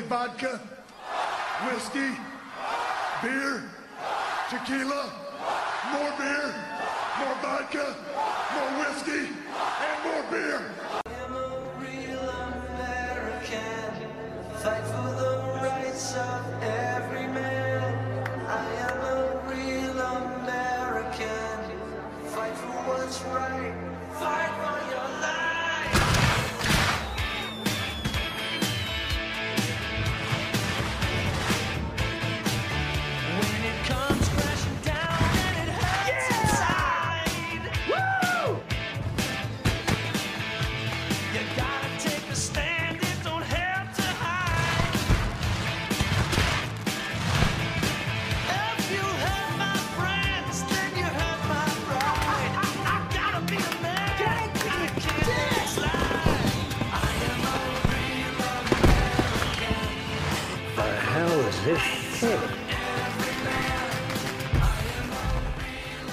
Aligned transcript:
vodka, 0.00 0.58
whiskey, 1.66 2.10
beer, 3.22 3.62
tequila, 4.48 5.12
more 5.92 6.12
beer, 6.18 6.54
more 7.18 7.36
vodka, 7.42 7.94
more 8.54 8.70
whiskey, 8.80 9.28
and 9.28 10.04
more 10.04 10.24
beer. 10.30 10.62
am 11.06 11.34
a 11.34 11.36
real 11.78 12.28
American. 12.74 13.92
Fight 14.62 14.84
for 14.84 15.10
the 15.20 15.32
rights 15.62 16.16
of 16.16 16.62
every 16.62 17.21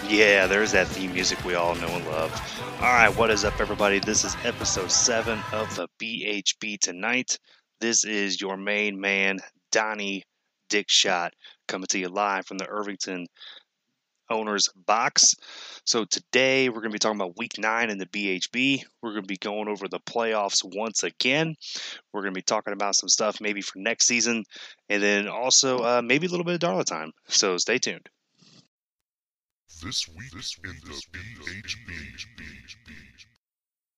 Yeah, 0.10 0.48
there's 0.48 0.72
that 0.72 0.88
theme 0.88 1.14
music 1.14 1.46
we 1.46 1.54
all 1.54 1.76
know 1.76 1.88
and 1.88 2.04
love. 2.08 2.34
All 2.82 2.92
right, 2.92 3.16
what 3.16 3.30
is 3.30 3.46
up, 3.46 3.62
everybody? 3.62 4.00
This 4.00 4.26
is 4.26 4.36
episode 4.44 4.90
7 4.90 5.40
of 5.54 5.76
the 5.76 5.88
BHB 6.02 6.80
Tonight. 6.80 7.38
This 7.80 8.06
is 8.06 8.42
your 8.42 8.58
main 8.58 9.00
man, 9.00 9.38
Donnie 9.72 10.24
Dickshot, 10.68 11.30
coming 11.68 11.86
to 11.90 12.00
you 12.00 12.08
live 12.10 12.48
from 12.48 12.58
the 12.58 12.68
Irvington 12.68 13.28
Owners 14.32 14.70
Box. 14.76 15.36
So, 15.86 16.06
today 16.06 16.70
we're 16.70 16.82
going 16.82 16.90
to 16.90 16.96
be 16.96 16.98
talking 16.98 17.22
about 17.22 17.38
week 17.38 17.60
9 17.60 17.92
in 17.92 18.00
the 18.00 18.08
BHB. 18.08 18.86
We're 19.04 19.12
going 19.12 19.22
to 19.22 19.28
be 19.28 19.38
going 19.38 19.68
over 19.68 19.88
the 19.88 20.00
playoffs 20.00 20.64
once 20.64 21.04
again. 21.04 21.56
We're 22.12 22.22
going 22.22 22.34
to 22.34 22.40
be 22.40 22.42
talking 22.42 22.74
about 22.74 22.96
some 22.96 23.10
stuff 23.10 23.40
maybe 23.42 23.62
for 23.62 23.78
next 23.78 24.08
season, 24.08 24.46
and 24.90 25.04
then 25.04 25.28
also 25.28 25.84
uh, 25.84 26.02
maybe 26.04 26.26
a 26.26 26.32
little 26.32 26.46
bit 26.46 26.64
of 26.64 26.68
Darla 26.68 26.84
time. 26.84 27.12
So, 27.28 27.58
stay 27.58 27.78
tuned. 27.78 28.10
This 29.82 30.10
week 30.10 30.34
in 30.66 30.76
the 30.84 31.02
BHB. 31.14 31.94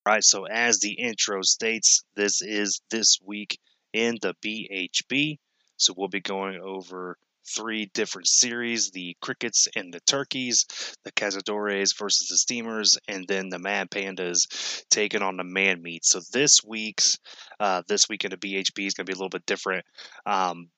Right, 0.06 0.22
so 0.22 0.44
as 0.46 0.78
the 0.78 0.92
intro 0.92 1.42
states, 1.42 2.04
this 2.14 2.40
is 2.40 2.80
this 2.90 3.18
week 3.24 3.58
in 3.92 4.18
the 4.22 4.34
BHB. 4.44 5.38
So 5.78 5.92
we'll 5.96 6.06
be 6.06 6.20
going 6.20 6.60
over 6.60 7.16
three 7.44 7.86
different 7.94 8.28
series 8.28 8.90
the 8.90 9.16
Crickets 9.20 9.66
and 9.74 9.92
the 9.92 9.98
Turkeys, 10.00 10.66
the 11.04 11.10
Cazadores 11.10 11.98
versus 11.98 12.28
the 12.28 12.36
Steamers, 12.36 12.96
and 13.08 13.26
then 13.26 13.48
the 13.48 13.58
Mad 13.58 13.90
Pandas 13.90 14.84
taking 14.88 15.22
on 15.22 15.36
the 15.36 15.44
Man 15.44 15.82
Meat. 15.82 16.04
So 16.04 16.20
this 16.32 16.62
week's, 16.64 17.18
uh, 17.58 17.82
this 17.88 18.08
week 18.08 18.24
in 18.24 18.30
the 18.30 18.36
BHB 18.36 18.86
is 18.86 18.94
going 18.94 19.04
to 19.06 19.10
be 19.10 19.14
a 19.14 19.16
little 19.16 19.28
bit 19.28 19.46
different. 19.46 19.84
Um, 20.26 20.68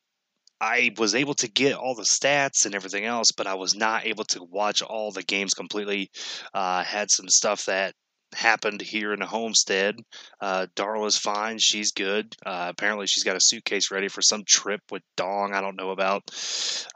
I 0.65 0.95
was 0.97 1.15
able 1.15 1.35
to 1.35 1.49
get 1.49 1.75
all 1.75 1.95
the 1.95 2.05
stats 2.05 2.65
and 2.65 2.75
everything 2.75 3.05
else, 3.05 3.33
but 3.33 3.47
I 3.47 3.53
was 3.53 3.75
not 3.75 4.07
able 4.07 4.25
to 4.25 4.43
watch 4.43 4.81
all 4.81 5.13
the 5.13 5.23
games 5.23 5.53
completely. 5.53 6.11
Uh, 6.55 6.83
had 6.83 7.11
some 7.11 7.29
stuff 7.29 7.67
that 7.67 7.95
happened 8.33 8.81
here 8.81 9.13
in 9.13 9.21
the 9.21 9.27
homestead. 9.27 9.97
Uh, 10.41 10.67
Darla's 10.75 11.19
fine. 11.19 11.59
She's 11.59 11.93
good. 11.93 12.35
Uh, 12.47 12.69
apparently, 12.71 13.07
she's 13.07 13.25
got 13.25 13.37
a 13.37 13.41
suitcase 13.41 13.91
ready 13.91 14.09
for 14.09 14.23
some 14.23 14.43
trip 14.47 14.81
with 14.91 15.03
Dong 15.19 15.53
I 15.53 15.61
don't 15.61 15.77
know 15.77 15.91
about. 15.91 16.23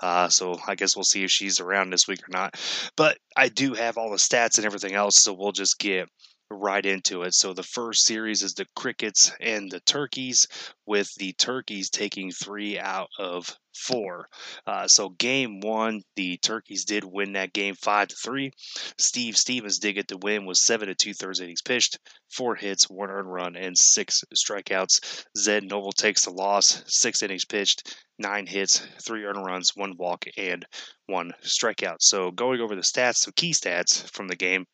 Uh, 0.01 0.31
so 0.31 0.59
I 0.67 0.75
guess 0.75 0.97
we'll 0.97 1.05
see 1.05 1.25
if 1.25 1.31
she's 1.31 1.61
around 1.61 1.91
this 1.91 2.09
week 2.09 2.21
or 2.27 2.33
not. 2.33 2.59
But 2.97 3.19
I 3.37 3.51
do 3.51 3.75
have 3.75 3.99
all 3.99 4.11
the 4.11 4.17
stats 4.17 4.57
and 4.57 4.65
everything 4.65 4.95
else, 4.95 5.17
so 5.17 5.35
we'll 5.35 5.53
just 5.53 5.79
get 5.79 6.09
right 6.51 6.85
into 6.85 7.23
it. 7.23 7.35
So 7.35 7.53
the 7.53 7.63
first 7.63 8.05
series 8.05 8.43
is 8.43 8.55
the 8.55 8.67
Crickets 8.75 9.33
and 9.41 9.71
the 9.71 9.81
Turkeys, 9.81 10.47
with 10.87 11.09
the 11.19 11.33
Turkeys 11.35 11.91
taking 11.91 12.31
three 12.31 12.79
out 12.79 13.09
of 13.19 13.55
four. 13.79 14.29
Uh, 14.67 14.89
so 14.89 15.11
game 15.11 15.61
one, 15.61 16.03
the 16.17 16.37
Turkeys 16.39 16.85
did 16.85 17.05
win 17.05 17.33
that 17.33 17.53
game 17.53 17.75
five 17.75 18.09
to 18.09 18.17
three. 18.17 18.51
Steve 18.99 19.37
Stevens 19.37 19.79
did 19.79 19.95
get 19.95 20.09
the 20.09 20.19
win 20.19 20.47
with 20.47 20.59
seven 20.59 20.89
to 20.89 20.95
two 20.95 21.15
thirds 21.15 21.41
innings 21.41 21.63
pitched, 21.63 21.99
four 22.31 22.55
hits, 22.55 22.91
one 22.91 23.11
earned 23.11 23.33
run, 23.33 23.57
and 23.57 23.77
six 23.77 24.25
strikeouts. 24.35 25.25
Zed 25.37 25.65
Noble 25.65 25.93
takes 25.93 26.25
the 26.25 26.31
loss, 26.31 26.83
six 26.87 27.23
innings 27.23 27.45
pitched, 27.45 27.97
nine 28.19 28.47
hits, 28.47 28.87
three 29.03 29.25
earned 29.25 29.45
runs, 29.45 29.77
one 29.77 29.97
walk, 29.97 30.27
and 30.37 30.67
one 31.07 31.33
strikeout. 31.43 31.99
So 32.01 32.31
going 32.31 32.61
over 32.61 32.75
the 32.75 32.83
stats, 32.83 33.17
so 33.17 33.31
key 33.35 33.53
stats 33.53 34.11
from 34.13 34.29
the 34.29 34.37
game, 34.37 34.67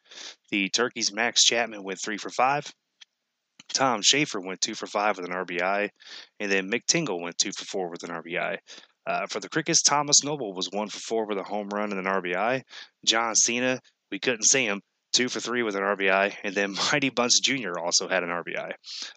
the 0.51 0.69
Turkeys 0.71 1.13
Max 1.13 1.45
Chapman 1.45 1.85
went 1.85 2.01
three 2.01 2.19
for 2.19 2.31
five. 2.31 2.73
Tom 3.73 4.03
Schaefer 4.03 4.41
went 4.41 4.61
two 4.61 4.75
for 4.75 4.87
five 4.87 5.17
with 5.17 5.27
an 5.27 5.33
RBI, 5.33 5.89
and 6.39 6.53
then 6.53 6.71
Mick 6.71 6.87
Tingle 6.87 7.21
went 7.21 7.39
two 7.39 7.53
for 7.53 7.65
four 7.65 7.89
with 7.89 8.03
an 8.03 8.11
RBI. 8.11 8.59
Uh, 9.07 9.27
for 9.27 9.41
the 9.41 9.49
Crickets, 9.49 9.83
Thomas 9.83 10.25
Noble 10.25 10.55
was 10.55 10.71
one 10.71 10.89
for 10.89 10.99
four 10.99 11.27
with 11.27 11.39
a 11.39 11.43
home 11.43 11.69
run 11.69 11.93
and 11.93 12.07
an 12.07 12.13
RBI. 12.13 12.63
John 13.05 13.35
Cena, 13.35 13.81
we 14.11 14.19
couldn't 14.19 14.45
see 14.45 14.65
him, 14.65 14.81
two 15.13 15.29
for 15.29 15.41
three 15.41 15.63
with 15.63 15.77
an 15.77 15.83
RBI, 15.83 16.35
and 16.43 16.55
then 16.55 16.75
Mighty 16.93 17.11
Bunce 17.11 17.41
Jr. 17.41 17.79
also 17.79 18.09
had 18.09 18.23
an 18.23 18.31
RBI. 18.31 18.73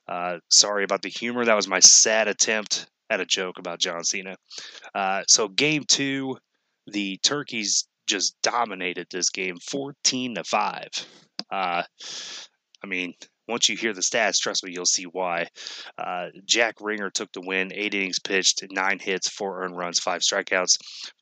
Uh, 0.07 0.37
sorry 0.49 0.83
about 0.83 1.01
the 1.01 1.09
humor. 1.09 1.45
That 1.45 1.55
was 1.55 1.67
my 1.67 1.79
sad 1.79 2.27
attempt 2.27 2.87
at 3.09 3.21
a 3.21 3.25
joke 3.25 3.57
about 3.59 3.79
John 3.79 4.03
Cena. 4.03 4.35
Uh, 4.93 5.23
so 5.27 5.47
game 5.47 5.83
two, 5.87 6.37
the 6.87 7.17
Turkeys 7.23 7.87
just 8.07 8.35
dominated 8.41 9.07
this 9.11 9.29
game, 9.29 9.57
fourteen 9.57 10.35
to 10.35 10.43
five. 10.43 10.89
Uh, 11.51 11.83
I 12.83 12.87
mean, 12.87 13.13
once 13.47 13.69
you 13.69 13.77
hear 13.77 13.93
the 13.93 14.01
stats, 14.01 14.39
trust 14.39 14.63
me, 14.63 14.71
you'll 14.73 14.85
see 14.85 15.05
why. 15.05 15.47
Uh, 15.97 16.27
Jack 16.45 16.75
Ringer 16.79 17.09
took 17.09 17.31
the 17.31 17.41
win, 17.41 17.71
eight 17.73 17.93
innings 17.93 18.19
pitched, 18.19 18.63
nine 18.71 18.99
hits, 18.99 19.29
four 19.29 19.63
earned 19.63 19.77
runs, 19.77 19.99
five 19.99 20.21
strikeouts. 20.21 20.77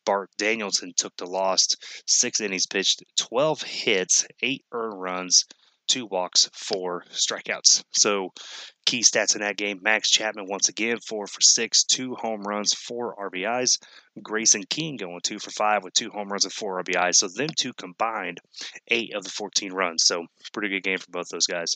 Bart 0.06 0.30
Danielson 0.38 0.94
took 0.96 1.16
the 1.18 1.28
loss, 1.28 1.68
six 2.08 2.40
innings 2.40 2.68
pitched, 2.68 3.04
12 3.18 3.62
hits, 3.64 4.26
eight 4.42 4.64
earned 4.72 5.02
runs, 5.02 5.46
two 5.88 6.06
walks, 6.06 6.50
four 6.54 7.04
strikeouts. 7.12 7.84
So, 7.92 8.34
key 8.86 9.02
stats 9.02 9.36
in 9.36 9.42
that 9.42 9.58
game 9.58 9.80
Max 9.82 10.10
Chapman, 10.10 10.48
once 10.48 10.70
again, 10.70 10.98
four 11.00 11.28
for 11.28 11.42
six, 11.42 11.84
two 11.84 12.16
home 12.16 12.42
runs, 12.42 12.74
four 12.74 13.16
RBIs. 13.16 13.78
Grayson 14.22 14.64
King 14.64 14.98
going 14.98 15.22
two 15.24 15.40
for 15.40 15.52
five 15.52 15.84
with 15.84 15.94
two 15.94 16.10
home 16.10 16.30
runs 16.30 16.46
and 16.46 16.54
four 16.54 16.84
RBIs. 16.84 17.16
So, 17.16 17.28
them 17.28 17.50
two 17.58 17.74
combined, 17.74 18.40
eight 18.88 19.14
of 19.14 19.24
the 19.24 19.30
14 19.30 19.74
runs. 19.74 20.06
So, 20.06 20.26
pretty 20.54 20.70
good 20.70 20.84
game 20.84 20.98
for 20.98 21.12
both 21.12 21.30
those 21.30 21.48
guys. 21.48 21.76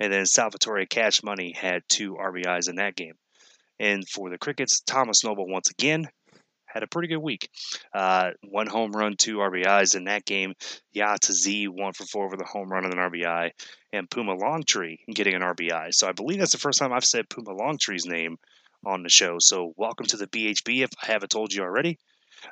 And 0.00 0.12
then 0.12 0.26
Salvatore 0.26 0.86
Cash 0.86 1.22
Money 1.22 1.52
had 1.52 1.82
two 1.88 2.14
RBIs 2.14 2.68
in 2.68 2.76
that 2.76 2.96
game. 2.96 3.14
And 3.80 4.08
for 4.08 4.30
the 4.30 4.38
Crickets, 4.38 4.80
Thomas 4.80 5.24
Noble 5.24 5.46
once 5.46 5.70
again 5.70 6.08
had 6.68 6.82
a 6.82 6.86
pretty 6.86 7.08
good 7.08 7.18
week. 7.18 7.50
Uh, 7.92 8.30
one 8.42 8.66
home 8.66 8.92
run, 8.92 9.16
two 9.16 9.38
RBIs 9.38 9.96
in 9.96 10.04
that 10.04 10.24
game. 10.24 10.54
Yata 10.94 11.32
Z 11.32 11.68
one 11.68 11.92
for 11.92 12.04
four 12.04 12.30
with 12.30 12.40
a 12.40 12.44
home 12.44 12.68
run 12.68 12.84
and 12.84 12.94
an 12.94 13.00
RBI, 13.00 13.50
and 13.92 14.10
Puma 14.10 14.36
Longtree 14.36 14.98
getting 15.14 15.34
an 15.34 15.42
RBI. 15.42 15.94
So 15.94 16.08
I 16.08 16.12
believe 16.12 16.38
that's 16.38 16.52
the 16.52 16.58
first 16.58 16.78
time 16.78 16.92
I've 16.92 17.04
said 17.04 17.28
Puma 17.28 17.52
Longtree's 17.52 18.06
name 18.06 18.38
on 18.84 19.02
the 19.02 19.08
show. 19.08 19.36
So 19.38 19.72
welcome 19.76 20.06
to 20.06 20.16
the 20.16 20.26
BHB. 20.26 20.84
If 20.84 20.90
I 21.02 21.06
haven't 21.06 21.30
told 21.30 21.52
you 21.52 21.62
already, 21.62 21.98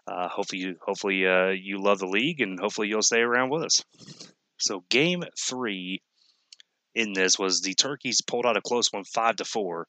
uh, 0.06 0.28
hopefully 0.28 0.62
you 0.62 0.76
hopefully 0.80 1.26
uh, 1.26 1.48
you 1.50 1.78
love 1.78 1.98
the 1.98 2.06
league 2.06 2.40
and 2.40 2.58
hopefully 2.58 2.88
you'll 2.88 3.02
stay 3.02 3.20
around 3.20 3.50
with 3.50 3.62
us. 3.62 3.84
So 4.58 4.84
game 4.88 5.22
three 5.38 6.00
in 6.94 7.12
this 7.12 7.38
was 7.38 7.60
the 7.60 7.74
Turkeys 7.74 8.22
pulled 8.22 8.46
out 8.46 8.56
a 8.56 8.62
close 8.62 8.92
one, 8.92 9.04
five 9.04 9.36
to 9.36 9.44
four. 9.44 9.86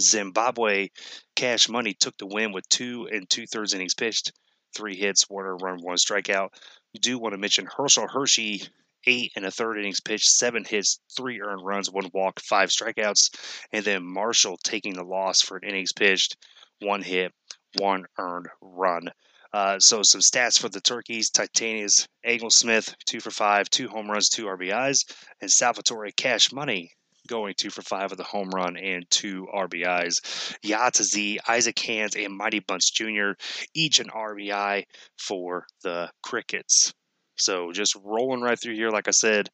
Zimbabwe 0.00 0.88
Cash 1.34 1.68
Money 1.68 1.94
took 1.94 2.16
the 2.18 2.26
win 2.26 2.52
with 2.52 2.68
two 2.68 3.08
and 3.10 3.28
two 3.28 3.46
thirds 3.46 3.74
innings 3.74 3.94
pitched, 3.94 4.32
three 4.74 4.96
hits, 4.96 5.28
one 5.28 5.44
run, 5.44 5.78
one 5.82 5.96
strikeout. 5.96 6.50
You 6.92 7.00
do 7.00 7.18
want 7.18 7.32
to 7.32 7.38
mention 7.38 7.66
Herschel 7.66 8.08
Hershey, 8.08 8.62
eight 9.06 9.32
and 9.36 9.46
a 9.46 9.50
third 9.50 9.78
innings 9.78 10.00
pitched, 10.00 10.28
seven 10.28 10.64
hits, 10.64 11.00
three 11.16 11.40
earned 11.40 11.64
runs, 11.64 11.90
one 11.90 12.10
walk, 12.12 12.40
five 12.40 12.70
strikeouts, 12.70 13.30
and 13.72 13.84
then 13.84 14.04
Marshall 14.04 14.58
taking 14.58 14.94
the 14.94 15.04
loss 15.04 15.40
for 15.40 15.56
an 15.56 15.68
innings 15.68 15.92
pitched, 15.92 16.36
one 16.80 17.02
hit, 17.02 17.32
one 17.78 18.06
earned 18.18 18.48
run. 18.60 19.10
Uh, 19.52 19.78
so 19.78 20.02
some 20.02 20.20
stats 20.20 20.58
for 20.58 20.68
the 20.68 20.80
Turkeys: 20.80 21.30
Titanius 21.30 22.06
Smith, 22.50 22.94
two 23.06 23.20
for 23.20 23.30
five, 23.30 23.70
two 23.70 23.88
home 23.88 24.10
runs, 24.10 24.28
two 24.28 24.46
RBIs, 24.46 25.04
and 25.40 25.50
Salvatore 25.50 26.10
Cash 26.10 26.52
Money 26.52 26.92
going 27.26 27.54
two 27.56 27.70
for 27.70 27.82
five 27.82 28.10
with 28.10 28.20
a 28.20 28.24
home 28.24 28.50
run 28.50 28.76
and 28.76 29.04
two 29.10 29.46
RBIs. 29.54 30.56
Yatazi, 30.64 31.38
Isaac 31.48 31.78
Hands, 31.78 32.14
and 32.16 32.36
Mighty 32.36 32.60
Bunch 32.60 32.94
Jr. 32.94 33.32
each 33.74 34.00
an 34.00 34.08
RBI 34.08 34.84
for 35.18 35.66
the 35.82 36.10
Crickets. 36.22 36.92
So 37.38 37.72
just 37.72 37.96
rolling 38.02 38.40
right 38.40 38.58
through 38.58 38.74
here. 38.74 38.90
Like 38.90 39.08
I 39.08 39.12
said, 39.12 39.48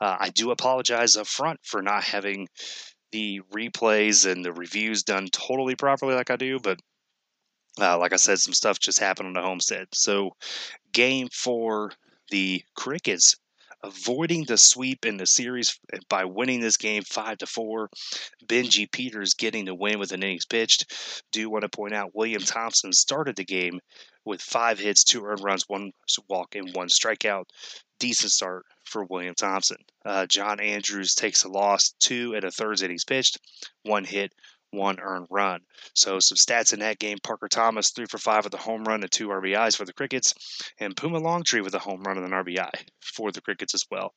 uh, 0.00 0.16
I 0.20 0.30
do 0.30 0.50
apologize 0.50 1.16
up 1.16 1.26
front 1.26 1.60
for 1.64 1.82
not 1.82 2.04
having 2.04 2.48
the 3.10 3.40
replays 3.54 4.30
and 4.30 4.44
the 4.44 4.52
reviews 4.52 5.02
done 5.02 5.28
totally 5.32 5.76
properly 5.76 6.14
like 6.14 6.30
I 6.30 6.36
do, 6.36 6.58
but 6.58 6.78
uh, 7.80 7.98
like 7.98 8.12
I 8.12 8.16
said, 8.16 8.38
some 8.38 8.52
stuff 8.52 8.78
just 8.78 8.98
happened 8.98 9.28
on 9.28 9.34
the 9.34 9.42
homestead. 9.42 9.86
So, 9.94 10.32
game 10.92 11.28
four, 11.32 11.92
the 12.30 12.62
Crickets 12.76 13.36
avoiding 13.82 14.44
the 14.44 14.56
sweep 14.56 15.04
in 15.04 15.16
the 15.16 15.26
series 15.26 15.78
by 16.08 16.24
winning 16.24 16.60
this 16.60 16.76
game 16.76 17.02
five 17.02 17.38
to 17.38 17.46
four. 17.46 17.88
Benji 18.46 18.90
Peters 18.90 19.34
getting 19.34 19.64
the 19.64 19.74
win 19.74 19.98
with 19.98 20.12
an 20.12 20.22
innings 20.22 20.46
pitched. 20.46 21.24
Do 21.32 21.50
want 21.50 21.62
to 21.62 21.68
point 21.68 21.94
out 21.94 22.14
William 22.14 22.42
Thompson 22.42 22.92
started 22.92 23.36
the 23.36 23.44
game 23.44 23.80
with 24.24 24.40
five 24.40 24.78
hits, 24.78 25.04
two 25.04 25.24
earned 25.24 25.42
runs, 25.42 25.64
one 25.68 25.92
walk, 26.28 26.54
and 26.54 26.74
one 26.74 26.88
strikeout. 26.88 27.44
Decent 27.98 28.32
start 28.32 28.66
for 28.84 29.04
William 29.04 29.34
Thompson. 29.34 29.78
Uh, 30.04 30.26
John 30.26 30.60
Andrews 30.60 31.14
takes 31.14 31.44
a 31.44 31.48
loss, 31.48 31.94
two 32.00 32.34
and 32.34 32.44
a 32.44 32.50
third 32.50 32.80
innings 32.82 33.04
pitched, 33.04 33.38
one 33.82 34.04
hit, 34.04 34.32
one 34.72 34.98
earned 35.00 35.28
run. 35.30 35.60
So 35.94 36.18
some 36.18 36.36
stats 36.36 36.72
in 36.72 36.80
that 36.80 36.98
game: 36.98 37.18
Parker 37.22 37.48
Thomas 37.48 37.90
three 37.90 38.06
for 38.06 38.18
five 38.18 38.44
with 38.44 38.54
a 38.54 38.58
home 38.58 38.84
run 38.84 39.02
and 39.02 39.12
two 39.12 39.28
RBIs 39.28 39.76
for 39.76 39.84
the 39.84 39.92
Crickets, 39.92 40.34
and 40.78 40.96
Puma 40.96 41.20
Longtree 41.20 41.62
with 41.62 41.74
a 41.74 41.78
home 41.78 42.02
run 42.02 42.18
and 42.18 42.26
an 42.26 42.32
RBI 42.32 42.70
for 43.00 43.30
the 43.30 43.40
Crickets 43.40 43.74
as 43.74 43.84
well. 43.90 44.14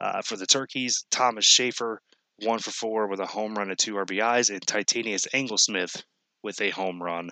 Uh, 0.00 0.22
for 0.22 0.36
the 0.36 0.46
Turkeys, 0.46 1.04
Thomas 1.10 1.44
Schaefer 1.44 2.00
one 2.40 2.58
for 2.58 2.70
four 2.70 3.08
with 3.08 3.20
a 3.20 3.26
home 3.26 3.54
run 3.54 3.70
and 3.70 3.78
two 3.78 3.94
RBIs, 3.94 4.50
and 4.50 4.60
Titanius 4.66 5.26
Anglesmith 5.32 6.02
with 6.42 6.60
a 6.60 6.70
home 6.70 7.02
run 7.02 7.30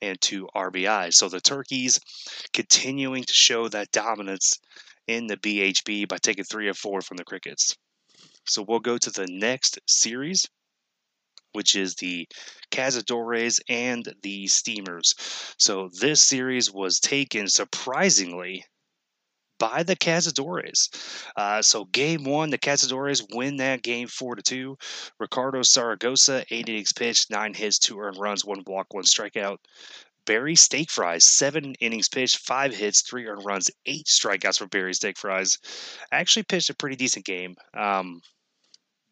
and 0.00 0.20
two 0.20 0.48
RBIs. 0.54 1.14
So 1.14 1.28
the 1.28 1.40
Turkeys 1.40 2.00
continuing 2.52 3.24
to 3.24 3.32
show 3.32 3.68
that 3.68 3.92
dominance 3.92 4.58
in 5.06 5.26
the 5.26 5.36
BHB 5.36 6.08
by 6.08 6.18
taking 6.18 6.44
three 6.44 6.68
of 6.68 6.78
four 6.78 7.00
from 7.00 7.16
the 7.16 7.24
Crickets. 7.24 7.76
So 8.46 8.64
we'll 8.66 8.80
go 8.80 8.96
to 8.96 9.10
the 9.10 9.26
next 9.28 9.78
series, 9.86 10.46
which 11.52 11.76
is 11.76 11.94
the 11.96 12.26
Cazadores 12.70 13.60
and 13.68 14.06
the 14.22 14.46
Steamers. 14.46 15.14
So 15.58 15.90
this 16.00 16.22
series 16.22 16.72
was 16.72 17.00
taken 17.00 17.48
surprisingly 17.48 18.64
by 19.58 19.82
the 19.82 19.96
Cazadores. 19.96 20.88
Uh, 21.36 21.62
so 21.62 21.84
game 21.86 22.24
one, 22.24 22.50
the 22.50 22.58
Cazadores 22.58 23.22
win 23.34 23.56
that 23.56 23.82
game 23.82 24.06
four 24.06 24.36
to 24.36 24.42
two. 24.42 24.78
Ricardo 25.18 25.60
Saragosa, 25.60 26.44
eight 26.50 26.68
innings 26.68 26.92
pitched, 26.92 27.30
nine 27.30 27.54
hits, 27.54 27.78
two 27.78 27.98
earned 27.98 28.18
runs, 28.18 28.44
one 28.44 28.62
walk, 28.66 28.94
one 28.94 29.04
strikeout. 29.04 29.58
Barry 30.26 30.56
Steak 30.56 30.90
Fries, 30.90 31.24
seven 31.24 31.74
innings 31.80 32.08
pitched, 32.08 32.38
five 32.38 32.74
hits, 32.74 33.00
three 33.00 33.26
earned 33.26 33.44
runs, 33.44 33.70
eight 33.86 34.06
strikeouts 34.06 34.58
for 34.58 34.66
Barry 34.66 34.92
Steak 34.92 35.16
Fries. 35.16 35.58
Actually 36.12 36.42
pitched 36.42 36.70
a 36.70 36.76
pretty 36.76 36.96
decent 36.96 37.24
game. 37.24 37.56
Um, 37.74 38.20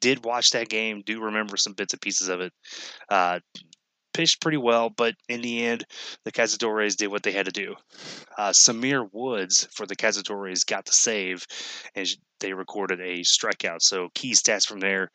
did 0.01 0.25
watch 0.25 0.51
that 0.51 0.69
game, 0.69 1.03
do 1.05 1.25
remember 1.25 1.57
some 1.57 1.73
bits 1.73 1.93
and 1.93 2.01
pieces 2.01 2.29
of 2.29 2.41
it. 2.41 2.53
Uh, 3.09 3.41
pitched 4.17 4.41
pretty 4.41 4.57
well, 4.57 4.89
but 4.89 5.15
in 5.29 5.43
the 5.43 5.63
end, 5.67 5.85
the 6.25 6.33
Cazadores 6.33 6.97
did 6.97 7.09
what 7.09 7.23
they 7.23 7.33
had 7.33 7.47
to 7.47 7.53
do. 7.53 7.75
Uh, 8.39 8.49
Samir 8.49 9.07
Woods 9.13 9.69
for 9.75 9.85
the 9.85 9.95
Cazadores 9.95 10.65
got 10.65 10.87
the 10.87 10.93
save, 10.93 11.47
and 11.95 12.09
they 12.41 12.55
recorded 12.55 12.99
a 13.01 13.21
strikeout. 13.21 13.83
So 13.83 14.09
key 14.15 14.33
stats 14.33 14.67
from 14.67 14.81
there: 14.81 15.11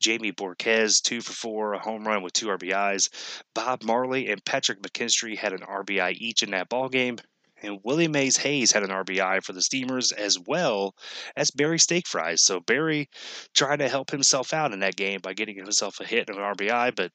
Jamie 0.00 0.32
Borquez 0.32 1.00
two 1.00 1.20
for 1.20 1.32
four, 1.32 1.74
a 1.74 1.78
home 1.78 2.04
run 2.04 2.22
with 2.22 2.32
two 2.32 2.48
RBIs. 2.48 3.08
Bob 3.54 3.84
Marley 3.84 4.28
and 4.28 4.44
Patrick 4.44 4.82
McKinstry 4.82 5.38
had 5.38 5.52
an 5.52 5.60
RBI 5.60 6.14
each 6.18 6.42
in 6.42 6.50
that 6.50 6.68
ball 6.68 6.88
game. 6.88 7.18
And 7.62 7.78
Willie 7.84 8.08
Mays 8.08 8.36
Hayes 8.38 8.72
had 8.72 8.82
an 8.82 8.90
RBI 8.90 9.42
for 9.42 9.52
the 9.52 9.62
Steamers 9.62 10.12
as 10.12 10.38
well 10.38 10.94
as 11.36 11.50
Barry 11.50 11.78
Steak 11.78 12.06
Fries. 12.06 12.44
So 12.44 12.60
Barry 12.60 13.08
trying 13.54 13.78
to 13.78 13.88
help 13.88 14.10
himself 14.10 14.52
out 14.52 14.72
in 14.72 14.80
that 14.80 14.96
game 14.96 15.20
by 15.20 15.34
getting 15.34 15.56
himself 15.56 16.00
a 16.00 16.04
hit 16.04 16.28
and 16.28 16.38
an 16.38 16.54
RBI, 16.54 16.94
but 16.94 17.12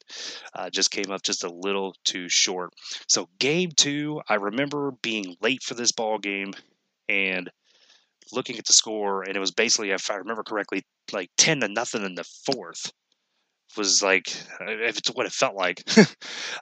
uh, 0.54 0.70
just 0.70 0.92
came 0.92 1.12
up 1.12 1.24
just 1.24 1.44
a 1.44 1.50
little 1.50 1.96
too 2.04 2.30
short. 2.30 2.74
So 3.08 3.28
game 3.40 3.72
two, 3.76 4.22
I 4.30 4.36
remember 4.36 4.92
being 5.02 5.36
late 5.42 5.64
for 5.64 5.74
this 5.74 5.92
ball 5.92 6.20
game 6.20 6.54
and 7.10 7.50
looking 8.32 8.58
at 8.58 8.66
the 8.66 8.74
score, 8.74 9.24
and 9.24 9.36
it 9.36 9.40
was 9.40 9.52
basically, 9.52 9.92
if 9.92 10.10
I 10.10 10.16
remember 10.16 10.44
correctly, 10.44 10.84
like 11.12 11.30
ten 11.38 11.60
to 11.62 11.68
nothing 11.68 12.04
in 12.04 12.16
the 12.16 12.24
fourth 12.24 12.92
was 13.78 14.02
like 14.02 14.30
if 14.62 14.98
it's 14.98 15.10
what 15.10 15.26
it 15.26 15.32
felt 15.32 15.56
like. 15.56 15.84
uh, 15.98 16.04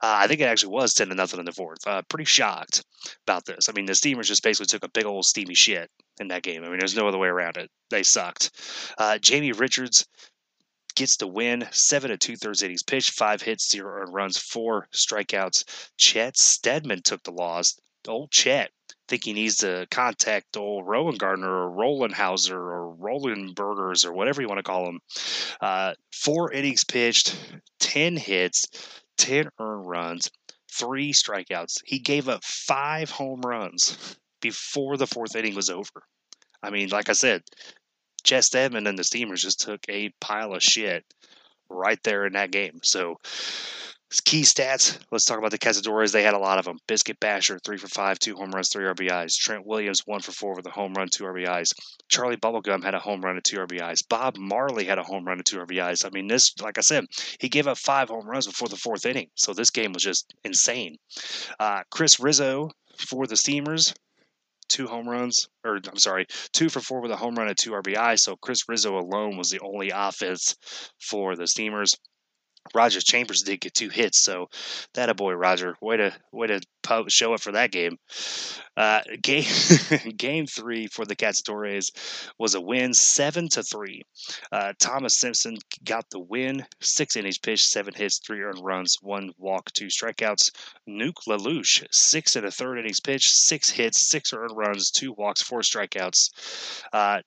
I 0.01 0.27
think 0.27 0.41
it 0.41 0.45
actually 0.45 0.73
was 0.73 0.93
ten 0.93 1.09
to 1.09 1.15
nothing 1.15 1.39
in 1.39 1.45
the 1.45 1.51
fourth. 1.51 1.85
Uh, 1.85 2.01
pretty 2.09 2.25
shocked 2.25 2.83
about 3.27 3.45
this. 3.45 3.69
I 3.69 3.73
mean, 3.73 3.85
the 3.85 3.95
Steamers 3.95 4.27
just 4.27 4.43
basically 4.43 4.67
took 4.67 4.83
a 4.83 4.89
big 4.89 5.05
old 5.05 5.25
steamy 5.25 5.55
shit 5.55 5.89
in 6.19 6.29
that 6.29 6.43
game. 6.43 6.63
I 6.63 6.69
mean, 6.69 6.79
there's 6.79 6.95
no 6.95 7.07
other 7.07 7.17
way 7.17 7.27
around 7.27 7.57
it. 7.57 7.69
They 7.89 8.03
sucked. 8.03 8.51
Uh, 8.97 9.17
Jamie 9.17 9.51
Richards 9.51 10.07
gets 10.95 11.17
the 11.17 11.27
win. 11.27 11.67
Seven 11.71 12.11
and 12.11 12.21
two 12.21 12.35
thirds 12.35 12.61
innings 12.61 12.83
pitched, 12.83 13.11
five 13.11 13.41
hits, 13.41 13.69
zero 13.69 14.05
runs, 14.09 14.37
four 14.37 14.87
strikeouts. 14.93 15.89
Chet 15.97 16.37
Stedman 16.37 17.01
took 17.01 17.23
the 17.23 17.31
loss. 17.31 17.79
Old 18.07 18.31
Chet 18.31 18.71
think 19.13 19.25
he 19.25 19.33
needs 19.33 19.57
to 19.57 19.85
contact 19.91 20.57
old 20.57 20.87
Rowan 20.87 21.17
Gardner 21.17 21.47
or 21.47 21.69
Roland 21.69 22.15
Hauser 22.15 22.57
or 22.57 22.95
Roland 22.95 23.53
Burgers 23.53 24.05
or 24.05 24.11
whatever 24.11 24.41
you 24.41 24.47
want 24.47 24.57
to 24.57 24.63
call 24.63 24.87
him. 24.87 25.01
Uh, 25.61 25.93
four 26.11 26.51
innings 26.51 26.83
pitched, 26.83 27.37
10 27.79 28.17
hits, 28.17 28.65
10 29.19 29.49
earned 29.59 29.87
runs, 29.87 30.31
three 30.71 31.13
strikeouts. 31.13 31.83
He 31.85 31.99
gave 31.99 32.27
up 32.27 32.43
five 32.43 33.11
home 33.11 33.41
runs 33.41 34.17
before 34.41 34.97
the 34.97 35.05
fourth 35.05 35.35
inning 35.35 35.53
was 35.53 35.69
over. 35.69 36.01
I 36.63 36.71
mean, 36.71 36.89
like 36.89 37.09
I 37.09 37.13
said, 37.13 37.43
Chet 38.23 38.45
Stedman 38.45 38.87
and 38.87 38.97
the 38.97 39.03
Steamers 39.03 39.43
just 39.43 39.59
took 39.59 39.81
a 39.89 40.11
pile 40.21 40.55
of 40.55 40.63
shit 40.63 41.05
right 41.69 42.01
there 42.01 42.25
in 42.25 42.33
that 42.33 42.49
game. 42.49 42.79
So, 42.81 43.17
Key 44.21 44.41
stats. 44.41 44.99
Let's 45.11 45.25
talk 45.25 45.37
about 45.37 45.51
the 45.51 45.57
Cazadores. 45.57 46.11
They 46.11 46.23
had 46.23 46.33
a 46.33 46.39
lot 46.39 46.59
of 46.59 46.65
them. 46.65 46.77
Biscuit 46.87 47.19
Basher, 47.19 47.59
three 47.59 47.77
for 47.77 47.87
five, 47.87 48.19
two 48.19 48.35
home 48.35 48.51
runs, 48.51 48.69
three 48.69 48.85
RBIs. 48.85 49.35
Trent 49.37 49.65
Williams, 49.65 50.01
one 50.05 50.21
for 50.21 50.31
four 50.31 50.55
with 50.55 50.65
a 50.65 50.71
home 50.71 50.93
run, 50.93 51.07
two 51.09 51.23
RBIs. 51.23 51.73
Charlie 52.09 52.37
Bubblegum 52.37 52.83
had 52.83 52.93
a 52.93 52.99
home 52.99 53.21
run 53.21 53.35
and 53.35 53.43
two 53.43 53.57
RBIs. 53.57 54.07
Bob 54.07 54.37
Marley 54.37 54.85
had 54.85 54.99
a 54.99 55.03
home 55.03 55.25
run 55.25 55.37
and 55.37 55.45
two 55.45 55.57
RBIs. 55.57 56.05
I 56.05 56.09
mean, 56.09 56.27
this, 56.27 56.53
like 56.59 56.77
I 56.77 56.81
said, 56.81 57.05
he 57.39 57.49
gave 57.49 57.67
up 57.67 57.77
five 57.77 58.09
home 58.09 58.27
runs 58.27 58.45
before 58.45 58.67
the 58.67 58.75
fourth 58.75 59.05
inning. 59.05 59.29
So 59.35 59.53
this 59.53 59.69
game 59.69 59.93
was 59.93 60.03
just 60.03 60.33
insane. 60.43 60.97
Uh, 61.59 61.83
Chris 61.89 62.19
Rizzo 62.19 62.69
for 62.97 63.25
the 63.25 63.35
Steamers, 63.35 63.93
two 64.69 64.87
home 64.87 65.07
runs, 65.07 65.47
or 65.63 65.79
I'm 65.87 65.97
sorry, 65.97 66.27
two 66.51 66.69
for 66.69 66.79
four 66.79 67.01
with 67.01 67.11
a 67.11 67.15
home 67.15 67.35
run 67.35 67.47
and 67.47 67.57
two 67.57 67.71
RBI. 67.71 68.19
So 68.19 68.35
Chris 68.35 68.67
Rizzo 68.67 68.97
alone 68.97 69.37
was 69.37 69.49
the 69.49 69.59
only 69.61 69.91
offense 69.91 70.55
for 70.99 71.35
the 71.35 71.47
Steamers. 71.47 71.95
Roger 72.73 73.01
Chambers 73.01 73.43
did 73.43 73.61
get 73.61 73.73
two 73.73 73.89
hits, 73.89 74.19
so 74.19 74.49
that 74.93 75.09
a 75.09 75.13
boy, 75.13 75.33
Roger. 75.33 75.75
Way 75.81 75.97
to 75.97 76.13
way 76.31 76.47
to 76.47 76.61
show 77.07 77.33
up 77.33 77.41
for 77.41 77.51
that 77.53 77.71
game. 77.71 77.97
Uh, 78.75 79.01
game 79.21 79.45
game 80.17 80.47
three 80.47 80.87
for 80.87 81.05
the 81.05 81.15
Cazadores 81.15 81.91
was 82.39 82.55
a 82.55 82.61
win, 82.61 82.93
seven 82.93 83.47
to 83.49 83.63
three. 83.63 84.01
Uh, 84.51 84.73
Thomas 84.79 85.15
Simpson 85.15 85.57
got 85.83 86.09
the 86.09 86.19
win, 86.19 86.65
six 86.81 87.15
innings 87.15 87.37
pitched, 87.37 87.65
seven 87.67 87.93
hits, 87.93 88.19
three 88.19 88.41
earned 88.41 88.63
runs, 88.63 88.97
one 89.01 89.31
walk, 89.37 89.71
two 89.73 89.87
strikeouts. 89.87 90.49
Nuke 90.89 91.27
LaLoosh, 91.27 91.85
six 91.91 92.35
and 92.35 92.45
a 92.45 92.51
third 92.51 92.79
innings 92.79 92.99
pitched, 92.99 93.29
six 93.29 93.69
hits, 93.69 94.09
six 94.09 94.33
earned 94.33 94.55
runs, 94.55 94.89
two 94.89 95.13
walks, 95.13 95.41
four 95.41 95.61
strikeouts. 95.61 96.29
Uh, 96.91 97.21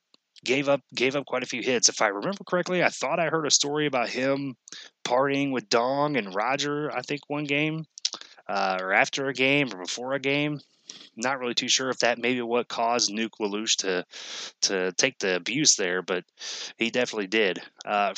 gave 0.45 0.69
up 0.69 0.81
gave 0.95 1.17
up 1.17 1.27
quite 1.27 1.43
a 1.43 1.47
few 1.47 1.63
hits. 1.63 1.89
If 1.89 2.03
I 2.03 2.09
remember 2.09 2.45
correctly, 2.45 2.83
I 2.83 2.89
thought 2.89 3.21
I 3.21 3.29
heard 3.29 3.47
a 3.47 3.51
story 3.51 3.87
about 3.87 4.09
him 4.09 4.57
partying 5.05 5.53
with 5.53 5.69
Dong 5.69 6.17
and 6.17 6.35
Roger. 6.35 6.91
I 6.93 7.03
think 7.03 7.21
one 7.29 7.45
game, 7.45 7.85
uh, 8.49 8.79
or 8.81 8.93
after 8.93 9.29
a 9.29 9.35
game, 9.35 9.73
or 9.73 9.85
before 9.85 10.15
a 10.15 10.21
game. 10.21 10.61
Not 11.17 11.39
really 11.39 11.55
too 11.55 11.69
sure 11.69 11.91
if 11.91 11.99
that 12.01 12.19
maybe 12.19 12.43
what 12.43 12.69
caused 12.69 13.11
Nuke 13.11 13.39
LaLoosh 13.41 13.77
to 13.77 14.05
to 14.63 14.93
take 14.93 15.19
the 15.19 15.37
abuse 15.37 15.77
there, 15.77 16.03
but 16.03 16.25
he 16.79 16.91
definitely 16.91 17.27
did. 17.27 17.61
Uh, 17.85 18.15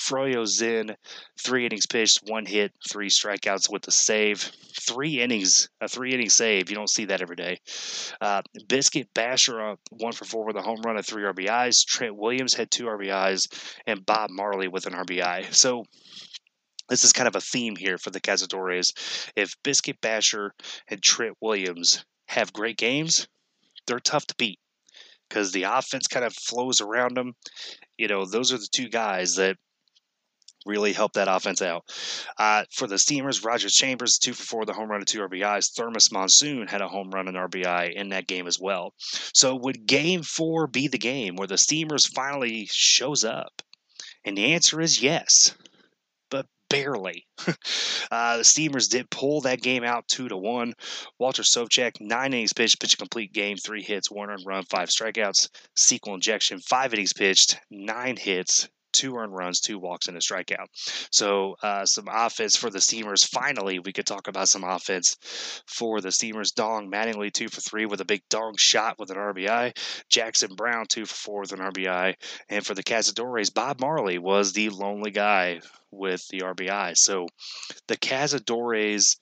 Zin, 0.47 0.97
three 1.41 1.67
innings 1.67 1.87
pitched, 1.87 2.23
one 2.27 2.47
hit, 2.47 2.73
three 2.89 3.09
strikeouts 3.09 3.71
with 3.71 3.87
a 3.87 3.91
save. 3.91 4.51
Three 4.81 5.21
innings, 5.21 5.69
a 5.81 5.89
three 5.89 6.13
inning 6.13 6.31
save. 6.31 6.71
You 6.71 6.77
don't 6.77 6.91
see 6.91 7.07
that 7.07 7.23
every 7.23 7.37
day. 7.37 7.59
Uh, 8.21 8.43
Biscuit 8.69 9.09
Basher, 9.15 9.61
uh, 9.61 9.77
one 9.91 10.13
for 10.13 10.25
four 10.25 10.47
with 10.47 10.57
a 10.57 10.63
home 10.63 10.81
run 10.83 10.97
and 10.97 11.07
three 11.07 11.25
RBIs. 11.25 11.85
Trent 11.85 12.17
Williams 12.17 12.55
had 12.55 12.71
two 12.71 12.85
RBIs, 12.85 13.49
and 13.87 14.07
Bob 14.07 14.31
Marley 14.31 14.69
with 14.69 14.87
an 14.87 14.95
RBI. 14.95 15.53
So 15.55 15.85
this 16.89 17.05
is 17.05 17.13
kind 17.13 17.29
of 17.29 17.37
a 17.37 17.41
theme 17.41 17.77
here 17.77 17.99
for 17.99 18.11
the 18.11 18.21
Cazadores. 18.21 19.31
If 19.37 19.57
Biscuit 19.63 20.01
Basher 20.01 20.55
and 20.89 21.03
Trent 21.03 21.37
Williams 21.41 22.05
have 22.29 22.53
great 22.53 22.77
games, 22.77 23.27
they're 23.87 23.99
tough 23.99 24.27
to 24.27 24.35
beat 24.37 24.61
because 25.29 25.53
the 25.53 25.65
offense 25.65 26.07
kind 26.07 26.25
of 26.25 26.35
flows 26.35 26.81
around 26.81 27.17
them. 27.17 27.35
You 27.97 28.09
know, 28.09 28.25
those 28.25 28.53
are 28.53 28.59
the 28.59 28.69
two 28.71 28.89
guys 28.89 29.35
that 29.37 29.57
really 30.67 30.93
help 30.93 31.15
that 31.15 31.29
offense 31.29 31.63
out. 31.63 31.85
Uh, 32.37 32.65
for 32.71 32.87
the 32.87 32.99
Steamers, 32.99 33.43
Rogers 33.43 33.75
Chambers, 33.75 34.19
two 34.19 34.35
for 34.35 34.43
four, 34.43 34.65
the 34.67 34.75
home 34.75 34.91
run 34.91 35.01
and 35.01 35.09
two 35.09 35.21
RBIs. 35.21 35.73
Thermos 35.73 36.13
Monsoon 36.13 36.67
had 36.69 36.83
a 36.83 36.89
home 36.89 37.11
run 37.11 37.29
and 37.29 37.37
RBI 37.37 37.95
in 37.95 38.11
that 38.11 38.27
game 38.27 38.47
as 38.47 38.59
well. 38.61 38.95
So 38.99 39.57
would 39.57 39.87
game 39.87 40.23
four 40.23 40.67
be 40.67 40.89
the 40.89 40.99
game 40.99 41.37
where 41.37 41.49
the 41.49 41.59
Steamers 41.59 42.07
finally 42.07 42.69
shows 42.71 43.25
up? 43.25 43.63
And 44.25 44.37
the 44.37 44.53
answer 44.53 44.81
is 44.81 45.03
yes, 45.03 45.55
barely. 46.69 47.27
uh, 48.11 48.39
the 48.39 48.45
Steamers 48.45 48.89
did 48.89 49.11
pull 49.11 49.41
that 49.43 49.63
game 49.63 49.85
out 49.85 50.09
two 50.09 50.29
to 50.29 50.37
one. 50.37 50.75
Walter 51.19 51.43
Sobchak, 51.43 52.01
nine 52.01 52.33
innings 52.33 52.53
pitched, 52.53 52.81
pitch 52.81 52.95
a 52.95 52.99
complete 52.99 53.33
game, 53.33 53.57
three 53.57 53.83
hits, 53.83 54.11
one 54.11 54.31
earned 54.31 54.47
run, 54.47 54.65
five 54.65 54.89
strikeouts. 54.89 55.49
Sequel 55.77 56.15
injection, 56.15 56.61
five 56.61 56.93
innings 56.93 57.13
pitched, 57.13 57.59
nine 57.71 58.17
hits, 58.17 58.69
two 58.99 59.17
earned 59.17 59.35
runs, 59.35 59.61
two 59.61 59.78
walks, 59.78 60.09
and 60.09 60.17
a 60.17 60.21
strikeout. 60.21 60.67
So 61.11 61.57
uh, 61.62 61.87
some 61.87 62.09
offense 62.11 62.57
for 62.57 62.69
the 62.69 62.81
Steamers. 62.81 63.25
Finally, 63.25 63.78
we 63.78 63.93
could 63.93 64.07
talk 64.07 64.28
about 64.28 64.49
some 64.49 64.64
offense 64.64 65.17
for 65.67 66.00
the 66.00 66.11
Steamers. 66.11 66.50
Dong 66.50 66.90
Mattingly 66.90 67.33
two 67.33 67.49
for 67.49 67.61
three 67.61 67.87
with 67.87 68.00
a 68.00 68.05
big 68.05 68.23
dong 68.28 68.55
shot 68.59 68.99
with 68.99 69.11
an 69.11 69.17
RBI. 69.17 69.76
Jackson 70.11 70.55
Brown 70.57 70.87
two 70.88 71.07
for 71.07 71.14
four 71.14 71.40
with 71.43 71.52
an 71.52 71.61
RBI. 71.61 72.14
And 72.49 72.67
for 72.67 72.75
the 72.75 72.83
Cazadores, 72.83 73.55
Bob 73.55 73.81
Marley 73.81 74.19
was 74.19 74.52
the 74.52 74.71
lonely 74.71 75.12
guy 75.12 75.61
with 75.90 76.26
the 76.28 76.40
RBI. 76.40 76.97
So 76.97 77.28
the 77.87 77.97
Cazadores 77.97 79.17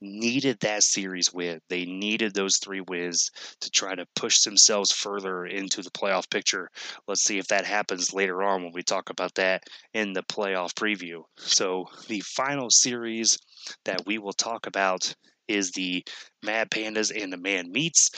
needed 0.00 0.60
that 0.60 0.82
series 0.82 1.32
win. 1.32 1.60
They 1.68 1.84
needed 1.84 2.34
those 2.34 2.58
three 2.58 2.80
wins 2.80 3.30
to 3.60 3.70
try 3.70 3.94
to 3.94 4.06
push 4.14 4.42
themselves 4.42 4.92
further 4.92 5.46
into 5.46 5.82
the 5.82 5.90
playoff 5.90 6.30
picture. 6.30 6.70
Let's 7.08 7.22
see 7.22 7.38
if 7.38 7.48
that 7.48 7.64
happens 7.64 8.12
later 8.12 8.42
on 8.42 8.62
when 8.62 8.72
we 8.72 8.82
talk 8.82 9.10
about 9.10 9.34
that 9.36 9.64
in 9.92 10.12
the 10.12 10.22
playoff 10.22 10.74
preview. 10.74 11.24
So, 11.36 11.86
the 12.08 12.20
final 12.20 12.70
series 12.70 13.38
that 13.84 14.06
we 14.06 14.18
will 14.18 14.32
talk 14.32 14.66
about 14.66 15.14
is 15.48 15.72
the 15.72 16.04
Mad 16.42 16.70
Pandas 16.70 17.10
and 17.14 17.32
the 17.32 17.36
Man 17.36 17.70
Meats. 17.70 18.10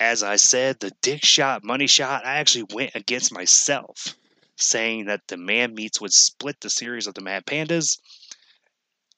As 0.00 0.22
I 0.22 0.36
said, 0.36 0.80
the 0.80 0.92
dick 1.02 1.24
shot, 1.24 1.64
money 1.64 1.86
shot, 1.86 2.26
I 2.26 2.36
actually 2.36 2.66
went 2.74 2.94
against 2.94 3.32
myself 3.32 4.16
saying 4.56 5.06
that 5.06 5.22
the 5.28 5.36
Man 5.36 5.74
Meats 5.74 6.00
would 6.00 6.12
split 6.12 6.60
the 6.60 6.70
series 6.70 7.06
of 7.06 7.14
the 7.14 7.20
Mad 7.20 7.46
Pandas. 7.46 7.98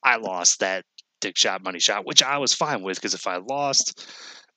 I 0.03 0.17
lost 0.17 0.61
that 0.61 0.85
dick 1.21 1.37
shot, 1.37 1.63
money 1.63 1.81
shot, 1.81 2.07
which 2.07 2.23
I 2.23 2.39
was 2.39 2.55
fine 2.55 2.83
with 2.83 2.97
because 2.97 3.15
if 3.15 3.27
I 3.27 3.37
lost, 3.37 4.07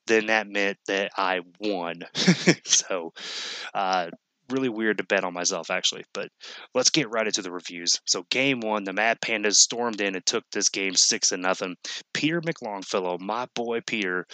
then 0.08 0.28
that 0.28 0.48
meant 0.48 0.78
that 0.88 1.12
I 1.18 1.42
won. 1.60 2.04
so, 2.66 3.14
uh, 3.74 4.10
really 4.50 4.70
weird 4.70 4.98
to 4.98 5.04
bet 5.04 5.24
on 5.24 5.34
myself 5.34 5.72
actually. 5.72 6.04
But 6.14 6.30
let's 6.74 6.90
get 6.90 7.10
right 7.10 7.26
into 7.26 7.42
the 7.42 7.52
reviews. 7.52 8.00
So, 8.06 8.26
game 8.30 8.60
one, 8.60 8.84
the 8.84 8.94
Mad 8.94 9.20
Pandas 9.22 9.56
stormed 9.56 10.02
in 10.02 10.16
and 10.16 10.26
took 10.26 10.44
this 10.52 10.70
game 10.70 10.96
six 10.96 11.30
to 11.30 11.38
nothing. 11.38 11.76
Peter 12.14 12.42
McLongfellow, 12.42 13.20
my 13.20 13.48
boy 13.56 13.82
Peter, 13.86 14.26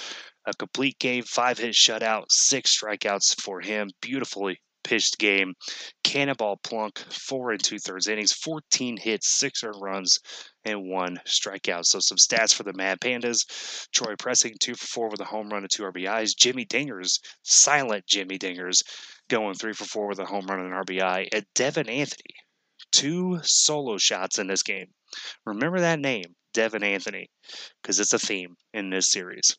a 0.45 0.53
complete 0.53 0.97
game, 0.99 1.23
five 1.23 1.57
hit 1.57 1.73
shutout, 1.73 2.25
six 2.29 2.77
strikeouts 2.77 3.39
for 3.41 3.61
him. 3.61 3.89
Beautifully 4.01 4.59
pitched 4.83 5.19
game. 5.19 5.53
Cannonball 6.03 6.57
Plunk, 6.63 6.99
four 6.99 7.51
and 7.51 7.63
two 7.63 7.77
thirds 7.77 8.07
innings, 8.07 8.33
14 8.33 8.97
hits, 8.97 9.29
six 9.29 9.63
earned 9.63 9.81
runs, 9.81 10.19
and 10.69 10.89
one 10.89 11.19
strikeout. 11.25 11.85
So 11.85 11.99
some 11.99 12.17
stats 12.17 12.53
for 12.53 12.63
the 12.63 12.73
Mad 12.73 12.99
Pandas. 12.99 13.87
Troy 13.91 14.15
Pressing, 14.17 14.55
two 14.59 14.75
for 14.75 14.87
four 14.87 15.09
with 15.09 15.19
a 15.19 15.25
home 15.25 15.49
run 15.49 15.63
and 15.63 15.71
two 15.71 15.83
RBIs. 15.83 16.35
Jimmy 16.37 16.65
Dingers, 16.65 17.19
silent 17.43 18.05
Jimmy 18.07 18.37
Dingers, 18.37 18.81
going 19.29 19.55
three 19.55 19.73
for 19.73 19.85
four 19.85 20.07
with 20.07 20.19
a 20.19 20.25
home 20.25 20.45
run 20.47 20.59
and 20.59 20.73
an 20.73 20.83
RBI. 20.83 21.27
And 21.33 21.45
Devin 21.55 21.89
Anthony, 21.89 22.35
two 22.91 23.39
solo 23.43 23.97
shots 23.97 24.39
in 24.39 24.47
this 24.47 24.63
game. 24.63 24.87
Remember 25.45 25.79
that 25.79 25.99
name, 25.99 26.35
Devin 26.53 26.83
Anthony, 26.83 27.29
because 27.81 27.99
it's 27.99 28.13
a 28.13 28.19
theme 28.19 28.55
in 28.73 28.89
this 28.89 29.11
series. 29.11 29.57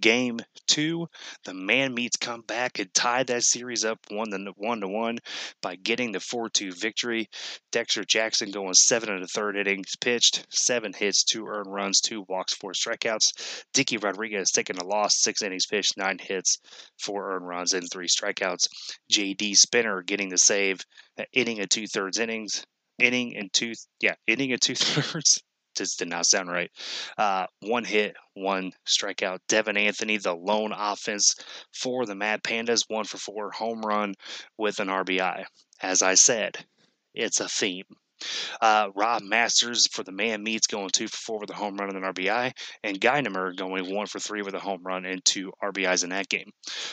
Game 0.00 0.40
two, 0.66 1.08
the 1.44 1.54
Man 1.54 1.94
Meats 1.94 2.16
come 2.16 2.42
back 2.42 2.78
and 2.78 2.92
tie 2.94 3.22
that 3.24 3.42
series 3.42 3.84
up 3.84 3.98
one 4.10 4.30
to 4.30 4.52
one 4.56 4.80
to 4.80 4.88
one 4.88 5.18
by 5.60 5.76
getting 5.76 6.12
the 6.12 6.20
four 6.20 6.48
two 6.48 6.72
victory. 6.72 7.28
Dexter 7.70 8.04
Jackson 8.04 8.50
going 8.50 8.74
seven 8.74 9.10
and 9.10 9.22
a 9.22 9.26
third 9.26 9.56
innings 9.56 9.94
pitched, 10.00 10.46
seven 10.50 10.92
hits, 10.92 11.24
two 11.24 11.46
earned 11.46 11.72
runs, 11.72 12.00
two 12.00 12.24
walks, 12.28 12.54
four 12.54 12.72
strikeouts. 12.72 13.64
Dicky 13.72 13.96
Rodriguez 13.96 14.50
taking 14.50 14.78
a 14.78 14.84
loss, 14.84 15.20
six 15.20 15.42
innings 15.42 15.66
pitched, 15.66 15.96
nine 15.96 16.18
hits, 16.18 16.58
four 16.98 17.34
earned 17.34 17.46
runs, 17.46 17.72
and 17.72 17.90
three 17.90 18.08
strikeouts. 18.08 18.68
J.D. 19.10 19.54
Spinner 19.54 20.02
getting 20.02 20.28
the 20.28 20.38
save, 20.38 20.80
inning 21.32 21.60
and 21.60 21.70
two 21.70 21.86
thirds 21.86 22.18
innings, 22.18 22.64
inning 22.98 23.36
and 23.36 23.52
two 23.52 23.72
yeah 24.00 24.14
inning 24.26 24.52
and 24.52 24.62
two 24.62 24.74
thirds 24.76 25.42
just 25.74 25.98
did 25.98 26.08
not 26.08 26.26
sound 26.26 26.50
right. 26.50 26.70
Uh, 27.18 27.46
one 27.60 27.84
hit, 27.84 28.16
one 28.34 28.72
strikeout. 28.86 29.38
Devin 29.48 29.76
Anthony, 29.76 30.16
the 30.16 30.34
lone 30.34 30.72
offense 30.72 31.34
for 31.72 32.06
the 32.06 32.14
Mad 32.14 32.42
Pandas, 32.42 32.84
one 32.88 33.04
for 33.04 33.18
four, 33.18 33.50
home 33.50 33.82
run 33.82 34.14
with 34.58 34.80
an 34.80 34.88
RBI. 34.88 35.44
As 35.80 36.02
I 36.02 36.14
said, 36.14 36.64
it's 37.14 37.40
a 37.40 37.48
theme. 37.48 37.84
Uh, 38.60 38.88
Rob 38.94 39.22
Masters 39.22 39.86
for 39.88 40.02
the 40.02 40.12
Man 40.12 40.42
meats 40.42 40.66
going 40.66 40.90
two 40.90 41.08
for 41.08 41.16
four 41.16 41.40
with 41.40 41.50
a 41.50 41.54
home 41.54 41.76
run 41.76 41.94
and 41.94 42.04
an 42.04 42.12
RBI, 42.12 42.52
and 42.82 43.00
Guynemer 43.00 43.56
going 43.56 43.94
one 43.94 44.06
for 44.06 44.18
three 44.18 44.42
with 44.42 44.54
a 44.54 44.60
home 44.60 44.82
run 44.82 45.04
and 45.04 45.24
two 45.24 45.52
RBIs 45.62 46.04
in 46.04 46.10
that 46.10 46.28
game. 46.28 46.50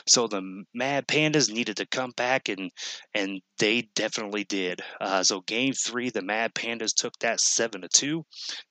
So 0.07 0.27
the 0.27 0.63
Mad 0.73 1.07
Pandas 1.07 1.51
needed 1.51 1.77
to 1.77 1.85
come 1.85 2.11
back, 2.15 2.49
and 2.49 2.71
and 3.13 3.41
they 3.57 3.89
definitely 3.95 4.43
did. 4.43 4.81
Uh, 4.99 5.23
so 5.23 5.41
game 5.41 5.73
three, 5.73 6.09
the 6.09 6.21
Mad 6.21 6.53
Pandas 6.53 6.93
took 6.95 7.17
that 7.19 7.39
seven 7.39 7.81
to 7.81 7.89
two. 7.89 8.25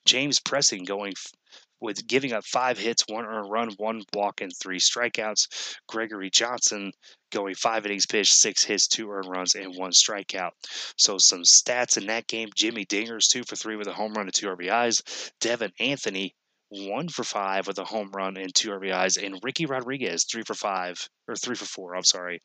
James 0.04 0.40
Pressing 0.40 0.84
going 0.84 1.14
with 1.80 2.06
giving 2.06 2.32
up 2.32 2.44
five 2.44 2.78
hits, 2.78 3.04
one 3.08 3.24
earned 3.24 3.50
run, 3.50 3.70
one 3.76 4.02
walk, 4.14 4.40
and 4.40 4.52
three 4.60 4.78
strikeouts. 4.78 5.76
Gregory 5.88 6.30
Johnson 6.30 6.92
going 7.30 7.54
five 7.54 7.86
innings 7.86 8.06
pitched, 8.06 8.34
six 8.34 8.64
hits, 8.64 8.88
two 8.88 9.10
earned 9.10 9.28
runs, 9.28 9.54
and 9.54 9.76
one 9.76 9.92
strikeout. 9.92 10.50
So 10.96 11.18
some 11.18 11.42
stats 11.42 11.96
in 11.96 12.06
that 12.06 12.26
game: 12.26 12.48
Jimmy 12.54 12.84
Dingers 12.84 13.28
two 13.28 13.44
for 13.44 13.56
three 13.56 13.76
with 13.76 13.88
a 13.88 13.92
home 13.92 14.14
run 14.14 14.26
and 14.26 14.34
two 14.34 14.46
RBIs. 14.46 15.30
Devin 15.40 15.72
Anthony 15.78 16.34
one 16.70 17.08
for 17.08 17.24
five 17.24 17.66
with 17.66 17.78
a 17.78 17.84
home 17.84 18.10
run 18.12 18.36
and 18.36 18.54
two 18.54 18.70
RBIs, 18.70 19.24
and 19.24 19.40
Ricky 19.42 19.66
Rodriguez 19.66 20.26
three 20.30 20.42
for 20.42 20.54
five 20.54 21.08
or 21.26 21.36
three 21.36 21.54
for 21.54 21.64
four. 21.64 21.94
I'm 21.94 22.04
sorry, 22.04 22.42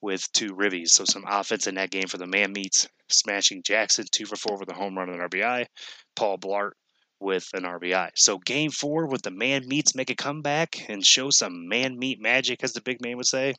with 0.00 0.30
two 0.32 0.54
ribbies. 0.54 0.90
So 0.90 1.04
some 1.04 1.24
offense 1.26 1.66
in 1.66 1.74
that 1.76 1.90
game 1.90 2.06
for 2.06 2.18
the 2.18 2.26
Man 2.26 2.52
meats. 2.52 2.86
smashing 3.10 3.62
Jackson 3.64 4.04
two 4.10 4.26
for 4.26 4.36
four 4.36 4.58
with 4.58 4.68
a 4.70 4.74
home 4.74 4.96
run 4.96 5.08
and 5.08 5.20
an 5.20 5.28
RBI. 5.28 5.66
Paul 6.14 6.38
Blart 6.38 6.72
with 7.20 7.48
an 7.54 7.64
RBI. 7.64 8.10
So 8.14 8.38
game 8.38 8.70
four, 8.70 9.06
would 9.06 9.22
the 9.22 9.30
man 9.30 9.66
meats 9.66 9.94
make 9.94 10.10
a 10.10 10.14
comeback 10.14 10.88
and 10.88 11.04
show 11.04 11.30
some 11.30 11.68
man 11.68 11.98
meat 11.98 12.20
magic, 12.20 12.62
as 12.62 12.72
the 12.72 12.80
big 12.80 13.00
man 13.02 13.16
would 13.16 13.26
say? 13.26 13.54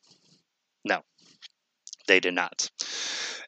No, 0.86 1.02
they 2.08 2.20
did 2.20 2.34
not. 2.34 2.70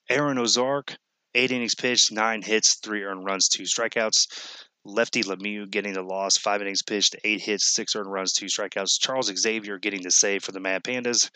Aaron 0.09 0.37
Ozark, 0.37 0.95
eight 1.33 1.51
innings 1.51 1.75
pitched, 1.75 2.11
nine 2.11 2.41
hits, 2.41 2.75
three 2.75 3.03
earned 3.03 3.25
runs, 3.25 3.47
two 3.47 3.63
strikeouts. 3.63 4.27
Lefty 4.83 5.21
Lemieux 5.21 5.69
getting 5.69 5.93
the 5.93 6.01
loss, 6.01 6.37
five 6.37 6.61
innings 6.61 6.81
pitched, 6.81 7.15
eight 7.23 7.41
hits, 7.41 7.71
six 7.71 7.95
earned 7.95 8.11
runs, 8.11 8.33
two 8.33 8.47
strikeouts. 8.47 8.99
Charles 8.99 9.31
Xavier 9.33 9.77
getting 9.77 10.01
the 10.01 10.11
save 10.11 10.43
for 10.43 10.51
the 10.51 10.59
Mad 10.59 10.83
Pandas 10.83 11.29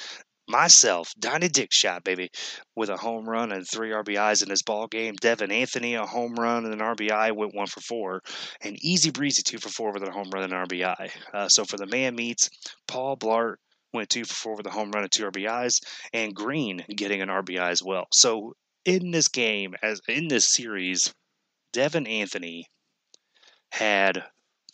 myself, 0.48 1.14
Donnie 1.20 1.48
Dick 1.48 1.72
shot, 1.72 2.04
baby, 2.04 2.30
with 2.76 2.90
a 2.90 2.98
home 2.98 3.28
run 3.28 3.52
and 3.52 3.68
three 3.68 3.92
RBIs 3.92 4.44
in 4.44 4.50
his 4.50 4.64
ball 4.64 4.88
game. 4.88 5.16
Devin 5.16 5.52
Anthony, 5.52 5.96
a 5.96 6.06
home 6.06 6.36
run 6.36 6.66
and 6.66 6.74
an 6.74 6.80
RBI, 6.80 7.36
went 7.36 7.56
one 7.56 7.68
for 7.68 7.82
four. 7.82 8.22
And 8.62 8.78
easy 8.84 9.12
breezy, 9.12 9.44
two 9.44 9.58
for 9.58 9.70
four 9.70 9.94
with 9.94 10.04
a 10.04 10.12
home 10.12 10.30
run 10.32 10.44
and 10.44 10.54
an 10.54 10.66
RBI. 10.68 11.12
Uh, 11.34 11.50
so 11.50 11.66
for 11.66 11.78
the 11.78 11.88
man 11.88 12.16
meats, 12.16 12.50
Paul 12.88 13.18
Blart 13.18 13.56
went 13.94 14.10
two 14.10 14.26
for 14.26 14.34
four 14.34 14.56
with 14.56 14.68
a 14.68 14.72
home 14.72 14.92
run 14.92 15.04
and 15.04 15.12
two 15.12 15.26
RBIs, 15.26 15.82
and 16.14 16.36
Green 16.36 16.86
getting 16.96 17.22
an 17.22 17.30
RBI 17.30 17.70
as 17.70 17.82
well. 17.82 18.08
So 18.12 18.56
in 18.84 19.12
this 19.12 19.30
game, 19.30 19.76
as 19.82 20.02
in 20.08 20.28
this 20.28 20.48
series, 20.48 21.14
Devin 21.74 22.08
Anthony 22.08 22.68
had 23.72 24.24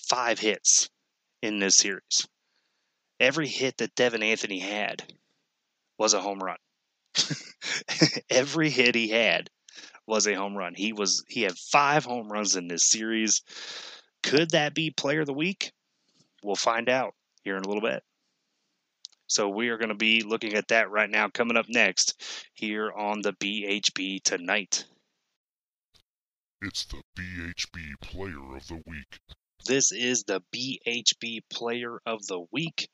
five 0.09 0.39
hits 0.39 0.89
in 1.41 1.59
this 1.59 1.77
series. 1.77 2.27
Every 3.19 3.47
hit 3.47 3.77
that 3.77 3.95
Devin 3.95 4.23
Anthony 4.23 4.59
had 4.59 5.03
was 6.01 6.15
a 6.15 6.19
home 6.19 6.39
run. 6.39 6.57
Every 8.31 8.71
hit 8.71 8.95
he 8.95 9.09
had 9.09 9.51
was 10.07 10.25
a 10.25 10.33
home 10.33 10.57
run. 10.57 10.73
He 10.73 10.93
was 10.93 11.23
he 11.27 11.43
had 11.43 11.55
five 11.55 12.03
home 12.05 12.27
runs 12.27 12.55
in 12.55 12.67
this 12.67 12.85
series. 12.85 13.43
Could 14.23 14.49
that 14.49 14.73
be 14.73 14.89
player 14.89 15.19
of 15.19 15.27
the 15.27 15.33
week? 15.33 15.71
We'll 16.43 16.55
find 16.55 16.89
out 16.89 17.13
here 17.43 17.55
in 17.55 17.63
a 17.63 17.67
little 17.67 17.83
bit. 17.83 18.01
So 19.27 19.49
we 19.49 19.69
are 19.69 19.77
going 19.77 19.89
to 19.89 19.95
be 19.95 20.23
looking 20.23 20.55
at 20.55 20.69
that 20.69 20.89
right 20.89 21.09
now 21.09 21.29
coming 21.29 21.55
up 21.55 21.67
next 21.69 22.19
here 22.55 22.91
on 22.91 23.21
the 23.21 23.33
BHB 23.33 24.23
tonight. 24.23 24.85
It's 26.63 26.85
the 26.85 27.03
BHB 27.15 28.01
Player 28.01 28.55
of 28.55 28.67
the 28.67 28.81
Week. 28.87 29.19
This 29.67 29.91
is 29.91 30.23
the 30.23 30.41
BHB 30.51 31.41
Player 31.51 31.99
of 32.07 32.25
the 32.25 32.43
Week 32.51 32.89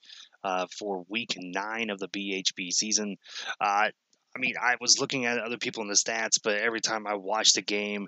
uh, 0.48 0.66
for 0.80 1.04
week 1.10 1.36
nine 1.38 1.90
of 1.90 2.00
the 2.00 2.08
BHB 2.08 2.72
season. 2.72 3.18
Uh, 3.60 3.90
I 4.36 4.40
mean, 4.40 4.54
I 4.62 4.76
was 4.80 5.00
looking 5.00 5.26
at 5.26 5.40
other 5.40 5.58
people 5.58 5.84
in 5.84 5.90
the 5.90 5.96
stats, 5.96 6.40
but 6.42 6.58
every 6.60 6.80
time 6.80 7.06
I 7.06 7.16
watched 7.16 7.58
a 7.58 7.62
game, 7.62 8.08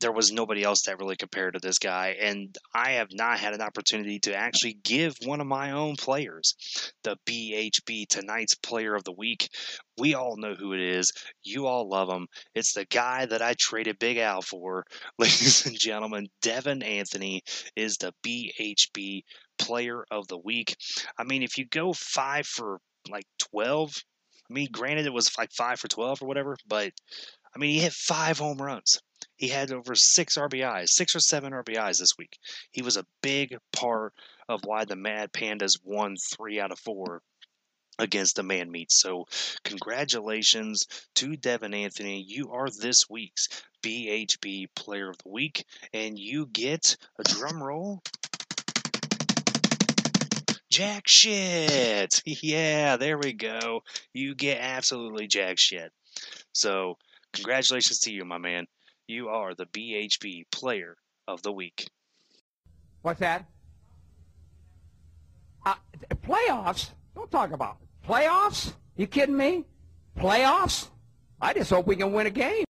there 0.00 0.12
was 0.12 0.32
nobody 0.32 0.62
else 0.62 0.82
that 0.82 0.98
really 0.98 1.16
compared 1.16 1.54
to 1.54 1.60
this 1.60 1.78
guy. 1.78 2.16
And 2.20 2.56
I 2.74 2.92
have 2.92 3.08
not 3.12 3.38
had 3.38 3.54
an 3.54 3.60
opportunity 3.60 4.18
to 4.20 4.34
actually 4.34 4.78
give 4.84 5.16
one 5.24 5.40
of 5.40 5.46
my 5.46 5.72
own 5.72 5.96
players 5.96 6.54
the 7.02 7.16
BHB 7.26 8.08
tonight's 8.08 8.54
player 8.54 8.94
of 8.94 9.04
the 9.04 9.12
week. 9.12 9.48
We 9.98 10.14
all 10.14 10.36
know 10.36 10.54
who 10.54 10.72
it 10.72 10.80
is. 10.80 11.12
You 11.42 11.66
all 11.66 11.88
love 11.88 12.08
him. 12.08 12.26
It's 12.54 12.72
the 12.72 12.84
guy 12.84 13.26
that 13.26 13.42
I 13.42 13.54
traded 13.58 13.98
Big 13.98 14.18
Al 14.18 14.42
for. 14.42 14.84
Ladies 15.18 15.66
and 15.66 15.78
gentlemen, 15.78 16.28
Devin 16.42 16.82
Anthony 16.82 17.42
is 17.74 17.96
the 17.96 18.12
BHB 18.24 19.22
player 19.58 20.04
of 20.10 20.28
the 20.28 20.38
week. 20.38 20.76
I 21.18 21.24
mean, 21.24 21.42
if 21.42 21.56
you 21.56 21.66
go 21.66 21.92
five 21.92 22.46
for 22.46 22.80
like 23.10 23.26
12, 23.38 23.94
I 24.48 24.52
mean, 24.52 24.68
granted, 24.70 25.06
it 25.06 25.12
was 25.12 25.36
like 25.38 25.52
five 25.52 25.80
for 25.80 25.88
12 25.88 26.22
or 26.22 26.26
whatever, 26.26 26.56
but 26.66 26.92
I 27.54 27.58
mean, 27.58 27.70
he 27.70 27.80
hit 27.80 27.92
five 27.92 28.38
home 28.38 28.58
runs. 28.58 29.00
He 29.36 29.48
had 29.48 29.70
over 29.70 29.94
six 29.94 30.36
RBIs, 30.36 30.88
six 30.88 31.14
or 31.14 31.20
seven 31.20 31.52
RBIs 31.52 31.98
this 31.98 32.16
week. 32.18 32.38
He 32.70 32.82
was 32.82 32.96
a 32.96 33.06
big 33.22 33.56
part 33.72 34.14
of 34.48 34.64
why 34.64 34.84
the 34.84 34.96
Mad 34.96 35.32
Pandas 35.32 35.78
won 35.84 36.16
three 36.16 36.58
out 36.58 36.72
of 36.72 36.78
four 36.78 37.22
against 37.98 38.36
the 38.36 38.42
man 38.42 38.70
meat. 38.70 38.92
So, 38.92 39.26
congratulations 39.64 40.86
to 41.16 41.36
Devin 41.36 41.74
Anthony. 41.74 42.24
You 42.26 42.52
are 42.52 42.68
this 42.70 43.08
week's 43.08 43.48
BHB 43.82 44.66
Player 44.74 45.10
of 45.10 45.18
the 45.18 45.28
Week, 45.28 45.64
and 45.92 46.18
you 46.18 46.46
get 46.46 46.96
a 47.18 47.24
drum 47.24 47.62
roll. 47.62 48.02
Jack 50.70 51.04
shit. 51.06 52.22
Yeah, 52.42 52.96
there 52.96 53.18
we 53.18 53.32
go. 53.32 53.82
You 54.12 54.34
get 54.34 54.58
absolutely 54.60 55.26
jack 55.26 55.58
shit. 55.58 55.90
So, 56.52 56.98
congratulations 57.32 58.00
to 58.00 58.12
you, 58.12 58.24
my 58.24 58.38
man. 58.38 58.66
You 59.08 59.28
are 59.28 59.54
the 59.54 59.66
BHB 59.66 60.50
Player 60.50 60.96
of 61.28 61.40
the 61.42 61.52
Week. 61.52 61.88
What's 63.02 63.20
that? 63.20 63.46
Uh, 65.64 65.74
playoffs? 66.24 66.90
Don't 67.14 67.30
talk 67.30 67.52
about 67.52 67.76
it. 67.80 68.08
playoffs. 68.08 68.72
You 68.96 69.06
kidding 69.06 69.36
me? 69.36 69.64
Playoffs? 70.18 70.88
I 71.40 71.52
just 71.52 71.70
hope 71.70 71.86
we 71.86 71.94
can 71.94 72.12
win 72.12 72.26
a 72.26 72.30
game. 72.30 72.64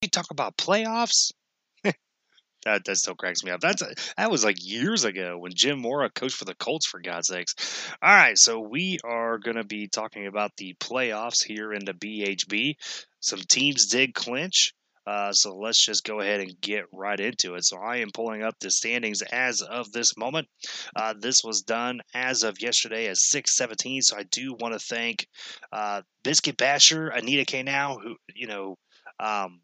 You 0.00 0.08
talk 0.08 0.30
about 0.30 0.56
playoffs? 0.56 1.32
that 1.84 2.84
that 2.84 2.96
still 2.96 3.14
cracks 3.14 3.44
me 3.44 3.50
up. 3.50 3.60
That's 3.60 3.82
that 4.16 4.30
was 4.30 4.44
like 4.44 4.64
years 4.64 5.04
ago 5.04 5.36
when 5.36 5.52
Jim 5.54 5.80
Mora 5.80 6.08
coached 6.08 6.36
for 6.36 6.44
the 6.46 6.54
Colts. 6.54 6.86
For 6.86 7.00
God's 7.00 7.28
sakes! 7.28 7.54
All 8.00 8.14
right, 8.14 8.38
so 8.38 8.60
we 8.60 8.98
are 9.04 9.38
going 9.38 9.56
to 9.56 9.64
be 9.64 9.88
talking 9.88 10.26
about 10.26 10.52
the 10.56 10.74
playoffs 10.74 11.44
here 11.44 11.72
in 11.72 11.84
the 11.84 11.92
BHB. 11.92 12.76
Some 13.20 13.40
teams 13.40 13.86
did 13.86 14.14
clinch. 14.14 14.72
Uh, 15.06 15.32
so 15.32 15.56
let's 15.56 15.84
just 15.84 16.04
go 16.04 16.20
ahead 16.20 16.40
and 16.40 16.60
get 16.60 16.84
right 16.92 17.20
into 17.20 17.54
it. 17.54 17.64
So 17.64 17.78
I 17.78 17.96
am 17.98 18.10
pulling 18.12 18.42
up 18.42 18.54
the 18.60 18.70
standings 18.70 19.22
as 19.22 19.62
of 19.62 19.92
this 19.92 20.16
moment. 20.16 20.48
Uh, 20.94 21.14
this 21.18 21.42
was 21.44 21.62
done 21.62 22.00
as 22.14 22.42
of 22.42 22.60
yesterday 22.60 23.06
at 23.08 23.16
6:17. 23.16 24.02
So 24.02 24.16
I 24.16 24.24
do 24.24 24.54
want 24.58 24.74
to 24.74 24.80
thank 24.80 25.26
uh, 25.72 26.02
Biscuit 26.24 26.56
Basher, 26.56 27.08
Anita 27.08 27.44
K. 27.44 27.62
Now, 27.62 27.98
who 27.98 28.16
you 28.34 28.46
know. 28.46 28.76
Um, 29.18 29.60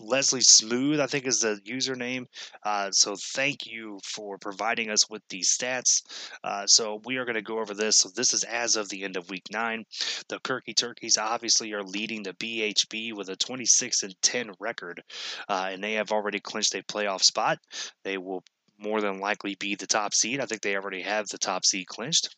Leslie 0.00 0.40
Smooth, 0.40 1.00
I 1.00 1.06
think 1.06 1.26
is 1.26 1.40
the 1.40 1.60
username. 1.66 2.26
Uh, 2.64 2.90
so 2.90 3.14
thank 3.16 3.66
you 3.66 3.98
for 4.04 4.38
providing 4.38 4.90
us 4.90 5.08
with 5.10 5.22
these 5.28 5.56
stats. 5.56 6.02
Uh, 6.42 6.66
so 6.66 7.00
we 7.04 7.16
are 7.16 7.24
going 7.24 7.34
to 7.34 7.42
go 7.42 7.58
over 7.58 7.74
this. 7.74 7.98
So 7.98 8.08
this 8.14 8.32
is 8.32 8.44
as 8.44 8.76
of 8.76 8.88
the 8.88 9.04
end 9.04 9.16
of 9.16 9.28
week 9.30 9.46
nine. 9.50 9.84
The 10.28 10.38
Kirky 10.40 10.74
Turkeys 10.74 11.18
obviously 11.18 11.72
are 11.72 11.82
leading 11.82 12.22
the 12.22 12.34
BHB 12.34 13.14
with 13.14 13.28
a 13.28 13.36
26 13.36 14.02
and 14.02 14.14
10 14.22 14.52
record, 14.58 15.02
uh, 15.48 15.68
and 15.72 15.84
they 15.84 15.94
have 15.94 16.12
already 16.12 16.40
clinched 16.40 16.74
a 16.74 16.82
playoff 16.82 17.22
spot. 17.22 17.58
They 18.04 18.16
will 18.16 18.42
more 18.78 19.00
than 19.00 19.20
likely 19.20 19.54
be 19.56 19.74
the 19.74 19.86
top 19.86 20.14
seed. 20.14 20.40
I 20.40 20.46
think 20.46 20.62
they 20.62 20.76
already 20.76 21.02
have 21.02 21.28
the 21.28 21.38
top 21.38 21.64
seed 21.64 21.86
clinched. 21.86 22.34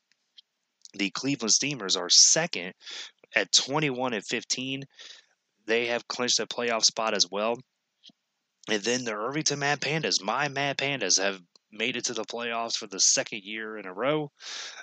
The 0.95 1.11
Cleveland 1.11 1.53
Steamers 1.53 1.97
are 1.97 2.09
second 2.09 2.75
at 3.35 3.53
21 3.53 4.15
and 4.15 4.25
15 4.25 4.85
they 5.67 5.87
have 5.87 6.09
clinched 6.09 6.41
a 6.41 6.47
playoff 6.47 6.85
spot 6.85 7.15
as 7.15 7.31
well. 7.31 7.57
And 8.69 8.83
then 8.83 9.05
the 9.05 9.15
Irvington 9.15 9.59
Mad 9.59 9.81
Pandas, 9.81 10.23
my 10.23 10.49
Mad 10.49 10.79
Pandas, 10.79 11.21
have 11.23 11.41
made 11.71 11.97
it 11.97 12.05
to 12.07 12.15
the 12.15 12.25
playoffs 12.25 12.77
for 12.77 12.87
the 12.87 13.01
second 13.01 13.43
year 13.43 13.77
in 13.77 13.87
a 13.87 13.93
row 13.93 14.31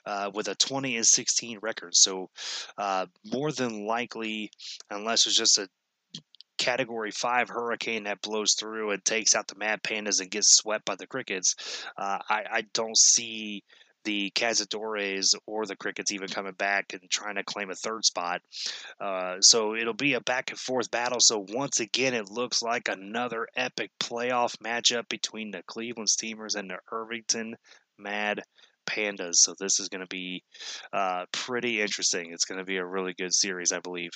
uh, 0.06 0.30
with 0.34 0.48
a 0.48 0.56
20 0.56 0.98
and 0.98 1.06
16 1.06 1.60
record. 1.62 1.96
So, 1.96 2.30
uh, 2.78 3.08
more 3.26 3.52
than 3.52 3.86
likely, 3.86 4.52
unless 4.90 5.26
it's 5.26 5.38
just 5.38 5.58
a 5.58 5.70
category 6.58 7.10
five 7.10 7.50
hurricane 7.50 8.04
that 8.04 8.22
blows 8.22 8.54
through 8.54 8.92
and 8.92 9.04
takes 9.04 9.36
out 9.36 9.48
the 9.48 9.56
Mad 9.56 9.82
Pandas 9.82 10.22
and 10.22 10.30
gets 10.30 10.56
swept 10.56 10.86
by 10.86 10.96
the 10.96 11.08
Crickets, 11.08 11.56
uh, 11.98 12.20
I, 12.30 12.44
I 12.52 12.62
don't 12.74 12.98
see 12.98 13.64
the 14.04 14.32
Cazadores 14.32 15.34
or 15.46 15.66
the 15.66 15.76
Crickets 15.76 16.12
even 16.12 16.28
coming 16.28 16.54
back 16.54 16.94
and 16.94 17.10
trying 17.10 17.36
to 17.36 17.44
claim 17.44 17.70
a 17.70 17.76
third 17.76 18.06
spot. 18.06 18.42
Uh, 19.00 19.40
so 19.42 19.76
it'll 19.76 19.94
be 19.94 20.14
a 20.14 20.22
back 20.22 20.52
and 20.52 20.60
forth 20.60 20.92
battle. 20.92 21.20
So 21.20 21.46
once 21.50 21.80
again, 21.80 22.14
it 22.14 22.30
looks 22.30 22.62
like 22.62 22.88
another 22.88 23.48
epic 23.56 23.92
playoff 24.00 24.56
matchup 24.58 25.08
between 25.10 25.52
the 25.52 25.64
Cleveland 25.68 26.10
Steamers 26.10 26.56
and 26.56 26.70
the 26.70 26.78
Irvington 26.92 27.56
Mad 27.98 28.42
Pandas. 28.86 29.36
So 29.36 29.54
this 29.60 29.80
is 29.80 29.90
going 29.90 30.02
to 30.02 30.08
be 30.08 30.44
uh, 30.92 31.26
pretty 31.32 31.82
interesting. 31.82 32.32
It's 32.32 32.46
going 32.46 32.60
to 32.60 32.66
be 32.66 32.78
a 32.78 32.86
really 32.86 33.14
good 33.14 33.34
series, 33.34 33.72
I 33.72 33.80
believe. 33.80 34.12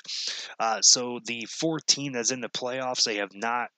Uh, 0.59 0.81
so 0.81 1.19
the 1.25 1.45
14 1.59 2.13
that's 2.13 2.31
in 2.31 2.41
the 2.41 2.49
playoffs, 2.49 3.03
they 3.03 3.17
have 3.17 3.33
not 3.33 3.69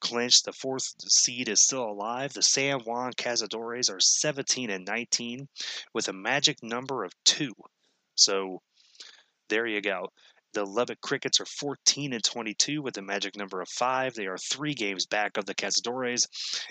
clinched. 0.00 0.44
The 0.44 0.52
fourth 0.52 0.94
seed 1.08 1.48
is 1.48 1.62
still 1.62 1.84
alive. 1.84 2.32
The 2.32 2.42
San 2.42 2.80
Juan 2.80 3.12
Cazadores 3.12 3.90
are 3.90 4.00
17 4.00 4.70
and 4.70 4.86
19 4.86 5.48
with 5.94 6.08
a 6.08 6.12
magic 6.12 6.62
number 6.62 7.04
of 7.04 7.12
two. 7.24 7.52
So 8.14 8.60
there 9.48 9.66
you 9.66 9.80
go. 9.80 10.08
The 10.52 10.64
Lubbock 10.64 11.00
Crickets 11.00 11.40
are 11.40 11.46
14 11.46 12.12
and 12.12 12.24
22 12.24 12.82
with 12.82 12.96
a 12.96 13.02
magic 13.02 13.36
number 13.36 13.60
of 13.60 13.68
five. 13.68 14.14
They 14.14 14.26
are 14.26 14.36
three 14.36 14.74
games 14.74 15.06
back 15.06 15.36
of 15.36 15.46
the 15.46 15.54
Cazadores. 15.54 16.26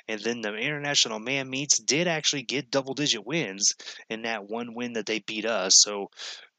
And 0.08 0.20
then 0.20 0.42
the 0.42 0.54
International 0.54 1.20
Man 1.20 1.50
Meats 1.50 1.80
did 1.80 2.08
actually 2.08 2.44
get 2.44 2.72
double 2.72 2.94
digit 2.94 3.26
wins 3.26 3.74
in 4.10 4.24
that 4.24 4.50
one 4.50 4.74
win 4.74 4.94
that 4.94 5.06
they 5.06 5.20
beat 5.20 5.46
us. 5.46 5.80
So, 5.80 6.10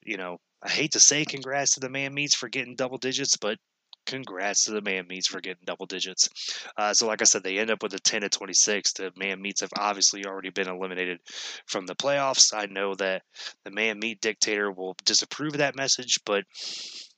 you 0.03 0.17
know, 0.17 0.39
I 0.63 0.71
hate 0.71 0.93
to 0.93 1.01
say 1.01 1.25
congrats 1.25 1.73
to 1.73 1.81
the 1.81 1.91
Man 1.91 2.15
Meats 2.15 2.35
for 2.35 2.49
getting 2.49 2.75
double 2.75 2.99
digits, 2.99 3.37
but 3.37 3.59
congrats 4.07 4.65
to 4.65 4.73
the 4.73 4.83
man 4.83 5.07
meats 5.09 5.29
for 5.29 5.41
getting 5.41 5.63
double 5.65 5.87
digits. 5.87 6.29
Uh, 6.77 6.93
so, 6.93 7.07
like 7.07 7.21
I 7.21 7.25
said, 7.25 7.43
they 7.43 7.59
end 7.59 7.71
up 7.71 7.83
with 7.83 7.95
a 7.95 7.99
10 7.99 8.23
to 8.23 8.29
26. 8.29 8.93
The 8.95 9.13
man 9.17 9.41
meats 9.41 9.61
have 9.61 9.73
obviously 9.79 10.25
already 10.27 10.51
been 10.51 10.69
eliminated 10.69 11.21
from 11.67 11.87
the 11.87 11.95
playoffs. 11.95 12.55
I 12.55 12.67
know 12.67 12.95
that 12.97 13.23
the 13.65 13.71
man 13.71 13.99
meat 13.99 14.21
dictator 14.21 14.71
will 14.71 14.97
disapprove 15.05 15.55
of 15.55 15.59
that 15.59 15.77
message, 15.77 16.21
but 16.25 16.45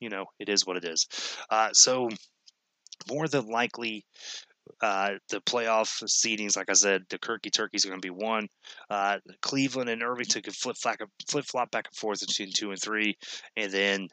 you 0.00 0.08
know, 0.08 0.26
it 0.38 0.48
is 0.48 0.66
what 0.66 0.76
it 0.76 0.84
is. 0.84 1.06
Uh, 1.50 1.72
so, 1.72 2.08
more 3.08 3.28
than 3.28 3.46
likely, 3.46 4.04
uh, 4.80 5.12
the 5.28 5.40
playoff 5.40 6.02
seedings, 6.04 6.56
like 6.56 6.70
I 6.70 6.74
said, 6.74 7.02
the 7.08 7.18
Kirky 7.18 7.52
Turkeys 7.52 7.84
are 7.84 7.88
going 7.88 8.00
to 8.00 8.06
be 8.06 8.10
one. 8.10 8.48
Uh, 8.90 9.18
Cleveland 9.40 9.90
and 9.90 10.02
Irvington 10.02 10.42
flip 10.52 10.76
flip 10.76 11.44
flop 11.44 11.70
back 11.70 11.88
and 11.88 11.96
forth 11.96 12.20
between 12.20 12.50
two 12.52 12.70
and 12.70 12.80
three, 12.80 13.16
and 13.56 13.72
then 13.72 14.08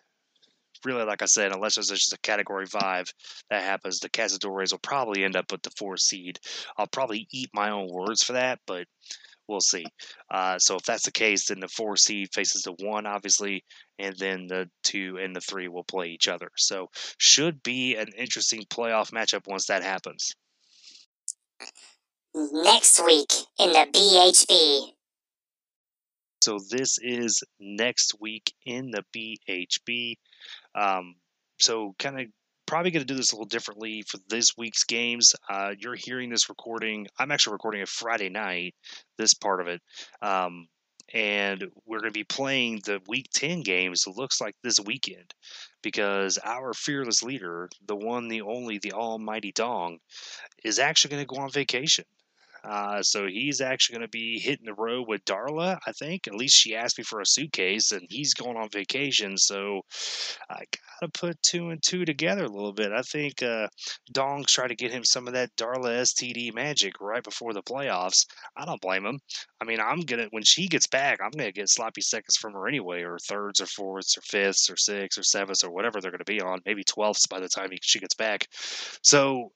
really, 0.86 1.04
like 1.04 1.22
I 1.22 1.26
said, 1.26 1.52
unless 1.52 1.76
there's 1.76 1.89
just 1.89 2.13
a 2.13 2.20
category 2.20 2.65
five 2.65 3.12
that 3.50 3.63
happens, 3.63 4.00
the 4.00 4.10
Cazadores 4.10 4.72
will 4.72 4.80
probably 4.80 5.24
end 5.24 5.36
up 5.36 5.52
with 5.52 5.62
the 5.62 5.72
four 5.72 5.98
seed. 5.98 6.39
I'll 6.78 6.88
probably 6.88 7.28
eat 7.32 7.50
my 7.54 7.72
own 7.72 7.89
words 7.89 8.24
for 8.24 8.34
that, 8.34 8.60
but 8.65 8.88
we'll 9.48 9.60
see. 9.60 9.86
Uh, 10.32 10.60
so 10.60 10.76
if 10.76 10.84
that's 10.84 11.06
the 11.06 11.12
case, 11.12 11.48
then 11.48 11.60
the 11.60 11.68
four 11.68 11.98
seed 11.98 12.30
faces 12.34 12.63
the 12.63 12.74
one, 12.74 13.06
obviously, 13.06 13.63
and 13.98 14.15
then 14.18 14.48
the 14.48 14.70
two 14.84 15.18
and 15.22 15.36
the 15.36 15.42
three 15.42 15.68
will 15.68 15.84
play 15.84 16.10
each 16.10 16.28
other. 16.28 16.52
So 16.56 16.89
should 17.18 17.62
be 17.63 17.96
an 17.96 18.10
interesting 18.18 18.63
playoff 18.70 19.12
matchup 19.12 19.48
once 19.48 19.65
that 19.68 19.84
happens. 19.84 20.34
Next 22.34 23.04
week 23.04 23.34
in 23.58 23.74
the 23.74 23.88
BHB. 23.92 24.94
So 26.42 26.60
this 26.70 26.98
is 27.02 27.44
next 27.60 28.15
week 28.22 28.54
in 28.65 28.92
the 28.92 29.04
BHB. 29.13 30.15
Um, 30.75 31.15
so 31.60 31.95
kind 31.99 32.19
of 32.19 32.27
probably 32.65 32.91
going 32.91 33.05
to 33.05 33.13
do 33.13 33.17
this 33.17 33.32
a 33.32 33.36
little 33.36 33.47
differently 33.47 34.03
for 34.03 34.19
this 34.29 34.55
week's 34.58 34.84
games. 34.84 35.34
Uh, 35.49 35.73
you're 35.77 35.95
hearing 35.95 36.29
this 36.29 36.49
recording. 36.49 37.08
I'm 37.17 37.32
actually 37.32 37.53
recording 37.53 37.82
it 37.82 37.89
Friday 37.89 38.29
night. 38.29 38.75
This 39.17 39.34
part 39.34 39.60
of 39.62 39.67
it. 39.67 39.82
Um, 40.21 40.67
and 41.13 41.65
we're 41.86 41.99
going 41.99 42.13
to 42.13 42.19
be 42.19 42.23
playing 42.23 42.82
the 42.86 42.99
week 43.08 43.27
10 43.34 43.62
games 43.62 44.05
it 44.05 44.15
looks 44.15 44.39
like 44.39 44.55
this 44.63 44.79
weekend 44.79 45.34
because 45.82 46.38
our 46.43 46.73
fearless 46.73 47.23
leader 47.23 47.67
the 47.88 47.95
one 47.95 48.27
the 48.27 48.41
only 48.41 48.77
the 48.77 48.93
almighty 48.93 49.51
dong 49.51 49.97
is 50.63 50.77
actually 50.77 51.10
going 51.10 51.25
to 51.25 51.36
go 51.36 51.41
on 51.41 51.49
vacation 51.49 52.05
Uh, 52.63 53.02
so 53.02 53.28
he's 53.28 53.62
actually 53.62 53.98
going 53.98 54.08
to 54.08 54.12
be 54.12 54.39
hitting 54.39 54.65
the 54.65 54.74
road 54.74 55.08
with 55.08 55.24
Darla, 55.26 55.78
I 55.86 55.91
think. 55.93 56.28
At 56.28 56.36
least 56.36 56.56
she 56.56 56.76
asked 56.76 56.98
me 56.98 57.04
for 57.04 57.22
a 57.22 57.26
suitcase, 57.26 57.91
and 57.91 58.06
he's 58.10 58.34
going 58.34 58.58
on 58.58 58.69
vacation. 58.69 59.38
So 59.38 59.82
I 60.50 60.60
got 60.60 61.13
to 61.13 61.19
put 61.19 61.41
two 61.41 61.69
and 61.69 61.82
two 61.82 62.06
together 62.06 62.45
a 62.45 62.50
little 62.50 62.74
bit. 62.74 62.91
I 62.91 63.02
think 63.02 63.41
uh, 63.41 63.67
Dong's 64.12 64.52
trying 64.52 64.69
to 64.69 64.76
get 64.76 64.91
him 64.91 65.04
some 65.04 65.28
of 65.28 65.34
that 65.34 65.56
Darla 65.56 66.02
STD 66.02 66.54
magic 66.54 67.00
right 67.00 67.24
before 67.24 67.54
the 67.54 67.63
playoffs. 67.63 68.26
I 68.58 68.65
don't 68.65 68.82
blame 68.82 69.06
him. 69.06 69.19
I 69.62 69.65
mean, 69.65 69.80
I'm 69.80 70.02
going 70.02 70.24
to, 70.24 70.28
when 70.32 70.43
she 70.43 70.67
gets 70.67 70.88
back, 70.88 71.19
I'm 71.22 71.32
going 71.32 71.50
to 71.50 71.54
get 71.54 71.69
sloppy 71.69 72.02
seconds 72.02 72.38
from 72.38 72.54
her 72.54 72.67
anyway, 72.67 73.04
or 73.04 73.17
thirds, 73.19 73.62
or 73.62 73.65
fourths, 73.65 74.17
or 74.17 74.22
fifths, 74.22 74.69
or 74.69 74.78
sixths, 74.78 75.17
or 75.17 75.24
sevenths, 75.24 75.63
or 75.63 75.72
whatever 75.72 76.02
they're 76.02 76.12
going 76.12 76.19
to 76.19 76.26
be 76.26 76.41
on. 76.41 76.60
Maybe 76.65 76.84
12ths 76.84 77.30
by 77.30 77.39
the 77.39 77.50
time 77.50 77.69
she 77.82 78.00
gets 78.00 78.15
back. 78.15 78.48
So 79.04 79.52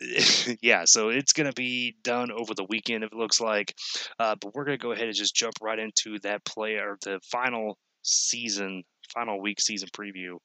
yeah, 0.62 0.84
so 0.84 1.08
it's 1.08 1.32
going 1.32 1.48
to 1.48 1.52
be 1.54 1.96
done 2.02 2.30
over 2.30 2.54
the 2.54 2.66
weekend, 2.68 3.04
if 3.04 3.12
it 3.12 3.18
looks 3.18 3.40
like. 3.40 3.74
Uh, 4.18 4.36
but 4.40 4.54
we're 4.54 4.64
going 4.64 4.78
to 4.78 4.82
go 4.82 4.92
ahead 4.92 5.06
and 5.06 5.14
just 5.16 5.34
jump 5.34 5.54
right 5.60 5.78
into 5.78 6.18
that 6.20 6.44
play 6.44 6.74
or 6.74 6.98
the 7.02 7.20
final 7.30 7.78
season, 8.02 8.84
final 9.12 9.40
week 9.40 9.60
season 9.60 9.88
preview. 9.96 10.38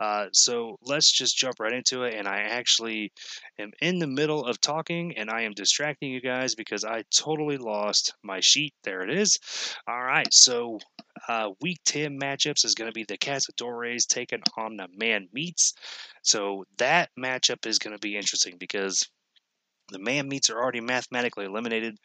Uh, 0.00 0.26
so 0.32 0.76
let's 0.82 1.10
just 1.10 1.36
jump 1.36 1.60
right 1.60 1.72
into 1.72 2.02
it. 2.04 2.14
And 2.14 2.26
I 2.28 2.38
actually 2.40 3.12
am 3.58 3.72
in 3.80 3.98
the 3.98 4.06
middle 4.06 4.44
of 4.44 4.60
talking 4.60 5.16
and 5.16 5.30
I 5.30 5.42
am 5.42 5.52
distracting 5.52 6.10
you 6.10 6.20
guys 6.20 6.54
because 6.54 6.84
I 6.84 7.04
totally 7.14 7.58
lost 7.58 8.14
my 8.22 8.40
sheet. 8.40 8.74
There 8.84 9.02
it 9.02 9.10
is. 9.10 9.38
All 9.88 10.02
right, 10.02 10.32
so 10.32 10.78
uh, 11.28 11.50
week 11.60 11.78
10 11.84 12.18
matchups 12.18 12.64
is 12.64 12.74
going 12.74 12.90
to 12.90 12.94
be 12.94 13.04
the 13.04 13.18
Cazadores 13.18 14.06
taking 14.06 14.42
on 14.56 14.76
the 14.76 14.88
Man 14.96 15.28
Meats. 15.32 15.74
So 16.22 16.64
that 16.78 17.10
matchup 17.18 17.66
is 17.66 17.78
going 17.78 17.96
to 17.96 18.00
be 18.00 18.16
interesting 18.16 18.56
because 18.58 19.08
the 19.90 19.98
man 19.98 20.28
meats 20.28 20.50
are 20.50 20.58
already 20.58 20.80
mathematically 20.80 21.44
eliminated, 21.44 21.96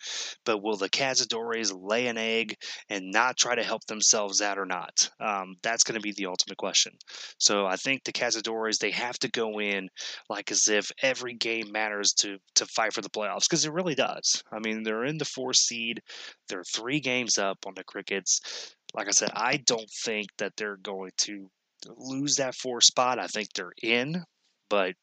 but 0.46 0.62
will 0.62 0.78
the 0.78 0.90
Cazadores 0.90 1.72
lay 1.74 2.08
an 2.08 2.18
egg 2.18 2.56
and 2.90 3.12
not 3.12 3.38
try 3.38 3.56
to 3.56 3.64
help 3.64 3.86
themselves 3.86 4.42
out 4.42 4.60
or 4.60 4.66
not? 4.66 5.10
Um, 5.20 5.56
that's 5.64 5.84
going 5.84 5.96
to 5.96 6.02
be 6.02 6.14
the 6.14 6.28
ultimate 6.28 6.58
question. 6.58 6.94
So 7.40 7.66
I 7.66 7.76
think 7.76 8.04
the 8.04 8.12
Cazadores 8.12 8.78
they 8.78 8.92
have 8.92 9.18
to 9.20 9.32
go 9.32 9.60
in 9.60 9.90
like 10.30 10.52
as 10.52 10.68
if 10.68 10.92
every 11.02 11.34
game 11.34 11.72
matters 11.72 12.14
to 12.14 12.38
to 12.56 12.66
fight 12.66 12.94
for 12.94 13.02
the 13.02 13.10
playoffs 13.10 13.50
because 13.50 13.66
it 13.66 13.74
really 13.74 13.96
does. 13.96 14.44
I 14.52 14.60
mean 14.60 14.84
they're 14.84 15.06
in 15.06 15.18
the 15.18 15.26
four 15.26 15.54
seed, 15.54 16.02
they're 16.50 16.64
three 16.64 17.00
games 17.00 17.38
up 17.38 17.58
on 17.66 17.74
the 17.76 17.84
Crickets. 17.84 18.76
Like 18.94 19.08
I 19.08 19.12
said, 19.12 19.30
I 19.36 19.58
don't 19.58 19.90
think 20.04 20.28
that 20.38 20.54
they're 20.58 20.78
going 20.78 21.12
to 21.20 21.50
lose 21.98 22.36
that 22.36 22.56
four 22.56 22.82
spot. 22.82 23.20
I 23.20 23.28
think 23.28 23.48
they're 23.54 23.74
in, 23.82 24.24
but 24.70 24.94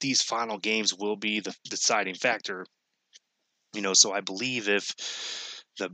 these 0.00 0.22
final 0.22 0.58
games 0.58 0.94
will 0.94 1.16
be 1.16 1.40
the 1.40 1.54
deciding 1.68 2.14
factor. 2.14 2.66
You 3.74 3.82
know, 3.82 3.94
so 3.94 4.12
I 4.12 4.20
believe 4.20 4.68
if 4.68 4.94
the 5.78 5.90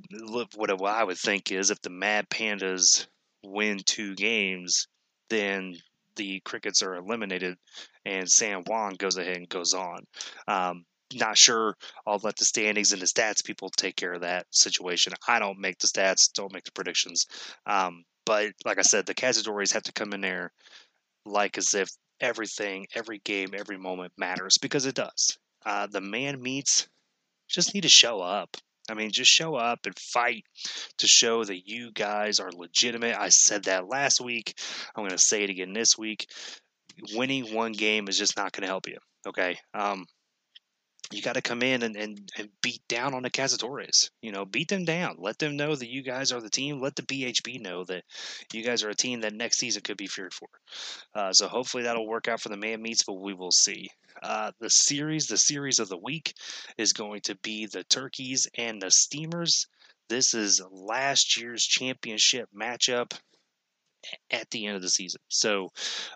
what 0.55 0.71
I 0.71 1.05
would 1.05 1.19
think 1.19 1.51
is 1.51 1.71
if 1.71 1.81
the 1.83 1.91
Mad 1.91 2.29
Pandas 2.29 3.07
win 3.43 3.81
two 3.85 4.15
games, 4.15 4.87
then 5.31 5.77
the 6.17 6.41
Crickets 6.41 6.83
are 6.83 6.95
eliminated, 6.95 7.57
and 8.05 8.29
San 8.29 8.63
Juan 8.67 8.95
goes 8.95 9.17
ahead 9.17 9.37
and 9.37 9.49
goes 9.49 9.75
on. 9.75 10.05
Um, 10.47 10.85
not 11.15 11.37
sure. 11.37 11.77
I'll 12.07 12.21
let 12.23 12.37
the 12.37 12.45
standings 12.45 12.93
and 12.93 13.03
the 13.03 13.07
stats 13.07 13.45
people 13.45 13.71
take 13.71 13.97
care 13.97 14.15
of 14.15 14.23
that 14.23 14.47
situation. 14.51 15.13
I 15.29 15.39
don't 15.39 15.59
make 15.59 15.79
the 15.79 15.87
stats, 15.87 16.33
don't 16.33 16.53
make 16.53 16.65
the 16.65 16.73
predictions. 16.73 17.27
Um, 17.67 18.05
but 18.25 18.53
like 18.65 18.79
I 18.79 18.83
said, 18.83 19.07
the 19.07 19.15
Cazadores 19.15 19.73
have 19.73 19.83
to 19.85 19.93
come 19.93 20.13
in 20.13 20.21
there 20.21 20.53
like 21.25 21.59
as 21.59 21.75
if 21.75 21.91
everything, 22.23 22.87
every 22.95 23.19
game, 23.19 23.51
every 23.55 23.77
moment 23.77 24.13
matters 24.17 24.57
because 24.59 24.87
it 24.87 24.95
does. 24.95 25.37
Uh, 25.67 25.87
the 25.87 26.01
man 26.01 26.41
meats 26.41 26.89
just 27.49 27.75
need 27.75 27.83
to 27.83 27.89
show 27.89 28.21
up. 28.21 28.57
I 28.89 28.95
mean, 28.95 29.11
just 29.11 29.31
show 29.31 29.55
up 29.55 29.81
and 29.85 29.97
fight 29.99 30.45
to 30.99 31.07
show 31.07 31.45
that 31.45 31.69
you 31.69 31.93
guys 31.93 32.41
are 32.41 32.51
legitimate. 32.51 33.17
I 33.17 33.29
said 33.29 33.65
that 33.65 33.89
last 33.89 34.21
week. 34.21 34.59
I'm 34.95 35.03
going 35.03 35.11
to 35.11 35.19
say 35.19 35.45
it 35.45 35.51
again 35.51 35.73
this 35.73 35.97
week. 35.97 36.27
Winning 37.15 37.55
one 37.55 37.73
game 37.73 38.09
is 38.09 38.19
just 38.19 38.37
not 38.37 38.53
going 38.53 38.63
to 38.63 38.69
help 38.69 38.89
you. 38.89 38.99
Okay. 39.27 39.59
Um, 39.73 40.07
you 41.13 41.23
got 41.23 41.35
to 41.35 41.43
come 41.43 41.63
in 41.63 41.83
and, 41.83 41.97
and, 41.97 42.31
and 42.39 42.49
beat 42.63 42.81
down 42.89 43.15
on 43.15 43.23
the 43.23 43.31
Cazadores. 43.31 44.11
You 44.21 44.33
know, 44.33 44.45
beat 44.45 44.69
them 44.69 44.85
down. 44.85 45.17
Let 45.19 45.39
them 45.39 45.57
know 45.57 45.75
that 45.75 45.91
you 45.91 46.03
guys 46.03 46.33
are 46.33 46.41
the 46.41 46.51
team. 46.51 46.81
Let 46.81 46.97
the 46.97 47.03
BHB 47.03 47.61
know 47.61 47.85
that 47.85 48.05
you 48.53 48.63
guys 48.63 48.83
are 48.83 48.91
a 48.91 48.95
team 48.95 49.21
that 49.21 49.35
next 49.35 49.59
season 49.59 49.83
could 49.83 49.97
be 49.97 50.07
feared 50.07 50.35
for. 50.35 50.49
Uh, 51.15 51.33
so 51.33 51.49
hopefully 51.49 51.85
that'll 51.85 52.07
work 52.07 52.29
out 52.29 52.41
for 52.41 52.49
the 52.49 52.57
man 52.57 52.83
meats, 52.83 53.05
but 53.05 53.15
we 53.15 53.35
will 53.35 53.53
see. 53.53 53.89
Uh, 54.23 54.53
the 54.61 54.71
series, 54.71 55.27
the 55.27 55.37
series 55.37 55.79
of 55.79 55.89
the 55.89 55.99
week, 55.99 56.35
is 56.79 56.93
going 56.93 57.21
to 57.23 57.35
be 57.37 57.67
the 57.67 57.85
Turkeys 57.85 58.49
and 58.57 58.81
the 58.81 58.91
Steamers. 58.91 59.67
This 60.09 60.35
is 60.35 60.61
last 60.71 61.41
year's 61.41 61.65
championship 61.65 62.49
matchup 62.55 63.13
at 64.31 64.51
the 64.51 64.67
end 64.67 64.77
of 64.77 64.83
the 64.83 64.89
season. 64.89 65.21
So 65.29 65.71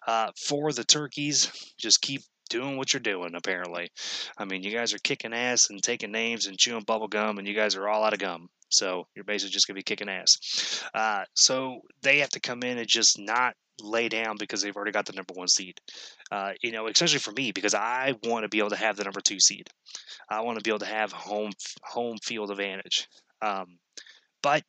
uh, 0.07 0.33
for 0.37 0.73
the 0.73 0.85
Turkeys, 0.85 1.51
just 1.79 2.01
keep 2.01 2.23
doing 2.49 2.77
what 2.77 2.93
you're 2.93 3.01
doing, 3.01 3.35
apparently. 3.35 3.91
I 4.37 4.45
mean, 4.45 4.63
you 4.63 4.71
guys 4.71 4.95
are 4.95 4.99
kicking 4.99 5.33
ass 5.33 5.71
and 5.71 5.83
taking 5.83 6.13
names 6.13 6.47
and 6.47 6.59
chewing 6.59 6.85
bubble 6.85 7.09
gum, 7.09 7.39
and 7.39 7.47
you 7.47 7.55
guys 7.55 7.77
are 7.77 7.89
all 7.89 8.05
out 8.05 8.13
of 8.13 8.19
gum. 8.19 8.49
So 8.69 9.07
you're 9.15 9.25
basically 9.25 9.53
just 9.53 9.67
going 9.67 9.75
to 9.75 9.79
be 9.79 9.83
kicking 9.83 10.09
ass. 10.09 10.85
Uh, 10.95 11.25
so 11.35 11.81
they 12.03 12.19
have 12.19 12.31
to 12.31 12.41
come 12.41 12.63
in 12.63 12.79
and 12.79 12.89
just 12.89 13.19
not 13.19 13.55
lay 13.81 14.09
down 14.09 14.37
because 14.39 14.63
they've 14.63 14.75
already 14.75 14.93
got 14.93 15.07
the 15.07 15.13
number 15.13 15.35
one 15.35 15.49
seed. 15.49 15.79
Uh, 16.31 16.53
you 16.63 16.73
know, 16.73 16.89
especially 16.89 17.19
for 17.19 17.33
me 17.33 17.53
because 17.53 17.75
I 17.75 18.15
want 18.25 18.45
to 18.45 18.49
be 18.49 18.59
able 18.59 18.71
to 18.71 18.77
have 18.77 18.97
the 18.97 19.05
number 19.05 19.21
two 19.21 19.41
seed. 19.41 19.69
I 20.29 20.41
want 20.41 20.59
to 20.59 20.65
be 20.65 20.71
able 20.71 20.81
to 20.81 20.87
have 20.87 21.13
home 21.13 21.53
home 21.83 22.19
field 22.23 22.51
advantage. 22.51 23.09
Um, 23.43 23.79
but 24.43 24.63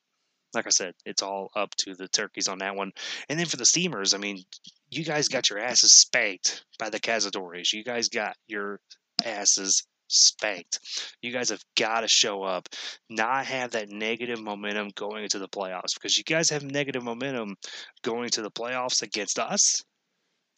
like 0.53 0.67
I 0.67 0.71
said, 0.71 0.93
it's 1.05 1.21
all 1.21 1.51
up 1.55 1.75
to 1.77 1.95
the 1.95 2.07
turkeys 2.07 2.47
on 2.47 2.59
that 2.59 2.75
one. 2.75 2.91
And 3.29 3.39
then 3.39 3.45
for 3.45 3.57
the 3.57 3.65
steamers, 3.65 4.13
I 4.13 4.17
mean, 4.17 4.43
you 4.89 5.03
guys 5.03 5.27
got 5.27 5.49
your 5.49 5.59
asses 5.59 5.93
spanked 5.93 6.65
by 6.79 6.89
the 6.89 6.99
Cazadores. 6.99 7.73
You 7.73 7.83
guys 7.83 8.09
got 8.09 8.35
your 8.47 8.79
asses 9.23 9.85
spanked. 10.07 10.79
You 11.21 11.31
guys 11.31 11.49
have 11.49 11.63
got 11.75 12.01
to 12.01 12.07
show 12.07 12.43
up, 12.43 12.69
not 13.09 13.45
have 13.45 13.71
that 13.71 13.89
negative 13.89 14.39
momentum 14.39 14.89
going 14.95 15.23
into 15.23 15.39
the 15.39 15.49
playoffs 15.49 15.93
because 15.95 16.17
you 16.17 16.23
guys 16.23 16.49
have 16.49 16.63
negative 16.63 17.03
momentum 17.03 17.55
going 18.03 18.29
to 18.29 18.41
the 18.41 18.51
playoffs 18.51 19.01
against 19.01 19.39
us. 19.39 19.83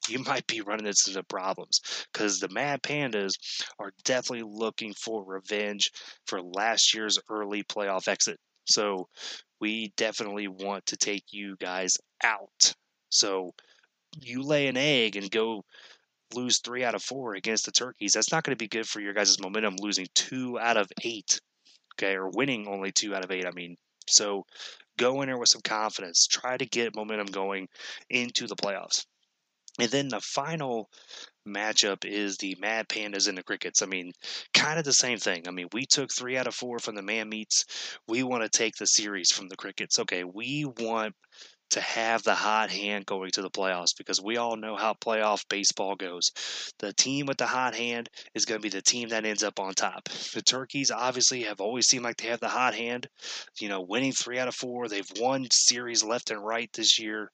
You 0.07 0.19
might 0.19 0.47
be 0.47 0.61
running 0.61 0.87
into 0.87 1.11
some 1.11 1.25
problems 1.25 1.81
because 2.11 2.39
the 2.39 2.49
Mad 2.49 2.81
Pandas 2.81 3.33
are 3.79 3.91
definitely 4.03 4.49
looking 4.49 4.93
for 4.93 5.23
revenge 5.23 5.91
for 6.25 6.41
last 6.41 6.93
year's 6.93 7.19
early 7.29 7.63
playoff 7.63 8.07
exit. 8.07 8.37
So 8.65 9.07
we 9.59 9.91
definitely 9.97 10.47
want 10.47 10.85
to 10.87 10.97
take 10.97 11.25
you 11.31 11.57
guys 11.57 11.97
out. 12.23 12.73
So 13.09 13.53
you 14.19 14.43
lay 14.43 14.67
an 14.67 14.77
egg 14.77 15.15
and 15.15 15.29
go 15.29 15.63
lose 16.33 16.59
three 16.59 16.83
out 16.83 16.95
of 16.95 17.03
four 17.03 17.35
against 17.35 17.65
the 17.65 17.71
Turkeys, 17.71 18.13
that's 18.13 18.31
not 18.31 18.43
going 18.43 18.55
to 18.55 18.63
be 18.63 18.67
good 18.67 18.87
for 18.87 18.99
your 18.99 19.13
guys' 19.13 19.39
momentum 19.39 19.75
losing 19.79 20.07
two 20.13 20.59
out 20.59 20.77
of 20.77 20.91
eight, 21.03 21.39
okay, 21.95 22.15
or 22.15 22.29
winning 22.29 22.67
only 22.67 22.91
two 22.91 23.15
out 23.15 23.23
of 23.23 23.31
eight. 23.31 23.45
I 23.45 23.51
mean, 23.51 23.77
so 24.07 24.45
go 24.97 25.21
in 25.21 25.27
there 25.27 25.37
with 25.37 25.49
some 25.49 25.61
confidence. 25.61 26.27
Try 26.27 26.57
to 26.57 26.65
get 26.65 26.95
momentum 26.95 27.27
going 27.27 27.67
into 28.09 28.47
the 28.47 28.55
playoffs. 28.55 29.05
And 29.79 29.89
then 29.89 30.09
the 30.09 30.19
final 30.19 30.89
matchup 31.47 32.03
is 32.03 32.37
the 32.37 32.55
Mad 32.59 32.89
Pandas 32.89 33.29
and 33.29 33.37
the 33.37 33.43
Crickets. 33.43 33.81
I 33.81 33.85
mean, 33.85 34.11
kind 34.53 34.77
of 34.77 34.85
the 34.85 34.93
same 34.93 35.19
thing. 35.19 35.47
I 35.47 35.51
mean, 35.51 35.67
we 35.71 35.85
took 35.85 36.11
three 36.11 36.37
out 36.37 36.47
of 36.47 36.55
four 36.55 36.79
from 36.79 36.95
the 36.95 37.01
Man 37.01 37.29
Meats. 37.29 37.65
We 38.07 38.23
want 38.23 38.43
to 38.43 38.49
take 38.49 38.75
the 38.75 38.87
series 38.87 39.31
from 39.31 39.47
the 39.47 39.55
Crickets. 39.55 39.99
Okay, 39.99 40.23
we 40.25 40.65
want 40.65 41.15
to 41.69 41.81
have 41.81 42.23
the 42.23 42.35
hot 42.35 42.69
hand 42.69 43.05
going 43.05 43.31
to 43.31 43.41
the 43.41 43.49
playoffs 43.49 43.95
because 43.97 44.21
we 44.21 44.37
all 44.37 44.55
know 44.55 44.75
how 44.75 44.93
playoff 44.93 45.47
baseball 45.49 45.95
goes. 45.95 46.31
The 46.79 46.93
team 46.93 47.25
with 47.25 47.37
the 47.37 47.47
hot 47.47 47.75
hand 47.75 48.09
is 48.33 48.45
going 48.45 48.59
to 48.59 48.63
be 48.63 48.69
the 48.69 48.81
team 48.81 49.09
that 49.09 49.25
ends 49.25 49.43
up 49.43 49.59
on 49.59 49.73
top. 49.73 50.09
The 50.33 50.41
Turkeys 50.41 50.91
obviously 50.91 51.43
have 51.43 51.61
always 51.61 51.87
seemed 51.87 52.03
like 52.03 52.17
they 52.17 52.27
have 52.29 52.39
the 52.39 52.47
hot 52.47 52.73
hand, 52.73 53.07
you 53.59 53.69
know, 53.69 53.81
winning 53.81 54.13
three 54.13 54.39
out 54.39 54.47
of 54.47 54.55
four. 54.55 54.87
They've 54.87 55.11
won 55.19 55.47
series 55.51 56.03
left 56.03 56.31
and 56.31 56.43
right 56.43 56.71
this 56.73 56.99
year. 56.99 57.31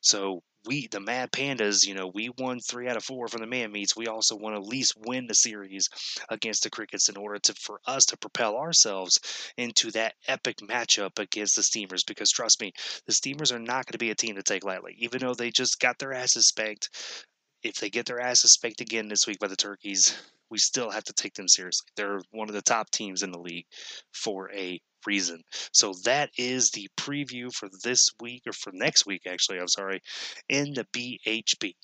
So 0.00 0.42
we 0.66 0.86
the 0.86 1.00
Mad 1.00 1.32
Pandas, 1.32 1.86
you 1.86 1.94
know, 1.94 2.06
we 2.06 2.30
won 2.38 2.60
three 2.60 2.88
out 2.88 2.96
of 2.96 3.04
four 3.04 3.28
from 3.28 3.40
the 3.40 3.46
man 3.46 3.72
meats. 3.72 3.96
We 3.96 4.06
also 4.06 4.36
want 4.36 4.54
to 4.54 4.60
at 4.60 4.66
least 4.66 4.94
win 4.96 5.26
the 5.26 5.34
series 5.34 5.88
against 6.28 6.62
the 6.62 6.70
Crickets 6.70 7.08
in 7.08 7.16
order 7.16 7.38
to 7.40 7.54
for 7.54 7.80
us 7.86 8.06
to 8.06 8.16
propel 8.16 8.56
ourselves 8.56 9.18
into 9.56 9.90
that 9.92 10.14
epic 10.28 10.58
matchup 10.58 11.18
against 11.18 11.56
the 11.56 11.62
Steamers. 11.62 12.04
Because 12.04 12.30
trust 12.30 12.60
me, 12.60 12.72
the 13.06 13.12
Steamers 13.12 13.52
are 13.52 13.58
not 13.58 13.86
going 13.86 13.92
to 13.92 13.98
be 13.98 14.10
a 14.10 14.14
team 14.14 14.36
to 14.36 14.42
take 14.42 14.64
lightly, 14.64 14.94
even 14.98 15.20
though 15.20 15.34
they 15.34 15.50
just 15.50 15.80
got 15.80 15.98
their 15.98 16.12
asses 16.12 16.46
spanked. 16.46 16.88
If 17.62 17.76
they 17.76 17.90
get 17.90 18.06
their 18.06 18.20
asses 18.20 18.52
spanked 18.52 18.80
again 18.80 19.08
this 19.08 19.26
week 19.26 19.38
by 19.38 19.46
the 19.46 19.56
Turkeys, 19.56 20.16
we 20.50 20.58
still 20.58 20.90
have 20.90 21.04
to 21.04 21.12
take 21.12 21.34
them 21.34 21.48
seriously. 21.48 21.86
They're 21.96 22.20
one 22.30 22.48
of 22.48 22.54
the 22.54 22.62
top 22.62 22.90
teams 22.90 23.22
in 23.22 23.30
the 23.30 23.38
league 23.38 23.66
for 24.12 24.50
a 24.52 24.80
reason. 25.06 25.42
So 25.72 25.94
that 26.04 26.30
is 26.38 26.70
the 26.70 26.88
preview 26.96 27.52
for 27.52 27.68
this 27.82 28.08
week, 28.20 28.42
or 28.46 28.52
for 28.52 28.70
next 28.72 29.06
week, 29.06 29.22
actually, 29.26 29.58
I'm 29.58 29.68
sorry, 29.68 30.00
in 30.48 30.74
the 30.74 30.84
BHB. 30.92 31.74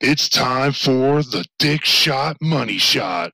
It's 0.00 0.28
time 0.28 0.72
for 0.72 1.22
the 1.22 1.44
Dick 1.58 1.84
Shot 1.84 2.36
Money 2.40 2.78
Shot. 2.78 3.32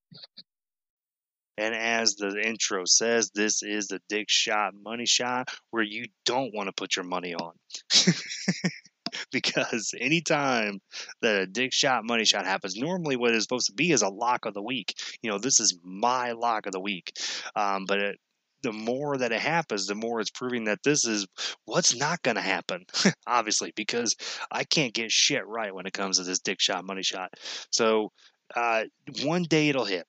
And 1.58 1.74
as 1.74 2.14
the 2.14 2.40
intro 2.40 2.84
says, 2.86 3.30
this 3.34 3.62
is 3.62 3.88
the 3.88 4.00
dick 4.08 4.26
shot 4.28 4.72
money 4.82 5.06
shot 5.06 5.48
where 5.70 5.82
you 5.82 6.06
don't 6.24 6.54
want 6.54 6.68
to 6.68 6.72
put 6.72 6.96
your 6.96 7.04
money 7.04 7.34
on. 7.34 7.52
because 9.32 9.94
anytime 9.98 10.80
that 11.20 11.42
a 11.42 11.46
dick 11.46 11.72
shot 11.72 12.04
money 12.04 12.24
shot 12.24 12.46
happens, 12.46 12.76
normally 12.76 13.16
what 13.16 13.34
it's 13.34 13.44
supposed 13.44 13.66
to 13.66 13.72
be 13.72 13.92
is 13.92 14.02
a 14.02 14.08
lock 14.08 14.46
of 14.46 14.54
the 14.54 14.62
week. 14.62 14.94
You 15.22 15.30
know, 15.30 15.38
this 15.38 15.60
is 15.60 15.78
my 15.82 16.32
lock 16.32 16.66
of 16.66 16.72
the 16.72 16.80
week. 16.80 17.12
Um, 17.54 17.84
but 17.86 17.98
it, 17.98 18.18
the 18.62 18.72
more 18.72 19.18
that 19.18 19.32
it 19.32 19.40
happens, 19.40 19.86
the 19.86 19.94
more 19.94 20.20
it's 20.20 20.30
proving 20.30 20.64
that 20.64 20.82
this 20.82 21.04
is 21.04 21.26
what's 21.64 21.94
not 21.94 22.22
going 22.22 22.36
to 22.36 22.42
happen, 22.42 22.84
obviously, 23.26 23.72
because 23.76 24.16
I 24.50 24.64
can't 24.64 24.94
get 24.94 25.10
shit 25.10 25.46
right 25.46 25.74
when 25.74 25.86
it 25.86 25.92
comes 25.92 26.18
to 26.18 26.24
this 26.24 26.38
dick 26.38 26.60
shot 26.60 26.84
money 26.84 27.02
shot. 27.02 27.32
So 27.70 28.12
uh, 28.54 28.84
one 29.22 29.42
day 29.44 29.68
it'll 29.68 29.84
hit. 29.84 30.06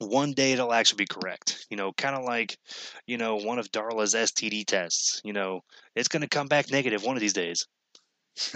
One 0.00 0.32
day 0.32 0.52
it'll 0.52 0.72
actually 0.72 1.04
be 1.04 1.06
correct. 1.06 1.66
You 1.70 1.76
know, 1.76 1.92
kind 1.92 2.14
of 2.14 2.24
like, 2.24 2.56
you 3.06 3.18
know, 3.18 3.36
one 3.36 3.58
of 3.58 3.70
Darla's 3.72 4.14
STD 4.14 4.64
tests. 4.64 5.20
You 5.24 5.32
know, 5.32 5.62
it's 5.96 6.08
going 6.08 6.22
to 6.22 6.28
come 6.28 6.46
back 6.46 6.70
negative 6.70 7.02
one 7.02 7.16
of 7.16 7.20
these 7.20 7.32
days. 7.32 7.66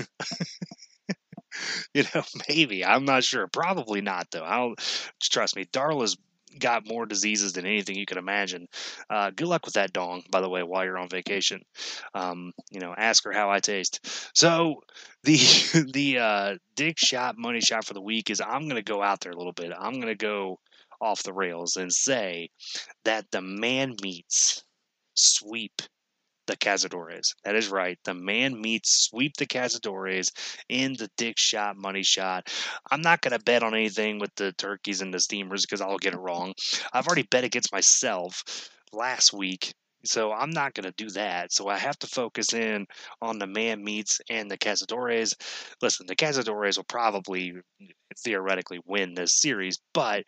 you 1.94 2.04
know, 2.14 2.22
maybe. 2.48 2.84
I'm 2.84 3.04
not 3.04 3.24
sure. 3.24 3.46
Probably 3.46 4.00
not, 4.00 4.30
though. 4.30 4.44
I'll 4.44 4.74
trust 5.20 5.56
me. 5.56 5.64
Darla's 5.66 6.16
got 6.58 6.86
more 6.86 7.06
diseases 7.06 7.52
than 7.52 7.66
anything 7.66 7.96
you 7.96 8.06
can 8.06 8.18
imagine. 8.18 8.66
Uh, 9.08 9.30
good 9.30 9.46
luck 9.46 9.64
with 9.64 9.74
that 9.74 9.92
dong, 9.92 10.22
by 10.30 10.40
the 10.40 10.48
way, 10.48 10.62
while 10.62 10.84
you're 10.84 10.98
on 10.98 11.08
vacation. 11.08 11.62
Um, 12.14 12.52
you 12.70 12.80
know, 12.80 12.94
ask 12.96 13.24
her 13.24 13.32
how 13.32 13.50
I 13.50 13.60
taste. 13.60 14.00
So 14.34 14.82
the 15.24 15.36
the 15.92 16.18
uh, 16.18 16.56
dick 16.74 16.98
shot 16.98 17.36
money 17.38 17.60
shot 17.60 17.84
for 17.84 17.94
the 17.94 18.02
week 18.02 18.30
is 18.30 18.40
I'm 18.40 18.68
gonna 18.68 18.82
go 18.82 19.02
out 19.02 19.20
there 19.20 19.32
a 19.32 19.36
little 19.36 19.52
bit. 19.52 19.72
I'm 19.78 20.00
gonna 20.00 20.14
go 20.14 20.58
off 21.00 21.22
the 21.22 21.32
rails 21.32 21.76
and 21.76 21.92
say 21.92 22.50
that 23.04 23.26
the 23.32 23.42
man 23.42 23.96
meats 24.02 24.64
sweep 25.14 25.82
the 26.52 26.56
Cazadores. 26.58 27.34
That 27.44 27.56
is 27.56 27.70
right. 27.70 27.98
The 28.04 28.12
man 28.12 28.60
meats 28.60 29.08
sweep 29.08 29.36
the 29.38 29.46
Cazadores 29.46 30.30
in 30.68 30.92
the 30.92 31.08
dick 31.16 31.38
shot 31.38 31.78
money 31.78 32.02
shot. 32.02 32.52
I'm 32.90 33.00
not 33.00 33.22
going 33.22 33.32
to 33.32 33.42
bet 33.42 33.62
on 33.62 33.74
anything 33.74 34.18
with 34.18 34.34
the 34.36 34.52
turkeys 34.52 35.00
and 35.00 35.14
the 35.14 35.18
steamers 35.18 35.62
because 35.62 35.80
I'll 35.80 35.96
get 35.96 36.12
it 36.12 36.20
wrong. 36.20 36.52
I've 36.92 37.06
already 37.06 37.22
bet 37.22 37.44
against 37.44 37.72
myself 37.72 38.42
last 38.92 39.32
week. 39.32 39.72
So 40.04 40.32
I'm 40.32 40.50
not 40.50 40.74
going 40.74 40.84
to 40.84 41.04
do 41.04 41.08
that. 41.10 41.52
So 41.52 41.68
I 41.68 41.78
have 41.78 41.98
to 42.00 42.06
focus 42.06 42.52
in 42.52 42.86
on 43.22 43.38
the 43.38 43.46
man 43.46 43.82
meats 43.82 44.20
and 44.28 44.50
the 44.50 44.58
Cazadores. 44.58 45.32
Listen, 45.80 46.06
the 46.06 46.16
Cazadores 46.16 46.76
will 46.76 46.84
probably 46.84 47.54
theoretically 48.18 48.80
win 48.84 49.14
this 49.14 49.40
series, 49.40 49.78
but 49.94 50.24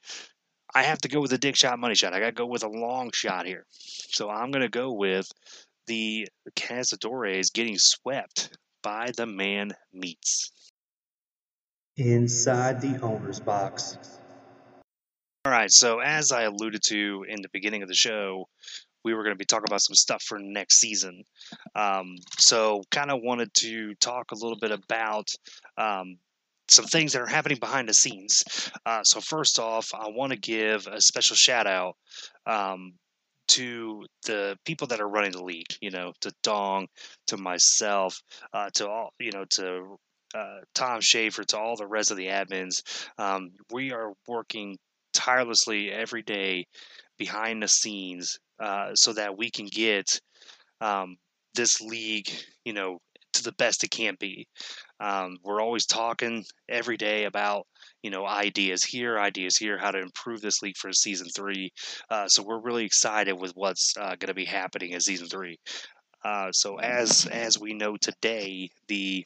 I 0.75 0.85
have 0.85 1.01
to 1.03 1.09
go 1.09 1.21
with 1.21 1.33
a 1.33 1.39
dick 1.39 1.57
shot 1.57 1.79
money 1.79 1.95
shot. 1.95 2.15
I 2.15 2.21
got 2.21 2.27
to 2.27 2.33
go 2.33 2.47
with 2.47 2.65
a 2.65 2.69
long 2.69 3.11
shot 3.13 3.47
here. 3.47 3.67
So 3.71 4.31
I'm 4.31 4.51
going 4.51 4.63
to 4.63 4.69
go 4.69 4.93
with 4.93 5.29
the 5.87 6.29
Cazadores 6.57 7.53
getting 7.53 7.79
swept 7.79 8.57
by 8.83 9.11
the 9.17 9.27
man 9.27 9.73
meats. 9.93 10.51
Inside 11.97 12.81
the 12.81 13.01
owner's 13.01 13.41
box. 13.41 13.99
All 15.45 15.53
right, 15.53 15.71
so 15.71 16.01
as 16.01 16.33
I 16.33 16.43
alluded 16.43 16.83
to 16.85 17.25
in 17.29 17.43
the 17.43 17.51
beginning 17.53 17.83
of 17.83 17.89
the 17.89 17.95
show, 17.95 18.49
we 19.05 19.13
were 19.13 19.23
going 19.23 19.35
to 19.35 19.39
be 19.39 19.45
talking 19.45 19.69
about 19.69 19.83
some 19.83 19.95
stuff 19.95 20.23
for 20.23 20.39
next 20.39 20.79
season. 20.79 21.25
Um, 21.75 22.17
so, 22.39 22.83
kind 22.91 23.11
of 23.11 23.21
wanted 23.23 23.53
to 23.59 23.95
talk 23.97 24.33
a 24.33 24.35
little 24.35 24.59
bit 24.59 24.71
about 24.71 25.29
um, 25.77 26.17
some 26.69 26.87
things 26.87 27.13
that 27.13 27.21
are 27.21 27.27
happening 27.27 27.59
behind 27.59 27.89
the 27.89 27.95
scenes. 27.95 28.71
Uh, 28.87 29.03
so, 29.05 29.21
first 29.21 29.59
off, 29.59 29.93
I 29.95 30.09
want 30.09 30.33
to 30.33 30.39
give 30.39 30.87
a 30.87 31.01
special 31.01 31.37
shout 31.37 31.67
out 31.67 31.97
um, 32.47 32.95
to 33.49 34.05
the 34.27 34.57
people 34.65 34.87
that 34.89 35.01
are 35.01 35.09
running 35.09 35.33
the 35.33 35.43
league, 35.43 35.75
you 35.81 35.91
know, 35.91 36.13
to 36.21 36.33
Dong, 36.43 36.87
to 37.29 37.37
myself, 37.37 38.21
uh, 38.53 38.71
to 38.75 38.89
all, 38.89 39.13
you 39.19 39.33
know, 39.33 39.45
to 39.51 39.97
uh, 40.35 40.59
Tom 40.75 41.01
Schaefer, 41.01 41.45
to 41.45 41.59
all 41.59 41.77
the 41.77 41.87
rest 41.87 42.11
of 42.11 42.17
the 42.17 42.27
admins. 42.27 42.83
Um, 43.19 43.51
we 43.71 43.93
are 43.93 44.13
working 44.27 44.77
tirelessly 45.13 45.93
every 45.93 46.23
day 46.23 46.67
behind 47.19 47.63
the 47.63 47.69
scenes 47.69 48.39
uh, 48.61 48.95
so 48.95 49.13
that 49.13 49.37
we 49.39 49.51
can 49.51 49.67
get 49.67 50.21
um, 50.81 51.17
this 51.55 51.81
league, 51.81 52.31
you 52.65 52.73
know, 52.73 52.99
to 53.35 53.43
the 53.43 53.53
best 53.53 53.85
it 53.85 53.91
can 53.91 54.17
be. 54.19 54.47
Um, 55.01 55.39
we're 55.43 55.61
always 55.61 55.87
talking 55.87 56.45
every 56.69 56.97
day 56.97 57.25
about 57.25 57.67
you 58.05 58.11
know 58.11 58.27
ideas 58.27 58.85
here, 58.85 59.19
ideas 59.19 59.57
here, 59.57 59.79
how 59.79 59.91
to 59.91 59.99
improve 59.99 60.43
this 60.43 60.61
league 60.61 60.77
for 60.77 60.93
season 60.93 61.27
three. 61.35 61.73
Uh, 62.11 62.29
so 62.29 62.43
we're 62.43 62.61
really 62.61 62.85
excited 62.85 63.33
with 63.33 63.53
what's 63.55 63.97
uh, 63.97 64.15
going 64.17 64.29
to 64.29 64.35
be 64.35 64.45
happening 64.45 64.91
in 64.91 65.01
season 65.01 65.27
three. 65.27 65.59
Uh, 66.23 66.53
so 66.53 66.79
as 66.79 67.27
as 67.27 67.59
we 67.59 67.73
know 67.73 67.97
today, 67.97 68.69
the 68.89 69.25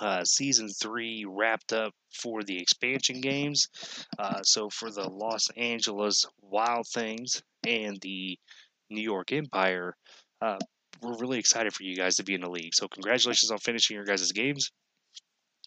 uh, 0.00 0.22
season 0.22 0.68
three 0.68 1.24
wrapped 1.26 1.72
up 1.72 1.94
for 2.12 2.42
the 2.42 2.58
expansion 2.58 3.22
games. 3.22 3.68
Uh, 4.18 4.42
so 4.42 4.68
for 4.68 4.90
the 4.90 5.08
Los 5.08 5.48
Angeles 5.56 6.26
Wild 6.42 6.86
Things 6.86 7.42
and 7.66 7.98
the 8.02 8.38
New 8.90 9.00
York 9.00 9.32
Empire, 9.32 9.96
uh, 10.42 10.58
we're 11.00 11.16
really 11.16 11.38
excited 11.38 11.72
for 11.72 11.84
you 11.84 11.96
guys 11.96 12.16
to 12.16 12.22
be 12.22 12.34
in 12.34 12.42
the 12.42 12.50
league. 12.50 12.74
So 12.74 12.86
congratulations 12.86 13.50
on 13.50 13.58
finishing 13.58 13.96
your 13.96 14.04
guys' 14.04 14.30
games. 14.32 14.70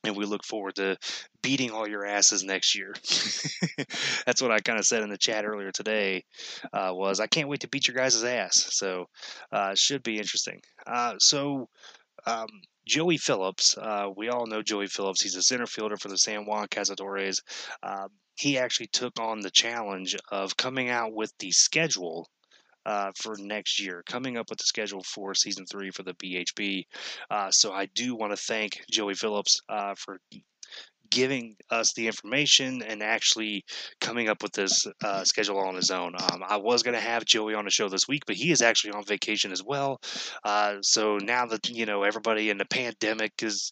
And 0.03 0.15
we 0.15 0.25
look 0.25 0.43
forward 0.43 0.75
to 0.75 0.97
beating 1.41 1.71
all 1.71 1.87
your 1.87 2.05
asses 2.05 2.43
next 2.43 2.75
year. 2.75 2.93
That's 4.25 4.41
what 4.41 4.51
I 4.51 4.59
kind 4.59 4.77
of 4.77 4.85
said 4.85 5.01
in 5.03 5.09
the 5.09 5.17
chat 5.17 5.45
earlier 5.45 5.71
today. 5.71 6.25
Uh, 6.71 6.91
was 6.93 7.19
I 7.19 7.27
can't 7.27 7.49
wait 7.49 7.61
to 7.61 7.67
beat 7.67 7.87
your 7.87 7.95
guys' 7.95 8.23
ass. 8.23 8.67
So 8.71 9.05
uh, 9.51 9.73
should 9.73 10.03
be 10.03 10.17
interesting. 10.17 10.61
Uh, 10.85 11.15
so 11.17 11.69
um, 12.27 12.47
Joey 12.87 13.17
Phillips, 13.17 13.77
uh, 13.77 14.09
we 14.15 14.29
all 14.29 14.45
know 14.45 14.61
Joey 14.61 14.87
Phillips. 14.87 15.21
He's 15.21 15.35
a 15.35 15.41
center 15.41 15.65
fielder 15.65 15.97
for 15.97 16.09
the 16.09 16.17
San 16.17 16.45
Juan 16.45 16.67
Cazadores. 16.67 17.41
Uh, 17.81 18.07
he 18.35 18.57
actually 18.57 18.87
took 18.87 19.19
on 19.19 19.39
the 19.39 19.49
challenge 19.49 20.15
of 20.31 20.57
coming 20.57 20.89
out 20.89 21.13
with 21.13 21.33
the 21.39 21.51
schedule 21.51 22.29
uh, 22.85 23.11
for 23.15 23.35
next 23.39 23.79
year, 23.79 24.03
coming 24.05 24.37
up 24.37 24.49
with 24.49 24.59
the 24.59 24.65
schedule 24.65 25.03
for 25.03 25.33
season 25.33 25.65
three 25.65 25.91
for 25.91 26.03
the 26.03 26.13
BHB. 26.13 26.85
Uh, 27.29 27.51
so 27.51 27.71
I 27.71 27.87
do 27.87 28.15
want 28.15 28.31
to 28.31 28.37
thank 28.37 28.81
Joey 28.91 29.15
Phillips 29.15 29.59
uh, 29.69 29.95
for 29.95 30.19
giving 31.09 31.55
us 31.69 31.93
the 31.93 32.07
information 32.07 32.81
and 32.81 33.01
actually 33.01 33.63
coming 34.01 34.27
up 34.27 34.41
with 34.41 34.51
this 34.53 34.85
uh, 35.03 35.23
schedule 35.23 35.59
on 35.59 35.75
his 35.75 35.91
own. 35.91 36.15
Um, 36.15 36.43
I 36.47 36.57
was 36.57 36.83
going 36.83 36.95
to 36.95 36.99
have 36.99 37.25
Joey 37.25 37.53
on 37.53 37.65
the 37.65 37.71
show 37.71 37.89
this 37.89 38.07
week, 38.07 38.23
but 38.25 38.35
he 38.35 38.51
is 38.51 38.61
actually 38.61 38.93
on 38.93 39.05
vacation 39.05 39.51
as 39.51 39.63
well. 39.63 39.99
Uh, 40.43 40.77
so 40.81 41.17
now 41.17 41.45
that 41.47 41.69
you 41.69 41.85
know 41.85 42.03
everybody 42.03 42.49
in 42.49 42.57
the 42.57 42.65
pandemic 42.65 43.31
is 43.41 43.71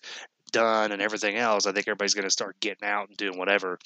done 0.51 0.91
and 0.91 1.01
everything 1.01 1.35
else, 1.35 1.65
I 1.65 1.71
think 1.71 1.87
everybody's 1.87 2.13
going 2.13 2.27
to 2.27 2.29
start 2.29 2.59
getting 2.59 2.87
out 2.87 3.09
and 3.09 3.17
doing 3.17 3.37
whatever. 3.37 3.79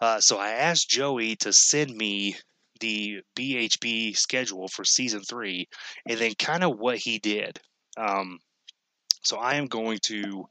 Uh, 0.00 0.20
so 0.20 0.38
I 0.38 0.50
asked 0.50 0.88
Joey 0.88 1.36
to 1.36 1.52
send 1.52 1.94
me 1.94 2.36
the 2.80 3.20
BHB 3.36 4.16
schedule 4.16 4.68
for 4.68 4.84
season 4.84 5.22
three, 5.22 5.68
and 6.08 6.18
then 6.18 6.34
kind 6.38 6.64
of 6.64 6.78
what 6.78 6.98
he 6.98 7.18
did. 7.18 7.60
Um, 7.96 8.38
so 9.24 9.38
I 9.38 9.54
am 9.54 9.66
going 9.66 9.98
to 10.04 10.46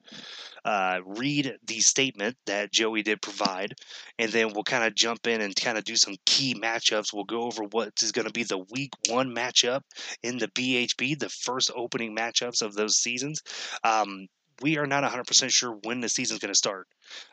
uh, 0.66 1.00
read 1.06 1.58
the 1.66 1.80
statement 1.80 2.36
that 2.48 2.72
Joey 2.72 3.04
did 3.04 3.22
provide, 3.22 3.76
and 4.18 4.32
then 4.32 4.52
we'll 4.54 4.64
kind 4.64 4.84
of 4.84 4.96
jump 4.96 5.28
in 5.28 5.42
and 5.42 5.56
kind 5.56 5.78
of 5.78 5.84
do 5.84 5.96
some 5.96 6.16
key 6.26 6.56
matchups. 6.56 7.14
We'll 7.14 7.24
go 7.24 7.44
over 7.44 7.64
what 7.64 7.94
is 8.02 8.12
going 8.12 8.26
to 8.26 8.34
be 8.34 8.44
the 8.44 8.64
week 8.72 8.92
one 9.10 9.34
matchup 9.36 9.82
in 10.24 10.40
the 10.40 10.48
BHB, 10.48 11.20
the 11.20 11.30
first 11.30 11.72
opening 11.76 12.16
matchups 12.16 12.64
of 12.64 12.74
those 12.74 12.96
seasons. 12.96 13.42
Um, 13.84 14.28
we 14.62 14.78
are 14.78 14.86
not 14.86 15.04
100% 15.04 15.50
sure 15.50 15.78
when 15.84 16.02
the 16.02 16.10
season 16.10 16.36
is 16.36 16.40
going 16.40 16.54
to 16.54 16.58
start. 16.58 16.88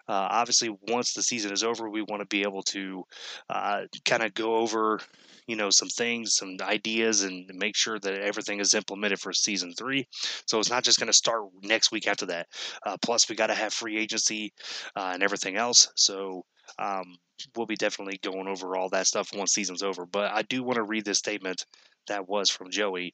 Uh, 0.09 0.29
obviously, 0.31 0.77
once 0.89 1.15
the 1.15 1.23
season 1.23 1.53
is 1.53 1.65
over, 1.65 1.89
we 1.89 2.03
want 2.03 2.21
to 2.21 2.27
be 2.27 2.43
able 2.43 2.63
to 2.63 3.05
uh, 3.49 3.83
kind 4.05 4.23
of 4.23 4.35
go 4.35 4.57
over, 4.57 5.01
you 5.47 5.57
know, 5.57 5.71
some 5.71 5.89
things, 5.89 6.35
some 6.35 6.57
ideas, 6.61 7.23
and 7.23 7.51
make 7.55 7.77
sure 7.77 7.99
that 7.99 8.21
everything 8.21 8.61
is 8.61 8.75
implemented 8.75 9.21
for 9.21 9.33
season 9.33 9.73
three. 9.73 10.07
So 10.47 10.59
it's 10.59 10.71
not 10.71 10.85
just 10.85 10.99
going 10.99 11.09
to 11.09 11.13
start 11.13 11.45
next 11.63 11.93
week 11.93 12.07
after 12.07 12.27
that. 12.27 12.49
Uh, 12.85 12.97
plus, 13.03 13.29
we 13.29 13.37
got 13.37 13.49
to 13.49 13.55
have 13.55 13.73
free 13.73 13.99
agency 13.99 14.53
uh, 14.97 15.11
and 15.15 15.23
everything 15.23 15.57
else. 15.57 15.89
So 15.97 16.45
um, 16.79 17.17
we'll 17.57 17.67
be 17.67 17.77
definitely 17.77 18.19
going 18.23 18.49
over 18.49 18.77
all 18.77 18.89
that 18.91 19.07
stuff 19.07 19.31
once 19.35 19.53
season's 19.53 19.83
over. 19.83 20.07
But 20.07 20.33
I 20.33 20.43
do 20.43 20.63
want 20.63 20.77
to 20.77 20.83
read 20.83 21.05
this 21.05 21.19
statement 21.19 21.65
that 22.09 22.29
was 22.29 22.51
from 22.51 22.71
Joey. 22.71 23.13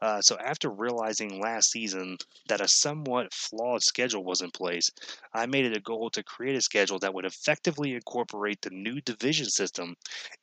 Uh, 0.00 0.20
so 0.20 0.36
after 0.38 0.70
realizing 0.70 1.40
last 1.40 1.70
season 1.70 2.16
that 2.48 2.60
a 2.60 2.68
somewhat 2.68 3.32
flawed 3.32 3.82
schedule 3.82 4.24
was 4.24 4.40
in 4.40 4.50
place, 4.50 4.90
I 5.32 5.46
made 5.46 5.66
it 5.66 5.76
a 5.76 5.80
goal 5.80 6.10
to 6.10 6.22
create 6.22 6.56
a 6.56 6.62
schedule 6.62 6.98
that 7.00 7.14
would 7.14 7.24
effectively 7.24 7.94
incorporate 7.94 8.62
the 8.62 8.70
new 8.70 9.00
division 9.00 9.46
system 9.46 9.96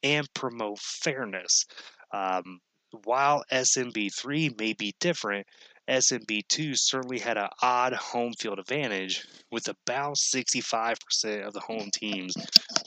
and 0.04 0.32
promote 0.34 0.80
fairness. 0.80 1.66
Um, 2.12 2.60
while 3.04 3.44
SMB3 3.52 4.58
may 4.60 4.74
be 4.74 4.96
different, 5.00 5.48
SMB2 5.90 6.78
certainly 6.78 7.20
had 7.20 7.38
an 7.38 7.50
odd 7.62 7.94
home 7.94 8.34
field 8.34 8.60
advantage 8.60 9.26
with 9.52 9.68
about 9.68 10.16
65% 10.16 11.46
of 11.46 11.54
the 11.54 11.60
home 11.60 11.90
teams 11.94 12.36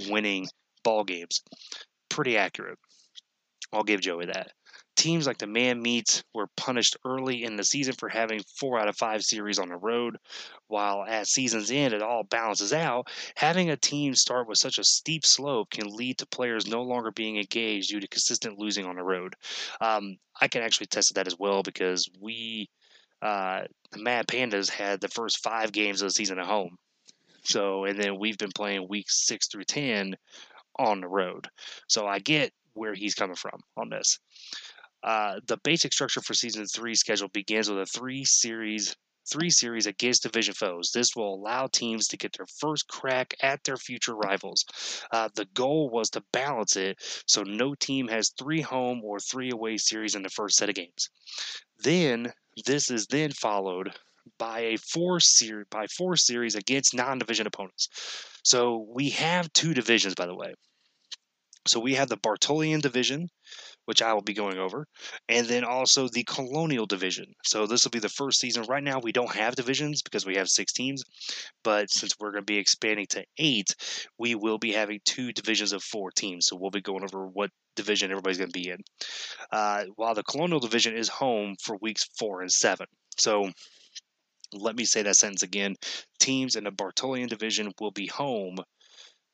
winning 0.09 0.49
ball 0.83 1.05
games. 1.05 1.43
Pretty 2.09 2.37
accurate. 2.37 2.79
I'll 3.73 3.85
give 3.85 4.01
Joey 4.01 4.27
that. 4.27 4.53
Teams 4.99 5.29
like 5.29 5.39
the 5.39 5.47
Man 5.47 5.81
Meats 5.81 6.25
were 6.35 6.49
punished 6.57 6.97
early 7.05 7.45
in 7.45 7.55
the 7.55 7.63
season 7.63 7.95
for 7.95 8.09
having 8.09 8.43
four 8.57 8.81
out 8.81 8.89
of 8.89 8.97
five 8.97 9.23
series 9.23 9.61
on 9.61 9.69
the 9.69 9.77
road, 9.77 10.19
while 10.67 11.05
at 11.05 11.29
season's 11.29 11.71
end 11.71 11.95
it 11.95 12.03
all 12.03 12.25
balances 12.25 12.73
out. 12.73 13.09
Having 13.37 13.71
a 13.71 13.77
team 13.77 14.17
start 14.17 14.49
with 14.49 14.59
such 14.59 14.77
a 14.77 14.83
steep 14.83 15.25
slope 15.25 15.71
can 15.71 15.87
lead 15.87 16.19
to 16.19 16.27
players 16.27 16.67
no 16.67 16.83
longer 16.83 17.13
being 17.13 17.37
engaged 17.37 17.91
due 17.91 18.01
to 18.01 18.09
consistent 18.09 18.59
losing 18.59 18.87
on 18.87 18.97
the 18.97 19.05
road. 19.05 19.37
Um, 19.81 20.17
I 20.41 20.49
can 20.49 20.63
actually 20.63 20.89
test 20.89 21.15
that 21.15 21.29
as 21.29 21.39
well 21.39 21.63
because 21.63 22.11
we, 22.21 22.69
uh, 23.23 23.63
the 23.93 24.03
Mad 24.03 24.27
Pandas, 24.27 24.69
had 24.69 25.01
the 25.01 25.07
first 25.07 25.45
five 25.45 25.71
games 25.71 26.03
of 26.03 26.09
the 26.09 26.13
season 26.13 26.41
at 26.41 26.47
home. 26.47 26.77
So, 27.45 27.85
and 27.85 28.03
then 28.03 28.19
we've 28.19 28.37
been 28.37 28.51
playing 28.53 28.89
weeks 28.89 29.25
six 29.25 29.47
through 29.47 29.65
10 29.65 30.17
on 30.77 31.03
the 31.03 31.09
road. 31.09 31.47
So 31.87 32.05
I 32.05 32.19
get 32.19 32.53
where 32.75 32.95
he's 32.95 33.15
coming 33.15 33.37
from 33.37 33.61
on 33.77 33.91
this. 33.91 34.19
Uh, 35.03 35.41
the 35.47 35.59
basic 35.59 35.93
structure 35.93 36.21
for 36.21 36.35
season 36.35 36.67
three 36.67 36.95
schedule 36.95 37.29
begins 37.29 37.71
with 37.71 37.81
a 37.81 37.87
three 37.87 38.25
series 38.25 38.97
three 39.31 39.51
series 39.51 39.87
against 39.87 40.23
division 40.23 40.55
foes. 40.55 40.91
This 40.93 41.15
will 41.15 41.35
allow 41.35 41.67
teams 41.67 42.09
to 42.09 42.17
get 42.17 42.35
their 42.37 42.47
first 42.47 42.89
crack 42.89 43.35
at 43.43 43.63
their 43.65 43.77
future 43.77 44.15
rivals. 44.15 44.65
Uh, 45.13 45.29
the 45.35 45.45
goal 45.47 45.91
was 45.91 46.09
to 46.11 46.23
balance 46.33 46.77
it 46.77 46.97
so 47.27 47.43
no 47.43 47.75
team 47.75 48.09
has 48.09 48.31
three 48.31 48.63
home 48.63 49.03
or 49.05 49.21
three 49.21 49.51
away 49.51 49.77
series 49.77 50.15
in 50.15 50.23
the 50.23 50.31
first 50.31 50.57
set 50.57 50.71
of 50.71 50.75
games. 50.75 51.11
Then 51.81 52.33
this 52.67 52.91
is 52.91 53.07
then 53.07 53.33
followed 53.33 53.95
by 54.39 54.61
a 54.61 54.77
four 54.77 55.21
series 55.21 55.67
by 55.71 55.87
four 55.87 56.17
series 56.17 56.55
against 56.55 56.95
non-division 56.95 57.47
opponents. 57.47 57.89
So 58.45 58.87
we 58.95 59.11
have 59.11 59.53
two 59.53 59.75
divisions, 59.75 60.15
by 60.15 60.27
the 60.27 60.35
way. 60.35 60.55
So 61.67 61.81
we 61.81 61.95
have 61.95 62.09
the 62.09 62.17
Bartolian 62.17 62.81
division, 62.81 63.29
which 63.89 64.03
I 64.03 64.13
will 64.13 64.21
be 64.21 64.35
going 64.35 64.59
over, 64.59 64.87
and 65.31 65.47
then 65.47 65.65
also 65.65 66.09
the 66.09 66.23
Colonial 66.25 66.85
division. 66.85 67.25
So 67.43 67.67
this 67.67 67.85
will 67.85 67.91
be 67.91 68.01
the 68.01 68.11
first 68.11 68.39
season. 68.39 68.65
Right 68.69 68.83
now, 68.83 69.01
we 69.01 69.13
don't 69.13 69.35
have 69.35 69.57
divisions 69.57 70.03
because 70.03 70.27
we 70.27 70.35
have 70.35 70.51
six 70.51 70.75
teams, 70.75 71.03
but 71.65 71.91
since 71.91 72.13
we're 72.21 72.33
going 72.33 72.43
to 72.43 72.53
be 72.53 72.59
expanding 72.59 73.07
to 73.13 73.25
eight, 73.39 73.75
we 74.19 74.35
will 74.35 74.59
be 74.59 74.73
having 74.73 75.01
two 75.07 75.33
divisions 75.33 75.73
of 75.73 75.83
four 75.83 76.11
teams. 76.11 76.45
So 76.45 76.57
we'll 76.57 76.71
be 76.71 76.83
going 76.83 77.03
over 77.03 77.29
what 77.29 77.49
division 77.77 78.11
everybody's 78.11 78.37
going 78.37 78.51
to 78.51 78.61
be 78.61 78.69
in. 78.69 78.77
Uh, 79.51 79.85
while 79.97 80.15
the 80.15 80.23
Colonial 80.23 80.61
division 80.61 80.95
is 80.95 81.09
home 81.09 81.57
for 81.63 81.79
weeks 81.81 82.05
four 82.19 82.43
and 82.43 82.53
seven. 82.53 82.89
So 83.17 83.51
let 84.53 84.77
me 84.77 84.85
say 84.85 85.01
that 85.01 85.17
sentence 85.17 85.43
again. 85.43 85.77
Teams 86.21 86.57
in 86.57 86.65
the 86.65 86.71
Bartolian 86.73 87.31
division 87.31 87.73
will 87.81 87.93
be 87.93 88.09
home 88.09 88.59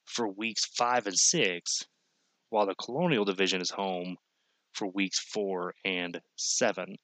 for 0.04 0.28
weeks 0.28 0.64
five 0.64 1.08
and 1.08 1.18
six, 1.18 1.82
while 2.50 2.66
the 2.66 2.76
Colonial 2.76 3.24
division 3.24 3.60
is 3.60 3.70
home 3.70 4.16
for 4.74 4.88
weeks 4.88 5.18
four 5.18 5.74
and 5.84 6.20
seven. 6.36 6.96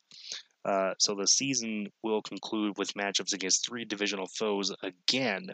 Uh, 0.63 0.93
so 0.99 1.15
the 1.15 1.27
season 1.27 1.87
will 2.03 2.21
conclude 2.21 2.77
with 2.77 2.93
matchups 2.93 3.33
against 3.33 3.67
three 3.67 3.85
divisional 3.85 4.27
foes 4.27 4.71
again. 4.83 5.49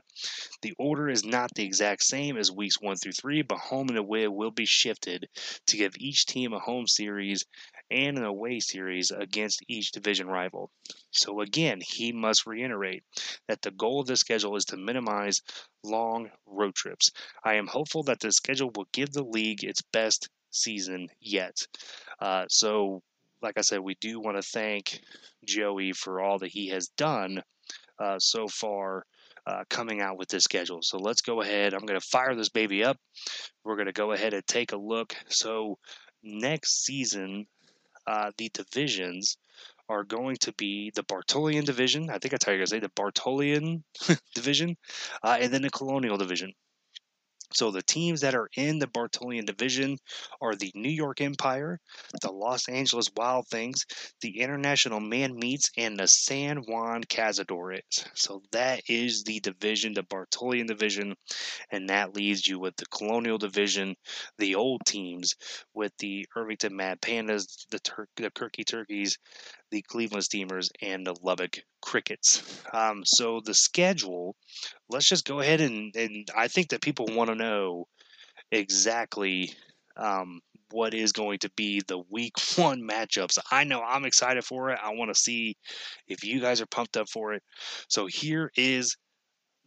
The 0.63 0.75
order 0.79 1.09
is 1.09 1.25
not 1.25 1.55
the 1.55 1.65
exact 1.65 2.03
same 2.03 2.37
as 2.37 2.51
weeks 2.51 2.81
one 2.81 2.97
through 2.97 3.13
three, 3.13 3.43
but 3.43 3.59
home 3.59 3.89
and 3.89 3.99
away 3.99 4.27
will 4.27 4.51
be 4.51 4.67
shifted 4.67 5.29
to 5.69 5.77
give 5.77 5.93
each 5.99 6.27
team 6.27 6.53
a 6.53 6.59
home 6.59 6.89
series 6.89 7.45
and 7.89 8.19
an 8.19 8.25
away 8.25 8.59
series 8.59 9.13
against 9.13 9.63
each 9.69 9.93
division 9.93 10.27
rival. 10.27 10.73
So 11.13 11.41
again, 11.41 11.81
he 11.81 12.11
must 12.11 12.47
reiterate 12.47 13.05
that 13.47 13.63
the 13.63 13.71
goal 13.71 14.01
of 14.01 14.09
the 14.09 14.17
schedule 14.17 14.57
is 14.57 14.65
to 14.67 14.77
minimize 14.77 15.41
long 15.85 16.31
road 16.47 16.75
trips. 16.75 17.13
I 17.45 17.55
am 17.55 17.69
hopeful 17.69 18.03
that 18.05 18.19
the 18.19 18.33
schedule 18.33 18.73
will 18.75 18.89
give 18.91 19.13
the 19.13 19.23
league 19.23 19.63
its 19.63 19.83
best 19.83 20.29
season 20.51 21.09
yet. 21.21 21.67
Uh, 22.21 22.45
so 22.49 23.03
like 23.43 23.59
I 23.59 23.63
said, 23.63 23.81
we 23.81 23.97
do 24.01 24.21
want 24.21 24.37
to 24.37 24.43
thank 24.43 25.01
Joey 25.45 25.93
for 25.93 26.21
all 26.21 26.39
that 26.39 26.49
he 26.49 26.69
has 26.69 26.89
done 26.89 27.43
uh, 27.99 28.19
so 28.19 28.49
far. 28.49 29.05
Uh, 29.49 29.63
coming 29.71 30.01
out 30.01 30.19
with 30.19 30.29
this 30.29 30.43
schedule. 30.43 30.81
So 30.83 30.99
let's 30.99 31.21
go 31.21 31.41
ahead. 31.41 31.73
I'm 31.73 31.87
going 31.87 32.01
to 32.01 32.05
fire 32.05 32.35
this 32.35 32.49
baby 32.49 32.83
up. 32.83 32.97
We're 33.63 33.77
going 33.77 33.87
to 33.87 33.93
go 33.93 34.11
ahead 34.11 34.35
and 34.35 34.45
take 34.45 34.73
a 34.73 34.77
look. 34.77 35.15
So 35.29 35.79
next 36.25 36.85
season, 36.85 37.47
uh, 38.09 38.33
the 38.39 38.51
divisions 38.53 39.37
are 39.89 40.05
going 40.05 40.37
to 40.41 40.53
be 40.55 40.91
the 40.95 41.05
Bartolian 41.05 41.65
division. 41.65 42.11
I 42.11 42.19
think 42.19 42.33
that's 42.33 42.45
how 42.45 42.53
you're 42.53 42.59
going 42.59 42.67
to 42.67 42.71
say 42.71 42.81
the 42.81 42.91
Bartolian 42.97 43.85
division, 44.35 44.77
uh, 45.23 45.39
and 45.41 45.53
then 45.53 45.63
the 45.63 45.71
Colonial 45.71 46.17
division. 46.17 46.53
So 47.53 47.71
the 47.71 47.83
teams 47.83 48.21
that 48.21 48.35
are 48.35 48.49
in 48.57 48.79
the 48.79 48.87
Bartolian 48.87 49.45
division 49.45 49.99
are 50.41 50.55
the 50.55 50.73
New 50.75 50.91
York 50.91 51.21
Empire, 51.21 51.79
the 52.21 52.31
Los 52.31 52.69
Angeles 52.69 53.11
Wild 53.17 53.47
Things, 53.49 53.87
the 54.21 54.41
International 54.41 55.01
Man 55.01 55.37
Meats, 55.37 55.71
and 55.77 55.99
the 55.99 56.09
San 56.09 56.59
Juan 56.59 57.05
Cazadores. 57.05 58.07
So 58.15 58.43
that 58.53 58.83
is 58.89 59.25
the 59.25 59.41
division, 59.41 59.95
the 59.95 60.03
Bartolian 60.03 60.67
division, 60.67 61.15
and 61.71 61.89
that 61.89 62.15
leaves 62.15 62.47
you 62.47 62.59
with 62.59 62.77
the 62.77 62.87
Colonial 62.87 63.39
division, 63.39 63.95
the 64.39 64.55
old 64.55 64.83
teams 64.87 65.35
with 65.75 65.93
the 65.99 66.27
Irvington 66.37 66.77
Mad 66.77 67.01
Pandas, 67.01 67.67
the, 67.71 67.79
Tur- 67.79 68.09
the 68.17 68.31
Kirky 68.31 68.67
Turkeys, 68.67 69.19
the 69.77 69.83
Cleveland 69.83 70.25
Steamers, 70.25 70.71
and 70.81 71.07
the 71.07 71.15
Lubbock 71.23 71.59
Crickets. 71.83 72.63
Um, 72.73 73.03
so 73.05 73.43
the 73.45 73.53
schedule, 73.53 74.35
let's 74.89 75.07
just 75.07 75.27
go 75.27 75.41
ahead 75.41 75.61
and, 75.61 75.95
and 75.95 76.27
I 76.35 76.49
think 76.49 76.71
that 76.71 76.81
people 76.81 77.05
want 77.11 77.29
to 77.29 77.35
know 77.35 77.87
exactly 78.51 79.53
um, 79.99 80.41
what 80.71 80.95
is 80.95 81.13
going 81.13 81.41
to 81.41 81.51
be 81.59 81.83
the 81.87 82.03
week 82.11 82.33
one 82.57 82.89
matchups. 82.89 83.37
I 83.51 83.65
know 83.65 83.83
I'm 83.83 84.07
excited 84.07 84.47
for 84.47 84.71
it. 84.71 84.79
I 84.83 84.95
want 84.95 85.15
to 85.15 85.21
see 85.21 85.59
if 86.09 86.25
you 86.25 86.41
guys 86.41 86.63
are 86.63 86.67
pumped 86.67 86.97
up 86.97 87.11
for 87.11 87.35
it. 87.35 87.43
So 87.91 88.07
here 88.07 88.51
is 88.57 88.97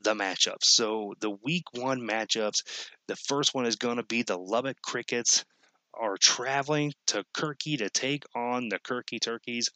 the 0.02 0.16
matchups. 0.16 0.64
So 0.64 1.14
the 1.20 1.38
week 1.44 1.66
one 1.74 2.02
matchups, 2.02 2.64
the 3.08 3.16
first 3.16 3.54
one 3.54 3.68
is 3.68 3.76
going 3.76 3.98
to 3.98 4.06
be 4.06 4.24
the 4.24 4.40
Lubbock 4.40 4.82
Crickets 4.82 5.46
are 5.94 6.18
traveling 6.20 6.94
to 7.08 7.24
Kirky 7.36 7.78
to 7.78 7.90
take 7.90 8.24
on 8.36 8.70
the 8.70 8.80
Kirky 8.80 9.20
Turkeys. 9.22 9.70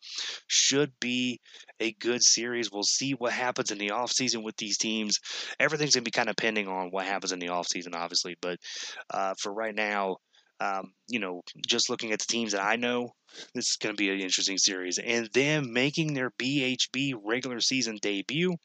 Should 0.47 0.91
be 0.99 1.39
a 1.79 1.93
good 1.93 2.23
series. 2.23 2.71
We'll 2.71 2.83
see 2.83 3.11
what 3.13 3.33
happens 3.33 3.71
in 3.71 3.77
the 3.77 3.89
offseason 3.89 4.43
with 4.43 4.57
these 4.57 4.77
teams. 4.77 5.19
Everything's 5.59 5.95
going 5.95 6.03
to 6.03 6.07
be 6.07 6.11
kind 6.11 6.29
of 6.29 6.35
pending 6.35 6.67
on 6.67 6.89
what 6.89 7.05
happens 7.05 7.31
in 7.31 7.39
the 7.39 7.47
offseason, 7.47 7.95
obviously. 7.95 8.35
But 8.41 8.59
uh, 9.09 9.33
for 9.41 9.53
right 9.53 9.75
now, 9.75 10.17
um, 10.59 10.93
you 11.07 11.19
know, 11.19 11.41
just 11.67 11.89
looking 11.89 12.11
at 12.11 12.19
the 12.19 12.25
teams 12.25 12.53
that 12.53 12.63
I 12.63 12.75
know, 12.75 13.09
this 13.53 13.65
is 13.65 13.77
going 13.81 13.95
to 13.95 13.99
be 13.99 14.09
an 14.09 14.19
interesting 14.19 14.57
series. 14.57 14.99
And 14.99 15.27
them 15.33 15.73
making 15.73 16.13
their 16.13 16.31
BHB 16.31 17.15
regular 17.23 17.59
season 17.59 17.97
debut 18.01 18.55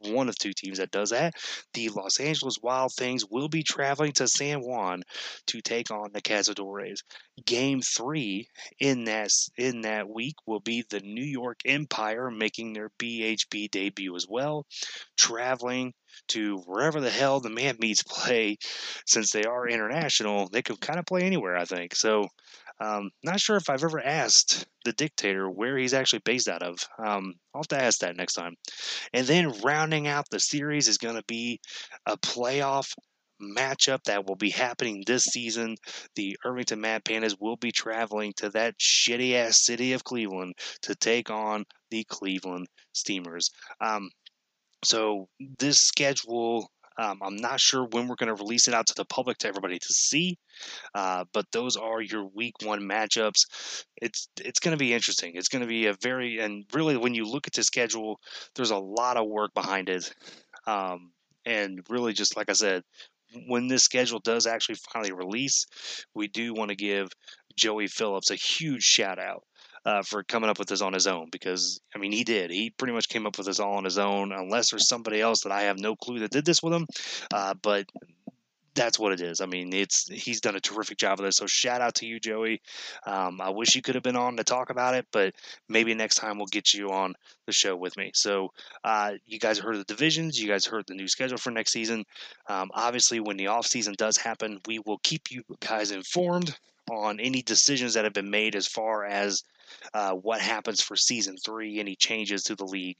one 0.00 0.28
of 0.28 0.36
two 0.38 0.52
teams 0.52 0.78
that 0.78 0.90
does 0.90 1.10
that. 1.10 1.34
The 1.74 1.90
Los 1.90 2.20
Angeles 2.20 2.58
Wild 2.62 2.92
Things 2.92 3.24
will 3.28 3.48
be 3.48 3.62
traveling 3.62 4.12
to 4.12 4.28
San 4.28 4.60
Juan 4.60 5.02
to 5.48 5.60
take 5.60 5.90
on 5.90 6.10
the 6.12 6.22
Cazadores. 6.22 7.02
Game 7.44 7.80
three 7.80 8.48
in 8.78 9.04
that 9.04 9.30
in 9.56 9.82
that 9.82 10.08
week 10.08 10.34
will 10.46 10.60
be 10.60 10.84
the 10.88 11.00
New 11.00 11.24
York 11.24 11.60
Empire 11.64 12.30
making 12.30 12.72
their 12.72 12.90
BHB 12.98 13.70
debut 13.70 14.14
as 14.16 14.26
well, 14.28 14.66
traveling 15.16 15.92
to 16.28 16.58
wherever 16.66 17.00
the 17.00 17.10
hell 17.10 17.40
the 17.40 17.50
man 17.50 17.76
meats 17.80 18.02
play. 18.08 18.58
Since 19.06 19.30
they 19.32 19.44
are 19.44 19.68
international, 19.68 20.48
they 20.48 20.62
can 20.62 20.76
kind 20.76 20.98
of 20.98 21.06
play 21.06 21.22
anywhere, 21.22 21.56
I 21.56 21.64
think. 21.64 21.94
So 21.94 22.28
um, 22.80 23.10
not 23.22 23.40
sure 23.40 23.56
if 23.56 23.68
I've 23.68 23.84
ever 23.84 24.00
asked 24.00 24.66
the 24.84 24.92
dictator 24.92 25.48
where 25.48 25.76
he's 25.76 25.94
actually 25.94 26.22
based 26.24 26.48
out 26.48 26.62
of. 26.62 26.78
Um, 26.98 27.34
I'll 27.54 27.60
have 27.60 27.68
to 27.68 27.82
ask 27.82 28.00
that 28.00 28.16
next 28.16 28.34
time. 28.34 28.54
And 29.12 29.26
then 29.26 29.60
rounding 29.62 30.08
out 30.08 30.24
the 30.30 30.40
series 30.40 30.88
is 30.88 30.98
going 30.98 31.16
to 31.16 31.24
be 31.26 31.60
a 32.06 32.16
playoff 32.16 32.92
matchup 33.40 34.04
that 34.04 34.26
will 34.26 34.36
be 34.36 34.50
happening 34.50 35.02
this 35.06 35.24
season. 35.24 35.76
The 36.16 36.36
Irvington 36.44 36.80
Mad 36.80 37.04
Pandas 37.04 37.36
will 37.38 37.56
be 37.56 37.72
traveling 37.72 38.32
to 38.38 38.50
that 38.50 38.78
shitty 38.78 39.34
ass 39.34 39.64
city 39.64 39.92
of 39.92 40.04
Cleveland 40.04 40.54
to 40.82 40.94
take 40.94 41.30
on 41.30 41.64
the 41.90 42.04
Cleveland 42.04 42.66
Steamers. 42.92 43.50
Um, 43.80 44.10
so 44.84 45.28
this 45.58 45.78
schedule 45.78 46.70
um, 47.00 47.18
I'm 47.22 47.36
not 47.36 47.60
sure 47.60 47.86
when 47.90 48.08
we're 48.08 48.16
going 48.16 48.34
to 48.34 48.42
release 48.42 48.68
it 48.68 48.74
out 48.74 48.88
to 48.88 48.94
the 48.94 49.06
public 49.06 49.38
to 49.38 49.48
everybody 49.48 49.78
to 49.78 49.92
see, 49.92 50.36
uh, 50.94 51.24
but 51.32 51.46
those 51.50 51.78
are 51.78 52.02
your 52.02 52.26
week 52.26 52.56
one 52.62 52.82
matchups. 52.82 53.84
It's 53.96 54.28
it's 54.38 54.60
going 54.60 54.76
to 54.76 54.78
be 54.78 54.92
interesting. 54.92 55.32
It's 55.34 55.48
going 55.48 55.62
to 55.62 55.68
be 55.68 55.86
a 55.86 55.94
very 55.94 56.40
and 56.40 56.66
really 56.74 56.98
when 56.98 57.14
you 57.14 57.24
look 57.24 57.46
at 57.46 57.54
the 57.54 57.62
schedule, 57.62 58.20
there's 58.54 58.70
a 58.70 58.76
lot 58.76 59.16
of 59.16 59.26
work 59.26 59.54
behind 59.54 59.88
it, 59.88 60.12
um, 60.66 61.12
and 61.46 61.80
really 61.88 62.12
just 62.12 62.36
like 62.36 62.50
I 62.50 62.52
said, 62.52 62.82
when 63.46 63.66
this 63.66 63.82
schedule 63.82 64.18
does 64.18 64.46
actually 64.46 64.76
finally 64.92 65.12
release, 65.12 65.64
we 66.14 66.28
do 66.28 66.52
want 66.52 66.68
to 66.68 66.76
give 66.76 67.08
Joey 67.56 67.86
Phillips 67.86 68.30
a 68.30 68.34
huge 68.34 68.82
shout 68.82 69.18
out 69.18 69.44
uh, 69.84 70.02
for 70.02 70.22
coming 70.22 70.50
up 70.50 70.58
with 70.58 70.68
this 70.68 70.82
on 70.82 70.92
his 70.92 71.06
own 71.06 71.28
because 71.30 71.80
I 71.94 71.98
mean 71.98 72.12
he 72.12 72.24
did. 72.24 72.50
He 72.50 72.70
pretty 72.70 72.92
much 72.92 73.08
came 73.08 73.26
up 73.26 73.38
with 73.38 73.46
this 73.46 73.60
all 73.60 73.76
on 73.76 73.84
his 73.84 73.98
own, 73.98 74.32
unless 74.32 74.70
there's 74.70 74.88
somebody 74.88 75.20
else 75.20 75.42
that 75.42 75.52
I 75.52 75.62
have 75.62 75.78
no 75.78 75.96
clue 75.96 76.20
that 76.20 76.30
did 76.30 76.44
this 76.44 76.62
with 76.62 76.72
him. 76.72 76.86
Uh, 77.32 77.54
but 77.54 77.86
that's 78.74 78.98
what 78.98 79.12
it 79.12 79.20
is. 79.20 79.40
I 79.40 79.46
mean, 79.46 79.72
it's 79.72 80.08
he's 80.08 80.40
done 80.40 80.56
a 80.56 80.60
terrific 80.60 80.98
job 80.98 81.18
of 81.18 81.24
this. 81.24 81.36
So 81.36 81.46
shout 81.46 81.80
out 81.80 81.96
to 81.96 82.06
you, 82.06 82.20
Joey. 82.20 82.60
Um, 83.04 83.40
I 83.40 83.50
wish 83.50 83.74
you 83.74 83.82
could 83.82 83.94
have 83.94 84.04
been 84.04 84.16
on 84.16 84.36
to 84.36 84.44
talk 84.44 84.70
about 84.70 84.94
it, 84.94 85.06
but 85.12 85.34
maybe 85.68 85.92
next 85.94 86.16
time 86.16 86.38
we'll 86.38 86.46
get 86.46 86.72
you 86.72 86.90
on 86.90 87.14
the 87.46 87.52
show 87.52 87.76
with 87.76 87.96
me. 87.96 88.12
So 88.14 88.52
uh, 88.84 89.12
you 89.26 89.38
guys 89.38 89.58
heard 89.58 89.76
the 89.76 89.84
divisions. 89.84 90.40
You 90.40 90.48
guys 90.48 90.66
heard 90.66 90.84
the 90.86 90.94
new 90.94 91.08
schedule 91.08 91.38
for 91.38 91.50
next 91.50 91.72
season. 91.72 92.04
Um, 92.48 92.70
obviously, 92.72 93.20
when 93.20 93.36
the 93.36 93.48
off 93.48 93.66
season 93.66 93.94
does 93.98 94.16
happen, 94.16 94.60
we 94.66 94.78
will 94.78 94.98
keep 95.02 95.30
you 95.30 95.42
guys 95.60 95.90
informed 95.90 96.56
on 96.90 97.20
any 97.20 97.42
decisions 97.42 97.94
that 97.94 98.04
have 98.04 98.12
been 98.12 98.30
made 98.30 98.54
as 98.56 98.66
far 98.66 99.04
as 99.04 99.42
uh, 99.94 100.12
what 100.12 100.40
happens 100.40 100.80
for 100.80 100.96
season 100.96 101.36
three, 101.36 101.78
any 101.78 101.94
changes 101.94 102.42
to 102.44 102.56
the 102.56 102.64
league. 102.64 102.98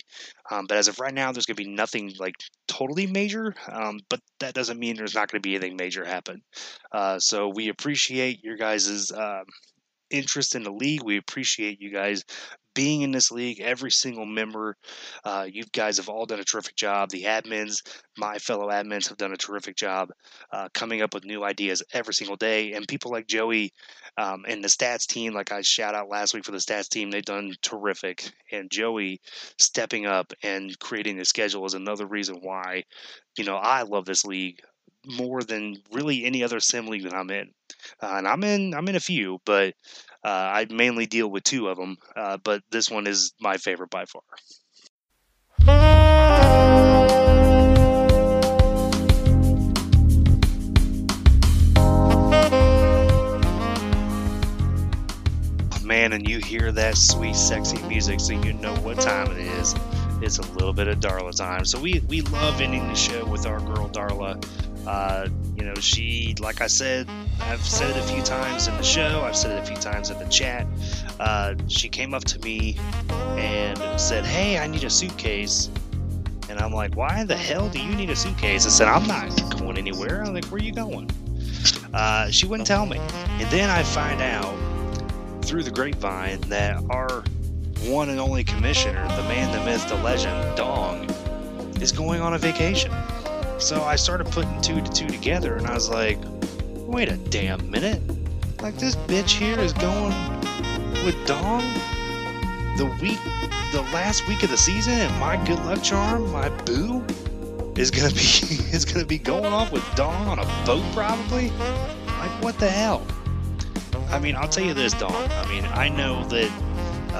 Um, 0.50 0.66
but 0.66 0.76
as 0.76 0.88
of 0.88 1.00
right 1.00 1.12
now, 1.12 1.32
there's 1.32 1.46
going 1.46 1.56
to 1.56 1.64
be 1.64 1.70
nothing 1.70 2.12
like 2.18 2.34
totally 2.68 3.06
major, 3.06 3.54
um, 3.70 4.00
but 4.08 4.20
that 4.38 4.54
doesn't 4.54 4.78
mean 4.78 4.96
there's 4.96 5.14
not 5.14 5.30
going 5.30 5.42
to 5.42 5.46
be 5.46 5.56
anything 5.56 5.76
major 5.76 6.04
happen. 6.04 6.42
Uh, 6.92 7.18
so 7.18 7.48
we 7.48 7.68
appreciate 7.68 8.44
your 8.44 8.56
guys' 8.56 9.10
uh, 9.10 9.42
interest 10.10 10.54
in 10.54 10.62
the 10.62 10.72
league. 10.72 11.02
We 11.02 11.16
appreciate 11.16 11.80
you 11.80 11.92
guys 11.92 12.24
being 12.80 13.02
in 13.02 13.10
this 13.10 13.30
league, 13.30 13.60
every 13.60 13.90
single 13.90 14.24
member. 14.24 14.74
Uh, 15.22 15.46
you 15.46 15.64
guys 15.70 15.98
have 15.98 16.08
all 16.08 16.24
done 16.24 16.40
a 16.40 16.44
terrific 16.44 16.74
job. 16.76 17.10
The 17.10 17.24
admins, 17.24 17.82
my 18.16 18.38
fellow 18.38 18.68
admins, 18.68 19.10
have 19.10 19.18
done 19.18 19.34
a 19.34 19.36
terrific 19.36 19.76
job 19.76 20.08
uh, 20.50 20.70
coming 20.72 21.02
up 21.02 21.12
with 21.12 21.26
new 21.26 21.44
ideas 21.44 21.82
every 21.92 22.14
single 22.14 22.36
day. 22.36 22.72
And 22.72 22.88
people 22.88 23.10
like 23.10 23.26
Joey 23.26 23.74
um, 24.16 24.46
and 24.48 24.64
the 24.64 24.68
stats 24.68 25.06
team, 25.06 25.34
like 25.34 25.52
I 25.52 25.60
shout 25.60 25.94
out 25.94 26.08
last 26.08 26.32
week 26.32 26.46
for 26.46 26.52
the 26.52 26.56
stats 26.56 26.88
team, 26.88 27.10
they've 27.10 27.22
done 27.22 27.52
terrific. 27.60 28.32
And 28.50 28.70
Joey 28.70 29.20
stepping 29.58 30.06
up 30.06 30.32
and 30.42 30.74
creating 30.78 31.18
the 31.18 31.26
schedule 31.26 31.66
is 31.66 31.74
another 31.74 32.06
reason 32.06 32.38
why, 32.40 32.84
you 33.36 33.44
know, 33.44 33.56
I 33.56 33.82
love 33.82 34.06
this 34.06 34.24
league 34.24 34.62
more 35.04 35.42
than 35.42 35.76
really 35.92 36.24
any 36.24 36.42
other 36.42 36.60
sim 36.60 36.86
league 36.86 37.04
that 37.04 37.14
I'm 37.14 37.30
in. 37.30 37.50
Uh, 38.02 38.14
and 38.16 38.28
I'm 38.28 38.42
in 38.44 38.74
I'm 38.74 38.88
in 38.88 38.96
a 38.96 39.00
few, 39.00 39.38
but 39.44 39.74
uh, 40.22 40.28
I 40.28 40.66
mainly 40.70 41.06
deal 41.06 41.28
with 41.30 41.44
two 41.44 41.68
of 41.68 41.76
them. 41.76 41.96
Uh, 42.14 42.36
but 42.42 42.62
this 42.70 42.90
one 42.90 43.06
is 43.06 43.32
my 43.40 43.56
favorite 43.56 43.90
by 43.90 44.04
far. 44.04 44.22
Man, 55.84 56.12
and 56.12 56.28
you 56.28 56.38
hear 56.38 56.70
that 56.70 56.96
sweet, 56.96 57.34
sexy 57.34 57.82
music, 57.82 58.20
so 58.20 58.32
you 58.32 58.52
know 58.52 58.74
what 58.76 59.00
time 59.00 59.32
it 59.32 59.38
is. 59.38 59.74
It's 60.22 60.38
a 60.38 60.42
little 60.52 60.72
bit 60.72 60.86
of 60.86 61.00
Darla 61.00 61.34
time. 61.34 61.64
So 61.64 61.80
we 61.80 62.00
we 62.08 62.20
love 62.20 62.60
ending 62.60 62.86
the 62.86 62.94
show 62.94 63.24
with 63.24 63.46
our 63.46 63.58
girl 63.58 63.88
Darla. 63.88 64.40
Uh, 64.86 65.28
you 65.56 65.64
know, 65.64 65.74
she, 65.74 66.34
like 66.40 66.60
I 66.60 66.66
said, 66.66 67.08
I've 67.40 67.64
said 67.64 67.90
it 67.90 67.96
a 67.96 68.02
few 68.02 68.22
times 68.22 68.66
in 68.66 68.76
the 68.76 68.82
show, 68.82 69.22
I've 69.22 69.36
said 69.36 69.52
it 69.52 69.62
a 69.62 69.66
few 69.66 69.76
times 69.76 70.10
in 70.10 70.18
the 70.18 70.26
chat. 70.26 70.66
Uh, 71.18 71.54
she 71.68 71.88
came 71.88 72.14
up 72.14 72.24
to 72.24 72.38
me 72.40 72.76
and 73.36 73.78
said, 74.00 74.24
Hey, 74.24 74.58
I 74.58 74.66
need 74.66 74.84
a 74.84 74.90
suitcase. 74.90 75.68
And 76.48 76.58
I'm 76.58 76.72
like, 76.72 76.96
Why 76.96 77.24
the 77.24 77.36
hell 77.36 77.68
do 77.68 77.80
you 77.80 77.94
need 77.94 78.10
a 78.10 78.16
suitcase? 78.16 78.66
I 78.66 78.70
said, 78.70 78.88
I'm 78.88 79.06
not 79.06 79.58
going 79.58 79.76
anywhere. 79.78 80.22
I'm 80.24 80.34
like, 80.34 80.46
Where 80.46 80.60
are 80.60 80.64
you 80.64 80.72
going? 80.72 81.10
Uh, 81.92 82.30
she 82.30 82.46
wouldn't 82.46 82.66
tell 82.66 82.86
me. 82.86 82.98
And 82.98 83.50
then 83.50 83.68
I 83.68 83.82
find 83.82 84.20
out 84.22 84.54
through 85.44 85.64
the 85.64 85.70
grapevine 85.70 86.40
that 86.42 86.82
our 86.90 87.22
one 87.84 88.10
and 88.10 88.20
only 88.20 88.44
commissioner, 88.44 89.06
the 89.16 89.22
man, 89.24 89.50
the 89.52 89.64
myth, 89.64 89.88
the 89.88 89.96
legend, 89.96 90.56
Dong, 90.56 91.08
is 91.80 91.92
going 91.92 92.20
on 92.20 92.34
a 92.34 92.38
vacation. 92.38 92.92
So 93.60 93.84
I 93.84 93.96
started 93.96 94.26
putting 94.28 94.58
two 94.62 94.80
to 94.80 94.90
two 94.90 95.06
together, 95.06 95.54
and 95.56 95.66
I 95.66 95.74
was 95.74 95.90
like, 95.90 96.18
wait 96.76 97.08
a 97.08 97.16
damn 97.18 97.70
minute. 97.70 98.00
Like, 98.62 98.76
this 98.76 98.96
bitch 98.96 99.32
here 99.32 99.58
is 99.58 99.74
going 99.74 100.14
with 101.04 101.14
Dong 101.26 101.62
the 102.78 102.86
week, 103.02 103.18
the 103.72 103.82
last 103.92 104.26
week 104.26 104.42
of 104.42 104.50
the 104.50 104.56
season, 104.56 104.94
and 104.94 105.20
my 105.20 105.36
good 105.44 105.58
luck 105.66 105.82
charm, 105.82 106.32
my 106.32 106.48
boo, 106.64 107.04
is 107.76 107.90
gonna 107.90 108.08
be 108.08 108.20
is 108.74 108.86
gonna 108.86 109.04
be 109.04 109.18
going 109.18 109.52
off 109.52 109.70
with 109.72 109.84
Dong 109.94 110.26
on 110.26 110.38
a 110.38 110.64
boat, 110.64 110.84
probably. 110.94 111.50
Like, 111.50 112.42
what 112.42 112.58
the 112.58 112.68
hell? 112.68 113.06
I 114.08 114.18
mean, 114.18 114.36
I'll 114.36 114.48
tell 114.48 114.64
you 114.64 114.74
this, 114.74 114.94
Dong. 114.94 115.12
I 115.12 115.46
mean, 115.48 115.66
I 115.66 115.90
know 115.90 116.24
that 116.28 116.50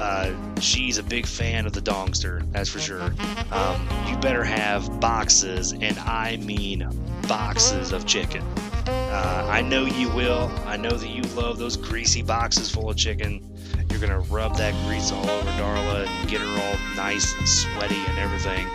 uh, 0.01 0.59
she's 0.59 0.97
a 0.97 1.03
big 1.03 1.27
fan 1.27 1.67
of 1.67 1.73
the 1.73 1.81
Dongster, 1.81 2.41
that's 2.49 2.69
for 2.69 2.79
sure. 2.79 3.13
Um, 3.51 3.87
you 4.07 4.17
better 4.17 4.43
have 4.43 4.99
boxes, 4.99 5.73
and 5.73 5.97
I 5.99 6.37
mean 6.37 6.87
boxes 7.27 7.91
of 7.91 8.07
chicken. 8.07 8.41
Uh, 8.87 9.47
I 9.47 9.61
know 9.61 9.85
you 9.85 10.09
will. 10.09 10.51
I 10.65 10.75
know 10.75 10.89
that 10.89 11.09
you 11.09 11.21
love 11.35 11.59
those 11.59 11.77
greasy 11.77 12.23
boxes 12.23 12.71
full 12.71 12.89
of 12.89 12.97
chicken. 12.97 13.47
You're 13.89 13.99
gonna 13.99 14.21
rub 14.21 14.57
that 14.57 14.73
grease 14.87 15.11
all 15.11 15.29
over 15.29 15.49
Darla 15.51 16.07
and 16.07 16.29
get 16.29 16.41
her 16.41 16.47
all 16.47 16.95
nice 16.95 17.37
and 17.37 17.47
sweaty 17.47 18.01
and 18.07 18.17
everything. 18.17 18.67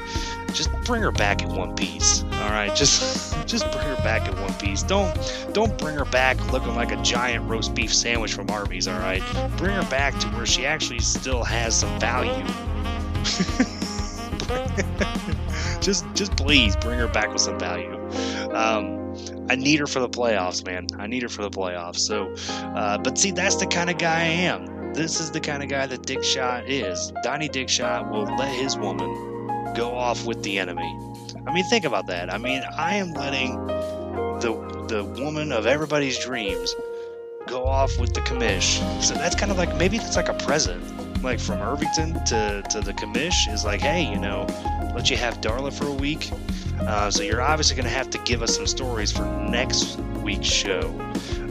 Just 0.56 0.72
bring 0.84 1.02
her 1.02 1.12
back 1.12 1.42
in 1.42 1.54
one 1.54 1.76
piece. 1.76 2.22
All 2.22 2.48
right, 2.48 2.74
just 2.74 3.46
just 3.46 3.70
bring 3.72 3.86
her 3.86 3.96
back 3.96 4.26
in 4.26 4.34
one 4.40 4.54
piece. 4.54 4.82
Don't 4.82 5.14
don't 5.52 5.76
bring 5.76 5.94
her 5.96 6.06
back 6.06 6.40
looking 6.50 6.74
like 6.74 6.92
a 6.92 7.02
giant 7.02 7.46
roast 7.46 7.74
beef 7.74 7.92
sandwich 7.92 8.32
from 8.32 8.48
Arby's. 8.48 8.88
All 8.88 8.98
right, 8.98 9.22
bring 9.58 9.74
her 9.74 9.84
back 9.90 10.18
to 10.20 10.28
where 10.28 10.46
she 10.46 10.64
actually 10.64 11.00
still 11.00 11.44
has 11.44 11.78
some 11.78 12.00
value. 12.00 12.32
just 15.82 16.06
just 16.14 16.34
please 16.38 16.74
bring 16.76 16.98
her 16.98 17.08
back 17.08 17.30
with 17.30 17.42
some 17.42 17.58
value. 17.58 17.92
Um, 18.54 19.14
I 19.50 19.56
need 19.56 19.78
her 19.80 19.86
for 19.86 20.00
the 20.00 20.08
playoffs, 20.08 20.64
man. 20.64 20.86
I 20.98 21.06
need 21.06 21.22
her 21.22 21.28
for 21.28 21.42
the 21.42 21.50
playoffs. 21.50 21.98
So, 21.98 22.32
uh, 22.74 22.96
but 22.96 23.18
see, 23.18 23.30
that's 23.30 23.56
the 23.56 23.66
kind 23.66 23.90
of 23.90 23.98
guy 23.98 24.20
I 24.20 24.24
am. 24.24 24.94
This 24.94 25.20
is 25.20 25.30
the 25.30 25.40
kind 25.40 25.62
of 25.62 25.68
guy 25.68 25.86
that 25.86 26.06
Dick 26.06 26.24
Shot 26.24 26.66
is. 26.66 27.12
Donny 27.22 27.50
Dick 27.50 27.68
Shot 27.68 28.10
will 28.10 28.24
let 28.38 28.54
his 28.54 28.78
woman 28.78 29.35
go 29.76 29.94
off 29.94 30.24
with 30.24 30.42
the 30.42 30.58
enemy. 30.58 30.98
I 31.46 31.52
mean, 31.52 31.64
think 31.68 31.84
about 31.84 32.06
that. 32.06 32.32
I 32.32 32.38
mean, 32.38 32.62
I 32.76 32.96
am 32.96 33.12
letting 33.12 33.54
the 34.40 34.86
the 34.88 35.04
woman 35.22 35.52
of 35.52 35.66
everybody's 35.66 36.18
dreams 36.18 36.74
go 37.46 37.64
off 37.64 37.98
with 37.98 38.14
the 38.14 38.20
commish. 38.22 38.80
So 39.02 39.14
that's 39.14 39.34
kind 39.34 39.52
of 39.52 39.58
like 39.58 39.76
maybe 39.76 39.98
that's 39.98 40.16
like 40.16 40.28
a 40.28 40.34
present, 40.34 40.82
like 41.22 41.38
from 41.38 41.60
Irvington 41.60 42.14
to 42.26 42.62
to 42.70 42.80
the 42.80 42.92
commish 42.94 43.52
is 43.52 43.64
like, 43.64 43.80
hey, 43.80 44.10
you 44.10 44.18
know, 44.18 44.46
let 44.94 45.10
you 45.10 45.16
have 45.16 45.40
Darla 45.40 45.72
for 45.72 45.86
a 45.86 45.92
week. 45.92 46.30
Uh, 46.80 47.10
so 47.10 47.22
you're 47.22 47.42
obviously 47.42 47.74
going 47.76 47.88
to 47.88 47.96
have 47.96 48.10
to 48.10 48.18
give 48.24 48.42
us 48.42 48.54
some 48.54 48.66
stories 48.66 49.10
for 49.10 49.24
next 49.48 49.98
week's 50.22 50.46
show 50.46 50.82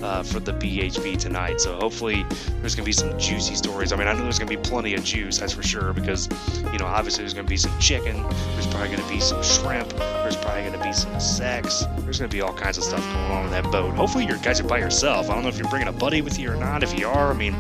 uh, 0.04 0.24
for 0.24 0.40
the 0.40 0.54
BHB 0.54 1.18
tonight. 1.18 1.62
So 1.62 1.76
hopefully 1.76 2.26
there's 2.62 2.76
going 2.76 2.84
to 2.84 2.90
be 2.90 2.92
some 2.92 3.18
juicy 3.18 3.56
stories. 3.56 3.92
I 3.92 3.96
mean, 3.96 4.08
I 4.08 4.14
know 4.14 4.24
there's 4.24 4.40
going 4.40 4.50
to 4.50 4.58
be 4.58 4.62
plenty 4.62 4.94
of 4.94 5.04
juice, 5.04 5.38
that's 5.38 5.54
for 5.54 5.64
sure, 5.64 5.94
because 5.94 6.30
you 6.72 6.80
know 6.80 6.86
obviously 6.86 7.24
there's 7.24 7.34
going 7.34 7.46
to 7.46 7.50
be 7.50 7.58
some 7.58 7.78
chicken. 7.80 8.22
There's 8.54 8.68
probably 8.68 8.88
going 8.88 9.02
to 9.02 9.10
be 9.10 9.20
some 9.20 9.42
shrimp. 9.44 9.90
There's 9.90 10.38
probably 10.38 10.62
going 10.62 10.74
to 10.74 10.84
be 10.84 10.94
some 10.94 11.20
sex. 11.20 11.86
There's 12.00 12.20
going 12.20 12.30
to 12.30 12.36
be 12.36 12.42
all 12.42 12.54
kinds 12.54 12.78
of 12.78 12.84
stuff 12.84 13.04
going 13.14 13.32
on 13.32 13.46
in 13.46 13.52
that 13.52 13.72
boat. 13.72 13.94
Hopefully 13.96 14.26
you 14.26 14.38
guys 14.40 14.60
are 14.60 14.68
by 14.68 14.80
yourself. 14.80 15.30
I 15.30 15.34
don't 15.34 15.44
know 15.44 15.50
if 15.50 15.58
you're 15.58 15.70
bringing 15.70 15.88
a 15.88 15.94
buddy 15.94 16.22
with 16.22 16.40
you 16.40 16.52
or 16.52 16.56
not. 16.56 16.84
If 16.84 16.98
you 16.98 17.08
are, 17.08 17.32
I 17.32 17.34
mean, 17.34 17.54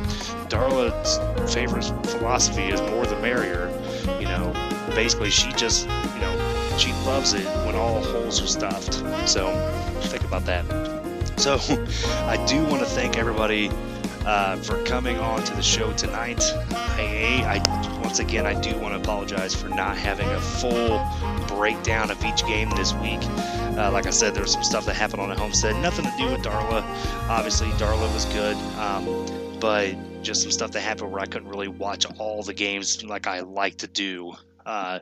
Darla's 0.49 1.53
favorite 1.53 1.83
philosophy 2.05 2.63
is 2.63 2.81
more 2.81 3.05
the 3.05 3.19
merrier. 3.19 3.69
You 4.19 4.25
know, 4.25 4.53
basically 4.95 5.29
she 5.29 5.51
just 5.53 5.88
you 5.88 6.21
know 6.21 6.75
she 6.77 6.91
loves 7.05 7.33
it 7.33 7.45
when 7.65 7.75
all 7.75 8.01
holes 8.01 8.41
are 8.41 8.47
stuffed. 8.47 8.93
So 9.27 9.53
think 10.01 10.23
about 10.23 10.45
that. 10.45 10.95
So 11.38 11.55
I 12.25 12.43
do 12.47 12.63
want 12.65 12.79
to 12.79 12.86
thank 12.86 13.17
everybody 13.17 13.69
uh, 14.25 14.57
for 14.57 14.83
coming 14.83 15.17
on 15.17 15.43
to 15.43 15.53
the 15.55 15.61
show 15.61 15.93
tonight. 15.93 16.41
I, 16.71 17.61
I 17.61 17.99
once 18.01 18.19
again 18.19 18.45
I 18.45 18.59
do 18.59 18.77
want 18.77 18.93
to 18.93 18.99
apologize 18.99 19.53
for 19.53 19.69
not 19.69 19.97
having 19.97 20.27
a 20.27 20.39
full 20.39 21.05
breakdown 21.47 22.09
of 22.11 22.23
each 22.25 22.45
game 22.45 22.69
this 22.71 22.93
week. 22.95 23.19
Uh, 23.77 23.91
like 23.91 24.07
I 24.07 24.11
said, 24.11 24.33
there 24.33 24.43
was 24.43 24.53
some 24.53 24.63
stuff 24.63 24.86
that 24.86 24.95
happened 24.95 25.21
on 25.21 25.29
the 25.29 25.36
homestead, 25.36 25.75
nothing 25.81 26.05
to 26.05 26.13
do 26.17 26.25
with 26.31 26.41
Darla. 26.41 26.81
Obviously, 27.29 27.67
Darla 27.71 28.11
was 28.13 28.25
good, 28.25 28.55
um, 28.79 29.59
but 29.59 29.95
just 30.23 30.41
some 30.41 30.51
stuff 30.51 30.71
that 30.71 30.81
happened 30.81 31.11
where 31.11 31.21
I 31.21 31.25
couldn't 31.25 31.49
really 31.49 31.67
watch 31.67 32.05
all 32.17 32.41
the 32.41 32.53
games 32.53 33.03
like 33.03 33.27
I 33.27 33.41
like 33.41 33.77
to 33.77 33.88
do. 33.88 34.33
Uh, 34.65 34.99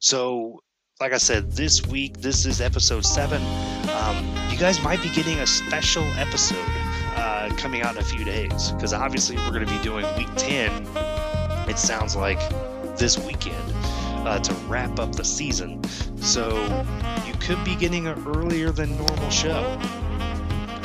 so 0.00 0.60
like 1.00 1.12
I 1.12 1.18
said, 1.18 1.52
this 1.52 1.86
week, 1.86 2.18
this 2.18 2.46
is 2.46 2.60
episode 2.60 3.04
seven. 3.04 3.42
Um, 3.90 4.45
you 4.56 4.62
guys 4.62 4.82
might 4.82 5.02
be 5.02 5.10
getting 5.10 5.40
a 5.40 5.46
special 5.46 6.02
episode 6.16 6.56
uh, 7.16 7.50
coming 7.58 7.82
out 7.82 7.94
in 7.94 8.00
a 8.00 8.04
few 8.04 8.24
days 8.24 8.70
because 8.70 8.94
obviously 8.94 9.36
we're 9.36 9.50
going 9.50 9.66
to 9.66 9.70
be 9.70 9.78
doing 9.82 10.06
week 10.16 10.30
10. 10.38 10.72
It 11.68 11.76
sounds 11.76 12.16
like 12.16 12.40
this 12.96 13.18
weekend 13.18 13.70
uh, 14.26 14.38
to 14.38 14.54
wrap 14.66 14.98
up 14.98 15.14
the 15.14 15.24
season. 15.26 15.84
So 16.16 16.56
you 17.26 17.34
could 17.34 17.62
be 17.66 17.76
getting 17.76 18.06
an 18.06 18.26
earlier 18.26 18.70
than 18.70 18.96
normal 18.96 19.28
show. 19.28 19.78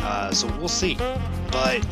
Uh, 0.04 0.32
so 0.34 0.48
we'll 0.58 0.68
see. 0.68 0.96
But 1.50 1.88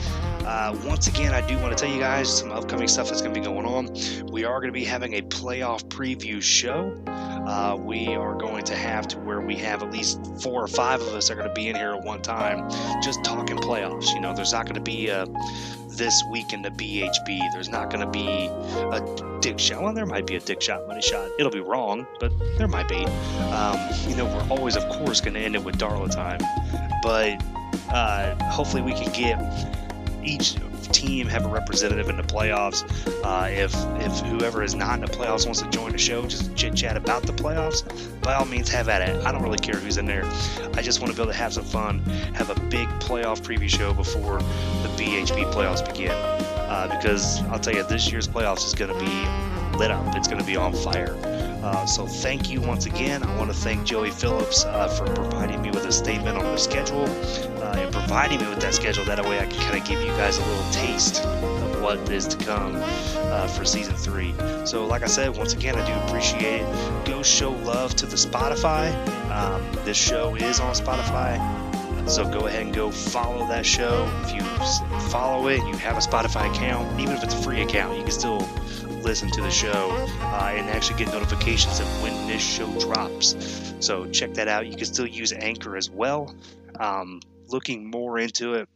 uh, 0.45 0.77
once 0.83 1.07
again, 1.07 1.33
I 1.33 1.47
do 1.47 1.57
want 1.59 1.77
to 1.77 1.81
tell 1.81 1.93
you 1.93 2.01
guys 2.01 2.39
some 2.39 2.51
upcoming 2.51 2.89
stuff 2.89 3.07
that's 3.07 3.21
going 3.21 3.33
to 3.33 3.39
be 3.39 3.45
going 3.45 3.65
on. 3.65 4.27
We 4.29 4.43
are 4.43 4.59
going 4.59 4.73
to 4.73 4.77
be 4.77 4.83
having 4.83 5.13
a 5.13 5.21
playoff 5.21 5.85
preview 5.85 6.41
show. 6.41 7.01
uh, 7.07 7.77
we 7.79 8.07
are 8.15 8.35
going 8.35 8.63
to 8.65 8.75
have 8.75 9.07
to 9.09 9.19
we 9.49 9.55
have 9.55 9.81
at 9.81 9.91
least 9.91 10.19
four 10.43 10.63
or 10.63 10.67
five 10.67 11.01
of 11.01 11.07
us 11.07 11.31
are 11.31 11.35
going 11.35 11.47
to 11.47 11.53
be 11.55 11.69
in 11.69 11.75
here 11.75 11.95
at 11.95 12.03
one 12.03 12.21
time, 12.21 12.69
just 13.01 13.23
talking 13.23 13.57
playoffs. 13.57 14.13
You 14.13 14.21
know, 14.21 14.31
there's 14.31 14.53
not 14.53 14.65
going 14.65 14.75
to 14.75 14.79
be 14.81 15.07
a 15.07 15.25
this 15.87 16.23
week 16.31 16.53
in 16.53 16.61
the 16.61 16.69
BHB. 16.69 17.51
There's 17.51 17.67
not 17.67 17.89
going 17.89 18.01
to 18.01 18.11
be 18.11 18.27
a 18.27 19.39
dick 19.41 19.57
shot. 19.57 19.81
Well, 19.81 19.91
there 19.91 20.05
might 20.05 20.27
be 20.27 20.35
a 20.35 20.39
dick 20.39 20.61
shot, 20.61 20.87
money 20.87 21.01
shot. 21.01 21.31
It'll 21.39 21.51
be 21.51 21.61
wrong, 21.61 22.05
but 22.19 22.31
there 22.59 22.67
might 22.67 22.87
be. 22.87 23.03
Um, 23.51 23.79
you 24.07 24.15
know, 24.15 24.25
we're 24.25 24.55
always, 24.55 24.75
of 24.75 24.87
course, 24.87 25.19
going 25.19 25.33
to 25.33 25.39
end 25.39 25.55
it 25.55 25.63
with 25.63 25.79
Darla 25.79 26.11
time, 26.11 26.41
but 27.01 27.41
uh, 27.89 28.35
hopefully 28.51 28.83
we 28.83 28.93
can 28.93 29.11
get 29.13 29.67
each 30.23 30.57
team 30.91 31.27
have 31.27 31.45
a 31.45 31.49
representative 31.49 32.09
in 32.09 32.17
the 32.17 32.23
playoffs. 32.23 32.83
Uh, 33.23 33.47
if 33.49 33.73
if 34.05 34.19
whoever 34.27 34.63
is 34.63 34.75
not 34.75 34.95
in 34.95 35.01
the 35.01 35.07
playoffs 35.07 35.45
wants 35.45 35.61
to 35.61 35.69
join 35.69 35.91
the 35.91 35.97
show, 35.97 36.25
just 36.25 36.55
chit 36.55 36.75
chat 36.75 36.97
about 36.97 37.23
the 37.23 37.33
playoffs. 37.33 37.83
By 38.21 38.35
all 38.35 38.45
means, 38.45 38.69
have 38.69 38.89
at 38.89 39.07
it. 39.07 39.25
I 39.25 39.31
don't 39.31 39.43
really 39.43 39.57
care 39.57 39.75
who's 39.75 39.97
in 39.97 40.05
there. 40.05 40.25
I 40.73 40.81
just 40.81 40.99
want 40.99 41.11
to 41.11 41.17
be 41.17 41.21
able 41.21 41.31
to 41.31 41.37
have 41.37 41.53
some 41.53 41.63
fun, 41.63 41.99
have 42.33 42.49
a 42.49 42.59
big 42.69 42.87
playoff 42.99 43.41
preview 43.41 43.69
show 43.69 43.93
before 43.93 44.39
the 44.39 44.89
BHB 44.97 45.53
playoffs 45.53 45.85
begin. 45.85 46.11
Uh, 46.11 46.87
because 46.95 47.41
I'll 47.45 47.59
tell 47.59 47.73
you, 47.73 47.83
this 47.83 48.11
year's 48.11 48.27
playoffs 48.27 48.65
is 48.65 48.75
going 48.75 48.93
to 48.93 48.99
be 48.99 49.77
lit 49.77 49.91
up. 49.91 50.15
It's 50.15 50.27
going 50.27 50.39
to 50.39 50.45
be 50.45 50.55
on 50.55 50.73
fire. 50.73 51.15
Uh, 51.61 51.85
so 51.85 52.07
thank 52.07 52.49
you 52.49 52.61
once 52.61 52.85
again. 52.85 53.21
I 53.21 53.35
want 53.37 53.51
to 53.51 53.57
thank 53.57 53.85
Joey 53.85 54.11
Phillips 54.11 54.63
uh, 54.63 54.87
for 54.87 55.05
providing 55.13 55.61
me 55.61 55.71
with 55.71 55.85
a 55.85 55.91
statement 55.91 56.37
on 56.37 56.43
the 56.43 56.57
schedule 56.57 57.05
uh, 57.61 57.75
and 57.77 57.91
providing 57.93 58.39
me 58.39 58.47
with 58.47 58.61
that 58.61 58.73
schedule. 58.73 59.03
That 59.05 59.23
way 59.25 59.39
I 59.39 59.45
can 59.45 59.59
kind 59.61 59.77
of 59.77 59.85
give 59.85 59.99
you 59.99 60.07
guys 60.07 60.37
a 60.37 60.45
little 60.45 60.71
taste 60.71 61.23
of 61.23 61.81
what 61.81 62.09
is 62.09 62.27
to 62.27 62.37
come 62.45 62.75
uh, 62.77 63.47
for 63.47 63.65
season 63.65 63.95
three. 63.95 64.33
So 64.65 64.85
like 64.85 65.03
I 65.03 65.07
said, 65.07 65.35
once 65.35 65.53
again, 65.53 65.75
I 65.75 65.85
do 65.85 65.93
appreciate 66.07 66.61
it. 66.61 67.05
Go 67.05 67.21
show 67.23 67.51
love 67.51 67.95
to 67.97 68.05
the 68.05 68.15
Spotify. 68.15 68.93
Um, 69.29 69.61
this 69.83 69.97
show 69.97 70.35
is 70.35 70.61
on 70.61 70.73
Spotify. 70.73 71.37
So 72.09 72.23
go 72.23 72.47
ahead 72.47 72.63
and 72.63 72.73
go 72.73 72.89
follow 72.89 73.47
that 73.49 73.65
show. 73.65 74.09
If 74.23 74.33
you 74.33 74.41
follow 75.09 75.47
it, 75.49 75.57
you 75.67 75.75
have 75.77 75.97
a 75.97 75.99
Spotify 75.99 76.49
account, 76.49 76.99
even 76.99 77.15
if 77.15 77.23
it's 77.23 77.35
a 77.35 77.41
free 77.43 77.61
account, 77.61 77.97
you 77.97 78.03
can 78.03 78.11
still 78.11 78.39
listen 79.09 79.31
to 79.31 79.41
the 79.41 79.49
show 79.49 79.89
uh, 80.21 80.53
and 80.53 80.69
actually 80.69 80.95
get 81.03 81.11
notifications 81.11 81.79
of 81.79 81.87
when 82.03 82.27
this 82.27 82.43
show 82.43 82.67
drops. 82.79 83.73
So 83.79 84.05
check 84.11 84.35
that 84.35 84.47
out. 84.47 84.67
You 84.67 84.77
can 84.77 84.85
still 84.85 85.07
use 85.07 85.33
Anchor 85.33 85.75
as 85.75 85.89
well. 85.89 86.35
Um, 86.79 87.19
looking 87.47 87.89
more 87.89 88.19
into 88.19 88.53
it, 88.53 88.69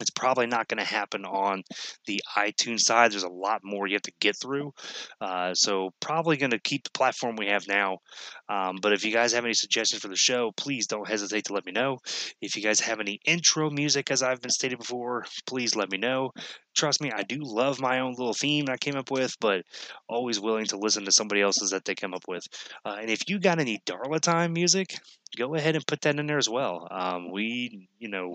it's 0.00 0.10
probably 0.10 0.46
not 0.46 0.68
going 0.68 0.78
to 0.78 0.84
happen 0.84 1.24
on 1.24 1.62
the 2.06 2.20
iTunes 2.36 2.80
side. 2.80 3.12
There's 3.12 3.22
a 3.22 3.28
lot 3.28 3.60
more 3.62 3.86
you 3.86 3.94
have 3.94 4.02
to 4.02 4.12
get 4.20 4.36
through. 4.36 4.72
Uh, 5.20 5.54
so, 5.54 5.90
probably 6.00 6.36
going 6.36 6.50
to 6.50 6.58
keep 6.58 6.84
the 6.84 6.90
platform 6.90 7.36
we 7.36 7.48
have 7.48 7.68
now. 7.68 7.98
Um, 8.48 8.78
but 8.80 8.92
if 8.92 9.04
you 9.04 9.12
guys 9.12 9.32
have 9.32 9.44
any 9.44 9.54
suggestions 9.54 10.02
for 10.02 10.08
the 10.08 10.16
show, 10.16 10.52
please 10.56 10.86
don't 10.86 11.08
hesitate 11.08 11.44
to 11.46 11.52
let 11.52 11.66
me 11.66 11.72
know. 11.72 11.98
If 12.40 12.56
you 12.56 12.62
guys 12.62 12.80
have 12.80 13.00
any 13.00 13.20
intro 13.24 13.70
music, 13.70 14.10
as 14.10 14.22
I've 14.22 14.40
been 14.40 14.50
stated 14.50 14.78
before, 14.78 15.24
please 15.46 15.76
let 15.76 15.90
me 15.90 15.98
know. 15.98 16.32
Trust 16.74 17.00
me, 17.00 17.12
I 17.12 17.22
do 17.22 17.38
love 17.40 17.80
my 17.80 18.00
own 18.00 18.12
little 18.12 18.34
theme 18.34 18.66
I 18.68 18.76
came 18.76 18.96
up 18.96 19.10
with, 19.10 19.36
but 19.40 19.64
always 20.08 20.40
willing 20.40 20.66
to 20.66 20.78
listen 20.78 21.04
to 21.04 21.12
somebody 21.12 21.42
else's 21.42 21.70
that 21.70 21.84
they 21.84 21.94
come 21.94 22.14
up 22.14 22.24
with. 22.28 22.46
Uh, 22.84 22.96
and 23.00 23.10
if 23.10 23.28
you 23.28 23.38
got 23.38 23.58
any 23.58 23.80
Darla 23.86 24.20
Time 24.20 24.52
music, 24.52 24.98
go 25.36 25.54
ahead 25.54 25.74
and 25.74 25.86
put 25.86 26.00
that 26.02 26.18
in 26.18 26.26
there 26.26 26.38
as 26.38 26.48
well. 26.48 26.86
Um, 26.90 27.30
we, 27.30 27.88
you 27.98 28.08
know, 28.08 28.34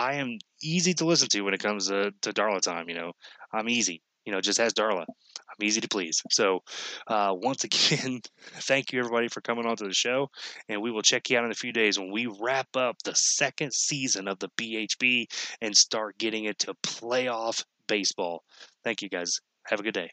I 0.00 0.14
am 0.14 0.38
easy 0.62 0.94
to 0.94 1.04
listen 1.04 1.28
to 1.28 1.42
when 1.42 1.52
it 1.52 1.62
comes 1.62 1.88
to, 1.88 2.10
to 2.22 2.32
Darla 2.32 2.62
time. 2.62 2.88
You 2.88 2.94
know, 2.94 3.12
I'm 3.52 3.68
easy. 3.68 4.00
You 4.24 4.32
know, 4.32 4.40
just 4.40 4.58
as 4.58 4.72
Darla. 4.72 5.04
I'm 5.04 5.66
easy 5.66 5.82
to 5.82 5.88
please. 5.88 6.22
So, 6.30 6.60
uh, 7.06 7.34
once 7.36 7.64
again, 7.70 8.20
thank 8.62 8.92
you 8.92 8.98
everybody 8.98 9.28
for 9.28 9.42
coming 9.42 9.66
on 9.66 9.76
to 9.76 9.84
the 9.84 9.92
show, 9.92 10.30
and 10.70 10.80
we 10.80 10.90
will 10.90 11.02
check 11.02 11.28
you 11.28 11.36
out 11.36 11.44
in 11.44 11.50
a 11.50 11.54
few 11.54 11.72
days 11.72 11.98
when 11.98 12.10
we 12.10 12.26
wrap 12.40 12.74
up 12.76 12.96
the 13.04 13.14
second 13.14 13.74
season 13.74 14.26
of 14.26 14.38
the 14.38 14.48
BHB 14.56 15.26
and 15.60 15.76
start 15.76 16.16
getting 16.16 16.46
into 16.46 16.72
playoff 16.82 17.62
baseball. 17.86 18.42
Thank 18.82 19.02
you 19.02 19.10
guys. 19.10 19.40
Have 19.66 19.80
a 19.80 19.82
good 19.82 19.94
day. 19.94 20.10